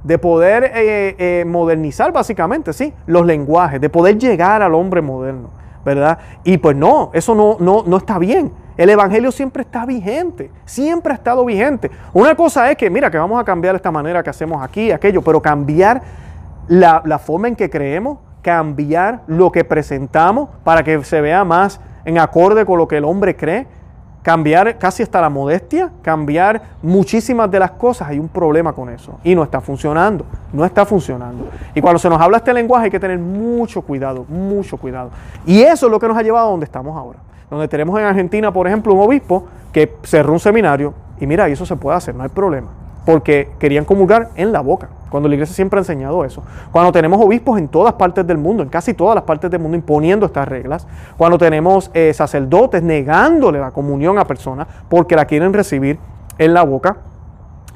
de 0.04 0.20
poder 0.20 0.66
eh, 0.66 1.16
eh, 1.18 1.46
modernizar 1.46 2.12
básicamente, 2.12 2.74
sí, 2.74 2.94
los 3.08 3.26
lenguajes, 3.26 3.82
de 3.82 3.90
poder 3.90 4.20
llegar 4.20 4.62
al 4.62 4.76
hombre 4.76 5.02
moderno, 5.02 5.50
¿verdad? 5.84 6.20
Y 6.44 6.60
pues 6.60 6.76
no, 6.76 7.10
eso 7.14 7.34
no, 7.34 7.58
no, 7.60 7.84
no 7.88 7.98
está 7.98 8.20
bien. 8.20 8.52
El 8.78 8.90
Evangelio 8.90 9.32
siempre 9.32 9.64
está 9.64 9.88
vigente, 9.88 10.52
siempre 10.64 11.14
ha 11.14 11.16
estado 11.16 11.44
vigente. 11.44 11.90
Una 12.14 12.36
cosa 12.36 12.70
es 12.70 12.78
que, 12.78 12.88
mira, 12.92 13.10
que 13.10 13.18
vamos 13.18 13.42
a 13.42 13.44
cambiar 13.44 13.76
esta 13.76 13.92
manera 13.92 14.22
que 14.22 14.30
hacemos 14.30 14.64
aquí, 14.64 14.92
aquello, 14.92 15.24
pero 15.24 15.42
cambiar 15.42 16.04
la, 16.68 17.02
la 17.04 17.18
forma 17.18 17.48
en 17.48 17.56
que 17.56 17.70
creemos, 17.70 18.20
cambiar 18.44 19.22
lo 19.26 19.52
que 19.52 19.64
presentamos 19.64 20.50
para 20.64 20.84
que 20.84 21.04
se 21.04 21.22
vea 21.22 21.44
más 21.44 21.80
en 22.06 22.20
acorde 22.20 22.66
con 22.66 22.78
lo 22.78 22.88
que 22.88 22.98
el 22.98 23.06
hombre 23.06 23.36
cree, 23.36 23.66
cambiar 24.22 24.78
casi 24.78 25.02
hasta 25.02 25.20
la 25.22 25.30
modestia, 25.30 25.92
cambiar 26.02 26.62
muchísimas 26.82 27.50
de 27.50 27.60
las 27.60 27.72
cosas, 27.72 28.10
hay 28.10 28.20
un 28.20 28.28
problema 28.28 28.74
con 28.74 28.90
eso 28.90 29.20
y 29.24 29.34
no 29.34 29.44
está 29.44 29.62
funcionando, 29.62 30.26
no 30.52 30.66
está 30.66 30.86
funcionando. 30.86 31.50
Y 31.74 31.82
cuando 31.82 31.98
se 31.98 32.10
nos 32.10 32.22
habla 32.22 32.38
este 32.38 32.54
lenguaje 32.54 32.86
hay 32.86 32.92
que 32.92 33.00
tener 33.00 33.18
mucho 33.18 33.82
cuidado, 33.82 34.26
mucho 34.28 34.78
cuidado. 34.78 35.10
Y 35.46 35.62
eso 35.62 35.88
es 35.88 35.92
lo 35.92 36.00
que 36.00 36.08
nos 36.08 36.18
ha 36.18 36.22
llevado 36.22 36.48
a 36.48 36.52
donde 36.52 36.66
estamos 36.66 36.96
ahora, 36.96 37.20
donde 37.50 37.68
tenemos 37.68 37.98
en 38.00 38.06
Argentina, 38.06 38.52
por 38.52 38.68
ejemplo, 38.68 38.94
un 38.94 39.02
obispo 39.02 39.46
que 39.72 39.98
cerró 40.04 40.34
un 40.34 40.40
seminario 40.40 40.94
y 41.20 41.26
mira, 41.26 41.48
eso 41.48 41.66
se 41.66 41.78
puede 41.78 41.98
hacer, 41.98 42.14
no 42.14 42.24
hay 42.24 42.30
problema 42.30 42.83
porque 43.06 43.50
querían 43.60 43.86
comulgar 43.86 44.30
en 44.36 44.52
la 44.52 44.62
boca, 44.62 44.90
cuando 45.10 45.30
la 45.30 45.36
iglesia 45.36 45.56
siempre 45.56 45.78
ha 45.78 45.82
enseñado 45.82 46.26
eso. 46.26 46.44
Cuando 46.72 46.92
tenemos 46.92 47.24
obispos 47.24 47.60
en 47.60 47.68
todas 47.68 47.94
partes 47.94 48.26
del 48.26 48.38
mundo, 48.38 48.64
en 48.64 48.70
casi 48.70 48.94
todas 48.94 49.16
las 49.16 49.24
partes 49.26 49.52
del 49.52 49.60
mundo, 49.60 49.78
imponiendo 49.78 50.26
estas 50.26 50.48
reglas. 50.48 50.88
Cuando 51.18 51.38
tenemos 51.38 51.92
eh, 51.94 52.14
sacerdotes 52.14 52.82
negándole 52.82 53.60
la 53.60 53.72
comunión 53.72 54.18
a 54.18 54.26
personas 54.26 54.68
porque 54.90 55.16
la 55.16 55.26
quieren 55.26 55.54
recibir 55.54 56.00
en 56.38 56.54
la 56.54 56.64
boca. 56.64 56.98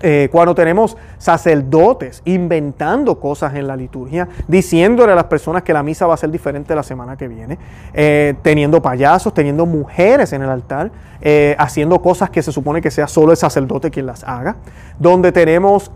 Eh, 0.02 0.30
cuando 0.32 0.54
tenemos 0.54 0.96
sacerdotes 1.18 2.22
inventando 2.26 3.20
cosas 3.20 3.56
en 3.56 3.66
la 3.66 3.76
liturgia, 3.76 4.28
diciéndole 4.48 5.14
a 5.14 5.16
las 5.16 5.24
personas 5.26 5.64
que 5.64 5.74
la 5.74 5.82
misa 5.82 6.06
va 6.06 6.14
a 6.14 6.18
ser 6.18 6.30
diferente 6.30 6.76
la 6.76 6.84
semana 6.84 7.18
que 7.18 7.28
viene, 7.28 7.58
eh, 7.94 8.36
teniendo 8.44 8.80
payasos, 8.82 9.34
teniendo 9.34 9.66
mujeres 9.66 10.34
en 10.34 10.44
el 10.44 10.50
altar, 10.50 10.92
eh, 11.22 11.56
haciendo 11.58 12.00
cosas 12.00 12.30
que 12.30 12.44
se 12.44 12.52
supone 12.52 12.80
que 12.80 12.92
sea 12.92 13.08
solo 13.08 13.32
el 13.32 13.38
sacerdote 13.38 13.90
quien 13.90 14.06
las 14.06 14.24
haga, 14.24 14.58
donde 15.00 15.32
tenemos 15.32 15.92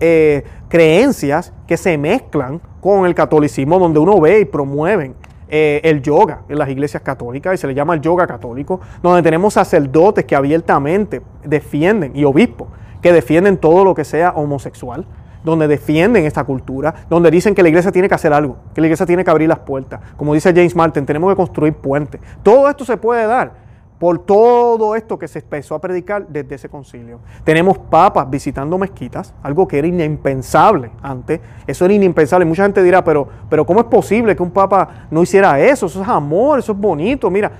creencias 0.67 1.53
que 1.67 1.77
se 1.77 1.97
mezclan 1.97 2.59
con 2.79 3.05
el 3.05 3.13
catolicismo, 3.13 3.77
donde 3.77 3.99
uno 3.99 4.19
ve 4.19 4.39
y 4.39 4.45
promueven 4.45 5.15
el 5.47 6.01
yoga 6.01 6.41
en 6.47 6.57
las 6.57 6.69
iglesias 6.69 7.03
católicas 7.03 7.53
y 7.53 7.57
se 7.57 7.67
le 7.67 7.73
llama 7.73 7.93
el 7.93 8.01
yoga 8.01 8.25
católico, 8.25 8.79
donde 9.03 9.21
tenemos 9.21 9.53
sacerdotes 9.53 10.25
que 10.25 10.35
abiertamente 10.35 11.21
defienden 11.43 12.15
y 12.15 12.23
obispos 12.23 12.69
que 13.01 13.11
defienden 13.11 13.57
todo 13.57 13.83
lo 13.83 13.95
que 13.95 14.03
sea 14.03 14.31
homosexual, 14.31 15.05
donde 15.43 15.67
defienden 15.67 16.25
esta 16.25 16.43
cultura, 16.43 16.93
donde 17.09 17.31
dicen 17.31 17.55
que 17.55 17.63
la 17.63 17.69
iglesia 17.69 17.91
tiene 17.91 18.07
que 18.07 18.15
hacer 18.15 18.31
algo, 18.33 18.57
que 18.73 18.81
la 18.81 18.87
iglesia 18.87 19.05
tiene 19.05 19.23
que 19.23 19.31
abrir 19.31 19.49
las 19.49 19.59
puertas. 19.59 19.99
Como 20.17 20.33
dice 20.33 20.53
James 20.53 20.75
Martin, 20.75 21.05
tenemos 21.05 21.31
que 21.31 21.35
construir 21.35 21.73
puentes. 21.73 22.21
Todo 22.43 22.69
esto 22.69 22.85
se 22.85 22.97
puede 22.97 23.25
dar 23.25 23.71
por 24.01 24.17
todo 24.17 24.95
esto 24.95 25.19
que 25.19 25.27
se 25.27 25.37
empezó 25.37 25.75
a 25.75 25.79
predicar 25.79 26.27
desde 26.27 26.55
ese 26.55 26.69
concilio. 26.69 27.19
Tenemos 27.43 27.77
papas 27.77 28.27
visitando 28.27 28.75
mezquitas, 28.79 29.31
algo 29.43 29.67
que 29.67 29.77
era 29.77 29.87
impensable 29.87 30.89
antes. 31.03 31.39
Eso 31.67 31.85
era 31.85 31.93
impensable. 31.93 32.43
Mucha 32.45 32.63
gente 32.63 32.81
dirá, 32.81 33.03
pero, 33.03 33.27
pero 33.47 33.63
¿cómo 33.63 33.79
es 33.79 33.85
posible 33.85 34.35
que 34.35 34.41
un 34.41 34.49
papa 34.49 35.05
no 35.11 35.21
hiciera 35.21 35.59
eso? 35.59 35.85
Eso 35.85 36.01
es 36.01 36.07
amor, 36.07 36.57
eso 36.57 36.71
es 36.71 36.77
bonito. 36.79 37.29
Mira, 37.29 37.51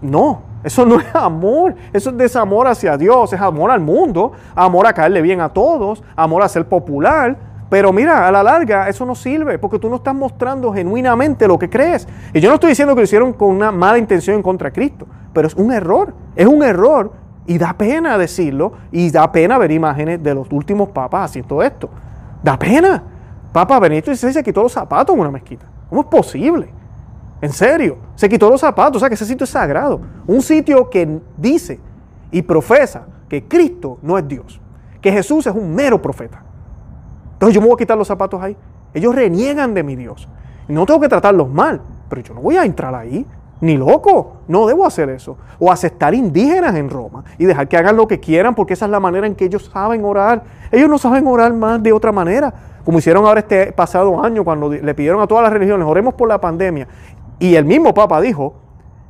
no, 0.00 0.40
eso 0.62 0.84
no 0.84 1.00
es 1.00 1.06
amor, 1.14 1.74
eso 1.92 2.10
es 2.10 2.16
desamor 2.16 2.66
hacia 2.66 2.96
Dios, 2.96 3.32
es 3.32 3.40
amor 3.40 3.70
al 3.70 3.80
mundo, 3.80 4.32
amor 4.54 4.86
a 4.86 4.92
caerle 4.92 5.22
bien 5.22 5.40
a 5.40 5.48
todos, 5.48 6.02
amor 6.16 6.42
a 6.42 6.48
ser 6.48 6.68
popular. 6.68 7.36
Pero 7.68 7.92
mira, 7.92 8.26
a 8.26 8.32
la 8.32 8.42
larga 8.42 8.88
eso 8.88 9.06
no 9.06 9.14
sirve 9.14 9.56
porque 9.58 9.78
tú 9.78 9.88
no 9.88 9.96
estás 9.96 10.14
mostrando 10.14 10.72
genuinamente 10.72 11.46
lo 11.46 11.56
que 11.56 11.70
crees. 11.70 12.06
Y 12.34 12.40
yo 12.40 12.48
no 12.48 12.56
estoy 12.56 12.70
diciendo 12.70 12.94
que 12.94 13.00
lo 13.00 13.04
hicieron 13.04 13.32
con 13.32 13.50
una 13.50 13.70
mala 13.70 13.96
intención 13.96 14.36
en 14.36 14.42
contra 14.42 14.72
Cristo, 14.72 15.06
pero 15.32 15.46
es 15.46 15.54
un 15.54 15.72
error, 15.72 16.12
es 16.34 16.46
un 16.46 16.64
error 16.64 17.12
y 17.46 17.58
da 17.58 17.72
pena 17.74 18.18
decirlo 18.18 18.72
y 18.90 19.10
da 19.10 19.30
pena 19.30 19.56
ver 19.56 19.70
imágenes 19.70 20.20
de 20.22 20.34
los 20.34 20.48
últimos 20.50 20.88
papas 20.88 21.30
haciendo 21.30 21.62
esto. 21.62 21.88
Da 22.42 22.58
pena. 22.58 23.02
Papa 23.52 23.78
Benito 23.78 24.14
XVI 24.14 24.32
se 24.32 24.42
quitó 24.42 24.62
los 24.62 24.72
zapatos 24.72 25.14
en 25.14 25.20
una 25.20 25.30
mezquita. 25.30 25.66
¿Cómo 25.88 26.02
es 26.02 26.06
posible? 26.08 26.79
En 27.42 27.52
serio, 27.52 27.96
se 28.14 28.28
quitó 28.28 28.50
los 28.50 28.60
zapatos, 28.60 28.96
o 28.96 29.00
sea 29.00 29.08
que 29.08 29.14
ese 29.14 29.24
sitio 29.24 29.44
es 29.44 29.50
sagrado. 29.50 30.00
Un 30.26 30.42
sitio 30.42 30.90
que 30.90 31.20
dice 31.36 31.80
y 32.30 32.42
profesa 32.42 33.06
que 33.28 33.44
Cristo 33.44 33.98
no 34.02 34.18
es 34.18 34.28
Dios, 34.28 34.60
que 35.00 35.10
Jesús 35.10 35.46
es 35.46 35.54
un 35.54 35.74
mero 35.74 36.00
profeta. 36.02 36.42
Entonces 37.34 37.54
yo 37.54 37.60
me 37.60 37.68
voy 37.68 37.74
a 37.74 37.78
quitar 37.78 37.96
los 37.96 38.08
zapatos 38.08 38.42
ahí. 38.42 38.56
Ellos 38.92 39.14
reniegan 39.14 39.72
de 39.72 39.82
mi 39.82 39.96
Dios. 39.96 40.28
No 40.68 40.84
tengo 40.84 41.00
que 41.00 41.08
tratarlos 41.08 41.48
mal, 41.48 41.80
pero 42.08 42.20
yo 42.20 42.34
no 42.34 42.42
voy 42.42 42.56
a 42.56 42.64
entrar 42.64 42.94
ahí. 42.94 43.26
Ni 43.62 43.76
loco, 43.76 44.38
no 44.48 44.66
debo 44.66 44.86
hacer 44.86 45.08
eso. 45.10 45.36
O 45.58 45.70
aceptar 45.70 46.14
indígenas 46.14 46.74
en 46.74 46.90
Roma 46.90 47.24
y 47.38 47.44
dejar 47.44 47.68
que 47.68 47.76
hagan 47.76 47.96
lo 47.96 48.06
que 48.08 48.20
quieran 48.20 48.54
porque 48.54 48.74
esa 48.74 48.86
es 48.86 48.90
la 48.90 49.00
manera 49.00 49.26
en 49.26 49.34
que 49.34 49.46
ellos 49.46 49.70
saben 49.72 50.04
orar. 50.04 50.42
Ellos 50.70 50.88
no 50.88 50.98
saben 50.98 51.26
orar 51.26 51.52
más 51.52 51.82
de 51.82 51.92
otra 51.92 52.12
manera, 52.12 52.52
como 52.84 52.98
hicieron 52.98 53.26
ahora 53.26 53.40
este 53.40 53.72
pasado 53.72 54.22
año 54.22 54.44
cuando 54.44 54.70
le 54.70 54.94
pidieron 54.94 55.20
a 55.20 55.26
todas 55.26 55.44
las 55.44 55.52
religiones, 55.52 55.86
oremos 55.86 56.14
por 56.14 56.28
la 56.28 56.40
pandemia. 56.40 56.88
Y 57.40 57.56
el 57.56 57.64
mismo 57.64 57.92
Papa 57.94 58.20
dijo, 58.20 58.54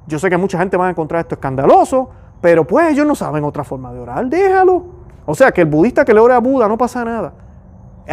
yo 0.07 0.19
sé 0.19 0.31
que 0.31 0.38
mucha 0.38 0.59
gente 0.59 0.77
va 0.77 0.87
a 0.87 0.90
encontrar 0.90 1.21
esto 1.21 1.35
escandaloso, 1.35 2.11
pero 2.40 2.66
pues 2.66 2.93
ellos 2.93 3.07
no 3.07 3.14
saben 3.14 3.45
otra 3.45 3.64
forma 3.64 3.93
de 3.93 3.99
orar, 3.99 4.27
déjalo. 4.27 4.85
O 5.27 5.35
sea, 5.35 5.53
que 5.53 5.61
el 5.61 5.66
budista 5.66 6.05
que 6.05 6.14
le 6.14 6.21
ora 6.21 6.37
a 6.37 6.38
Buda 6.38 6.69
no 6.69 6.79
pasa 6.79 7.05
nada. 7.05 7.33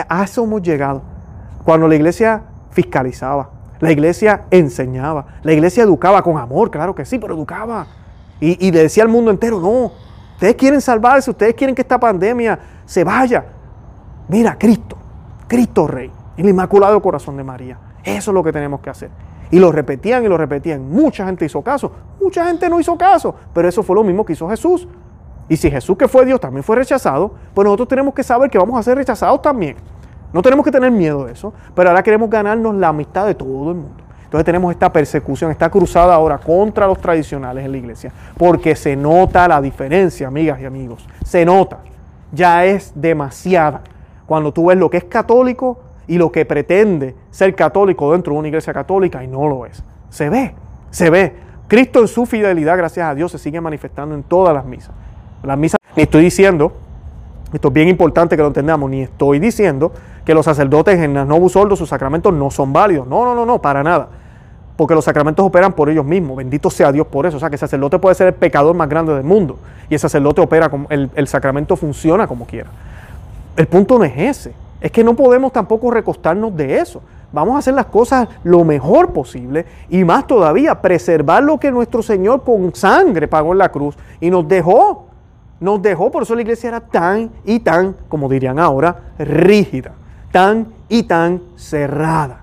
A 0.09 0.23
eso 0.23 0.43
hemos 0.43 0.61
llegado. 0.61 1.01
Cuando 1.63 1.87
la 1.87 1.95
iglesia 1.95 2.43
fiscalizaba, 2.71 3.49
la 3.79 3.91
iglesia 3.91 4.45
enseñaba, 4.49 5.25
la 5.43 5.53
iglesia 5.53 5.83
educaba 5.83 6.21
con 6.23 6.37
amor, 6.37 6.71
claro 6.71 6.95
que 6.95 7.05
sí, 7.05 7.19
pero 7.19 7.35
educaba. 7.35 7.85
Y, 8.39 8.67
y 8.67 8.71
le 8.71 8.81
decía 8.81 9.03
al 9.03 9.09
mundo 9.09 9.29
entero, 9.29 9.59
no, 9.59 9.91
ustedes 10.33 10.55
quieren 10.55 10.81
salvarse, 10.81 11.29
ustedes 11.29 11.53
quieren 11.53 11.75
que 11.75 11.83
esta 11.83 11.99
pandemia 11.99 12.59
se 12.85 13.03
vaya. 13.03 13.45
Mira, 14.27 14.57
Cristo, 14.57 14.97
Cristo 15.47 15.87
Rey, 15.87 16.11
el 16.37 16.49
Inmaculado 16.49 16.99
Corazón 17.01 17.37
de 17.37 17.43
María. 17.43 17.77
Eso 18.03 18.31
es 18.31 18.33
lo 18.33 18.43
que 18.43 18.51
tenemos 18.51 18.79
que 18.81 18.89
hacer. 18.89 19.26
Y 19.51 19.59
lo 19.59 19.71
repetían 19.71 20.23
y 20.23 20.27
lo 20.27 20.37
repetían. 20.37 20.89
Mucha 20.89 21.25
gente 21.25 21.45
hizo 21.45 21.61
caso, 21.61 21.91
mucha 22.21 22.45
gente 22.45 22.69
no 22.69 22.79
hizo 22.79 22.97
caso, 22.97 23.33
pero 23.53 23.67
eso 23.67 23.83
fue 23.83 23.95
lo 23.95 24.03
mismo 24.03 24.25
que 24.25 24.33
hizo 24.33 24.49
Jesús. 24.49 24.87
Y 25.49 25.55
si 25.55 25.71
Jesús 25.71 25.97
que 25.97 26.07
fue 26.07 26.25
Dios 26.25 26.39
también 26.39 26.63
fue 26.63 26.75
rechazado, 26.75 27.31
pues 27.53 27.63
nosotros 27.63 27.87
tenemos 27.87 28.13
que 28.13 28.23
saber 28.23 28.49
que 28.49 28.57
vamos 28.57 28.77
a 28.77 28.83
ser 28.83 28.97
rechazados 28.97 29.41
también. 29.41 29.77
No 30.33 30.41
tenemos 30.41 30.65
que 30.65 30.71
tener 30.71 30.91
miedo 30.91 31.25
de 31.25 31.31
eso, 31.31 31.53
pero 31.73 31.89
ahora 31.89 32.03
queremos 32.03 32.29
ganarnos 32.29 32.75
la 32.75 32.89
amistad 32.89 33.25
de 33.25 33.35
todo 33.35 33.71
el 33.71 33.77
mundo. 33.77 34.03
Entonces 34.25 34.43
tenemos 34.43 34.73
esta 34.73 34.91
persecución, 34.91 35.51
esta 35.51 35.69
cruzada 35.69 36.13
ahora 36.13 36.37
contra 36.37 36.85
los 36.85 36.99
tradicionales 36.99 37.63
en 37.63 37.71
la 37.71 37.77
iglesia, 37.77 38.11
porque 38.37 38.75
se 38.75 38.93
nota 38.97 39.47
la 39.47 39.61
diferencia, 39.61 40.27
amigas 40.27 40.59
y 40.59 40.65
amigos. 40.65 41.07
Se 41.23 41.45
nota. 41.45 41.79
Ya 42.33 42.65
es 42.65 42.91
demasiada. 42.93 43.81
Cuando 44.25 44.51
tú 44.51 44.65
ves 44.65 44.77
lo 44.77 44.89
que 44.89 44.97
es 44.97 45.05
católico 45.05 45.79
y 46.07 46.17
lo 46.17 46.31
que 46.31 46.45
pretende 46.45 47.15
ser 47.31 47.53
católico 47.55 48.11
dentro 48.11 48.33
de 48.33 48.39
una 48.39 48.47
iglesia 48.47 48.73
católica 48.73 49.23
y 49.23 49.27
no 49.27 49.47
lo 49.47 49.65
es. 49.65 49.83
Se 50.09 50.29
ve, 50.29 50.53
se 50.89 51.09
ve. 51.09 51.33
Cristo 51.67 51.99
en 51.99 52.07
su 52.07 52.25
fidelidad, 52.25 52.77
gracias 52.77 53.07
a 53.09 53.13
Dios, 53.13 53.31
se 53.31 53.37
sigue 53.37 53.59
manifestando 53.59 54.15
en 54.15 54.23
todas 54.23 54.53
las 54.53 54.65
misas. 54.65 54.91
Las 55.43 55.57
misas, 55.57 55.77
ni 55.95 56.03
estoy 56.03 56.23
diciendo, 56.23 56.71
esto 57.53 57.67
es 57.67 57.73
bien 57.73 57.89
importante 57.89 58.35
que 58.35 58.41
lo 58.41 58.47
entendamos, 58.47 58.89
ni 58.89 59.01
estoy 59.03 59.39
diciendo 59.39 59.91
que 60.25 60.33
los 60.33 60.45
sacerdotes 60.45 60.99
en 60.99 61.13
las 61.13 61.27
Novus 61.27 61.55
Ordo, 61.55 61.75
sus 61.75 61.89
sacramentos 61.89 62.33
no 62.33 62.51
son 62.51 62.73
válidos. 62.73 63.07
No, 63.07 63.25
no, 63.25 63.35
no, 63.35 63.45
no, 63.45 63.61
para 63.61 63.83
nada. 63.83 64.09
Porque 64.75 64.93
los 64.93 65.05
sacramentos 65.05 65.45
operan 65.45 65.73
por 65.73 65.89
ellos 65.89 66.05
mismos. 66.05 66.37
Bendito 66.37 66.69
sea 66.69 66.91
Dios 66.91 67.07
por 67.07 67.25
eso. 67.25 67.37
O 67.37 67.39
sea, 67.39 67.49
que 67.49 67.55
el 67.55 67.59
sacerdote 67.59 67.97
puede 67.97 68.13
ser 68.15 68.27
el 68.27 68.33
pecador 68.33 68.75
más 68.75 68.89
grande 68.89 69.13
del 69.13 69.23
mundo. 69.23 69.57
Y 69.89 69.93
el 69.93 69.99
sacerdote 69.99 70.41
opera 70.41 70.69
como, 70.69 70.87
el, 70.89 71.09
el 71.15 71.27
sacramento 71.27 71.75
funciona 71.75 72.27
como 72.27 72.45
quiera. 72.45 72.69
El 73.55 73.67
punto 73.67 73.97
no 73.97 74.03
es 74.03 74.17
ese. 74.17 74.53
Es 74.79 74.91
que 74.91 75.03
no 75.03 75.15
podemos 75.15 75.51
tampoco 75.51 75.91
recostarnos 75.91 76.55
de 76.55 76.79
eso. 76.79 77.01
Vamos 77.31 77.55
a 77.55 77.59
hacer 77.59 77.73
las 77.73 77.87
cosas 77.87 78.27
lo 78.43 78.63
mejor 78.63 79.11
posible 79.11 79.65
y 79.89 80.03
más 80.03 80.27
todavía 80.27 80.81
preservar 80.81 81.43
lo 81.43 81.59
que 81.59 81.71
nuestro 81.71 82.01
Señor 82.01 82.43
con 82.43 82.73
sangre 82.73 83.27
pagó 83.27 83.51
en 83.51 83.57
la 83.57 83.69
cruz 83.69 83.97
y 84.21 84.29
nos 84.29 84.47
dejó. 84.47 85.07
Nos 85.59 85.81
dejó, 85.81 86.11
por 86.11 86.23
eso 86.23 86.35
la 86.35 86.41
iglesia 86.41 86.67
era 86.67 86.79
tan 86.81 87.31
y 87.43 87.59
tan, 87.59 87.95
como 88.07 88.29
dirían 88.29 88.59
ahora, 88.59 88.95
rígida, 89.17 89.93
tan 90.31 90.67
y 90.87 91.03
tan 91.03 91.41
cerrada, 91.55 92.41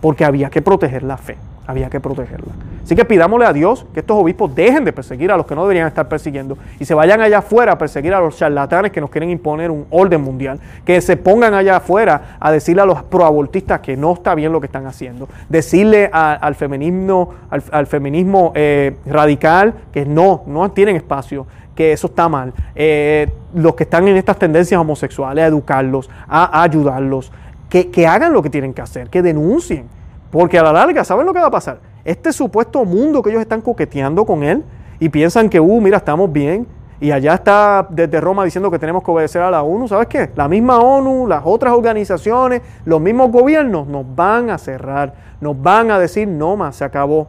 porque 0.00 0.24
había 0.24 0.48
que 0.48 0.62
proteger 0.62 1.02
la 1.02 1.16
fe, 1.16 1.36
había 1.66 1.88
que 1.88 2.00
protegerla. 2.00 2.52
Así 2.82 2.96
que 2.96 3.04
pidámosle 3.04 3.46
a 3.46 3.52
Dios 3.52 3.86
que 3.94 4.00
estos 4.00 4.16
obispos 4.16 4.54
dejen 4.54 4.84
de 4.84 4.92
perseguir 4.92 5.30
a 5.30 5.36
los 5.36 5.46
que 5.46 5.54
no 5.54 5.62
deberían 5.62 5.86
estar 5.86 6.08
persiguiendo 6.08 6.58
y 6.80 6.84
se 6.84 6.94
vayan 6.94 7.20
allá 7.20 7.38
afuera 7.38 7.72
a 7.72 7.78
perseguir 7.78 8.12
a 8.14 8.20
los 8.20 8.36
charlatanes 8.36 8.90
que 8.90 9.00
nos 9.00 9.10
quieren 9.10 9.30
imponer 9.30 9.70
un 9.70 9.86
orden 9.90 10.20
mundial, 10.20 10.58
que 10.84 11.00
se 11.00 11.16
pongan 11.16 11.54
allá 11.54 11.76
afuera 11.76 12.36
a 12.40 12.50
decirle 12.50 12.82
a 12.82 12.86
los 12.86 13.02
proabortistas 13.04 13.80
que 13.80 13.96
no 13.96 14.14
está 14.14 14.34
bien 14.34 14.52
lo 14.52 14.60
que 14.60 14.66
están 14.66 14.86
haciendo, 14.86 15.28
decirle 15.48 16.10
al 16.12 16.54
feminismo, 16.54 17.34
al, 17.50 17.86
feminismo 17.86 18.52
eh, 18.54 18.96
radical 19.06 19.74
que 19.92 20.04
no, 20.04 20.42
no 20.46 20.70
tienen 20.72 20.96
espacio, 20.96 21.46
que 21.76 21.92
eso 21.92 22.08
está 22.08 22.28
mal, 22.28 22.52
eh, 22.74 23.30
los 23.54 23.74
que 23.74 23.84
están 23.84 24.06
en 24.08 24.16
estas 24.16 24.38
tendencias 24.38 24.78
homosexuales, 24.80 25.44
a 25.44 25.46
educarlos, 25.46 26.10
a, 26.28 26.62
ayudarlos, 26.62 27.32
que, 27.68 27.90
que 27.90 28.06
hagan 28.06 28.32
lo 28.32 28.42
que 28.42 28.50
tienen 28.50 28.74
que 28.74 28.82
hacer, 28.82 29.08
que 29.08 29.22
denuncien, 29.22 29.86
porque 30.32 30.58
a 30.58 30.64
la 30.64 30.72
larga, 30.72 31.04
¿saben 31.04 31.26
lo 31.26 31.32
que 31.32 31.38
va 31.38 31.46
a 31.46 31.50
pasar? 31.52 31.92
este 32.04 32.32
supuesto 32.32 32.84
mundo 32.84 33.22
que 33.22 33.30
ellos 33.30 33.42
están 33.42 33.60
coqueteando 33.60 34.24
con 34.24 34.42
él 34.42 34.64
y 34.98 35.08
piensan 35.08 35.48
que, 35.48 35.60
uh, 35.60 35.80
mira, 35.80 35.98
estamos 35.98 36.32
bien. 36.32 36.66
Y 37.00 37.10
allá 37.10 37.34
está 37.34 37.86
desde 37.90 38.20
Roma 38.20 38.44
diciendo 38.44 38.70
que 38.70 38.78
tenemos 38.78 39.02
que 39.02 39.10
obedecer 39.10 39.42
a 39.42 39.50
la 39.50 39.62
ONU. 39.62 39.88
¿Sabes 39.88 40.06
qué? 40.06 40.30
La 40.36 40.46
misma 40.46 40.78
ONU, 40.78 41.26
las 41.26 41.42
otras 41.44 41.72
organizaciones, 41.72 42.62
los 42.84 43.00
mismos 43.00 43.32
gobiernos 43.32 43.88
nos 43.88 44.04
van 44.14 44.50
a 44.50 44.58
cerrar, 44.58 45.12
nos 45.40 45.60
van 45.60 45.90
a 45.90 45.98
decir, 45.98 46.28
no 46.28 46.56
más, 46.56 46.76
se 46.76 46.84
acabó. 46.84 47.26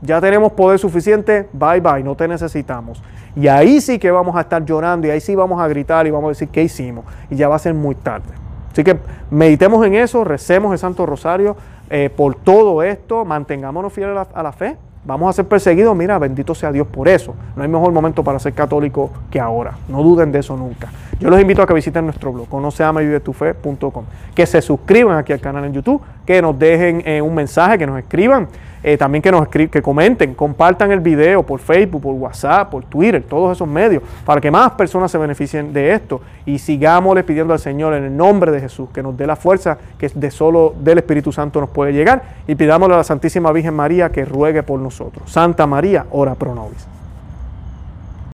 Ya 0.00 0.20
tenemos 0.20 0.50
poder 0.52 0.80
suficiente, 0.80 1.48
bye 1.52 1.80
bye, 1.80 2.02
no 2.02 2.16
te 2.16 2.26
necesitamos. 2.26 3.00
Y 3.36 3.46
ahí 3.46 3.80
sí 3.80 4.00
que 4.00 4.10
vamos 4.10 4.34
a 4.34 4.40
estar 4.40 4.64
llorando 4.64 5.06
y 5.06 5.10
ahí 5.10 5.20
sí 5.20 5.36
vamos 5.36 5.60
a 5.60 5.68
gritar 5.68 6.04
y 6.08 6.10
vamos 6.10 6.26
a 6.26 6.30
decir 6.30 6.48
qué 6.48 6.64
hicimos. 6.64 7.04
Y 7.30 7.36
ya 7.36 7.48
va 7.48 7.54
a 7.54 7.60
ser 7.60 7.74
muy 7.74 7.94
tarde. 7.94 8.42
Así 8.72 8.82
que 8.82 8.98
meditemos 9.30 9.86
en 9.86 9.94
eso, 9.94 10.24
recemos 10.24 10.72
el 10.72 10.78
Santo 10.78 11.06
Rosario, 11.06 11.56
eh, 11.94 12.08
por 12.08 12.34
todo 12.36 12.82
esto, 12.82 13.22
mantengámonos 13.26 13.92
fieles 13.92 14.16
a 14.32 14.42
la, 14.42 14.52
fe. 14.52 14.78
Vamos 15.04 15.28
a 15.28 15.34
ser 15.34 15.44
perseguidos, 15.44 15.94
mira, 15.94 16.18
bendito 16.18 16.54
sea 16.54 16.72
Dios 16.72 16.86
por 16.86 17.06
eso. 17.06 17.34
No 17.54 17.62
hay 17.62 17.68
mejor 17.68 17.92
momento 17.92 18.24
para 18.24 18.38
ser 18.38 18.54
católico 18.54 19.10
que 19.30 19.38
ahora. 19.38 19.72
No 19.88 20.02
duden 20.02 20.32
de 20.32 20.38
eso 20.38 20.56
nunca. 20.56 20.90
Yo 21.20 21.28
los 21.28 21.38
invito 21.38 21.60
a 21.60 21.66
que 21.66 21.74
visiten 21.74 22.06
nuestro 22.06 22.32
blog, 22.32 22.48
conoceamavivetufe.com, 22.48 24.04
que 24.34 24.46
se 24.46 24.62
suscriban 24.62 25.18
aquí 25.18 25.34
al 25.34 25.40
canal 25.40 25.66
en 25.66 25.74
YouTube, 25.74 26.00
que 26.24 26.40
nos 26.40 26.58
dejen 26.58 27.02
eh, 27.04 27.20
un 27.20 27.34
mensaje, 27.34 27.76
que 27.76 27.86
nos 27.86 27.98
escriban 27.98 28.48
eh, 28.82 28.96
también 28.96 29.22
que 29.22 29.30
nos 29.30 29.48
que 29.48 29.82
comenten, 29.82 30.34
compartan 30.34 30.90
el 30.92 31.00
video 31.00 31.42
por 31.42 31.60
Facebook, 31.60 32.02
por 32.02 32.14
WhatsApp, 32.14 32.70
por 32.70 32.84
Twitter, 32.84 33.22
todos 33.22 33.56
esos 33.56 33.68
medios, 33.68 34.02
para 34.24 34.40
que 34.40 34.50
más 34.50 34.72
personas 34.72 35.10
se 35.10 35.18
beneficien 35.18 35.72
de 35.72 35.92
esto 35.92 36.20
y 36.46 36.58
sigámosle 36.58 37.22
pidiendo 37.24 37.52
al 37.52 37.58
Señor 37.58 37.94
en 37.94 38.04
el 38.04 38.16
nombre 38.16 38.50
de 38.50 38.60
Jesús 38.60 38.88
que 38.92 39.02
nos 39.02 39.16
dé 39.16 39.26
la 39.26 39.36
fuerza 39.36 39.78
que 39.98 40.08
de 40.08 40.30
solo 40.30 40.74
del 40.78 40.98
Espíritu 40.98 41.32
Santo 41.32 41.60
nos 41.60 41.70
puede 41.70 41.92
llegar 41.92 42.22
y 42.46 42.54
pidámosle 42.54 42.94
a 42.94 42.98
la 42.98 43.04
Santísima 43.04 43.52
Virgen 43.52 43.74
María 43.74 44.10
que 44.10 44.24
ruegue 44.24 44.62
por 44.62 44.80
nosotros. 44.80 45.30
Santa 45.30 45.66
María, 45.66 46.06
ora 46.10 46.34
pro 46.34 46.54
nobis. 46.54 46.86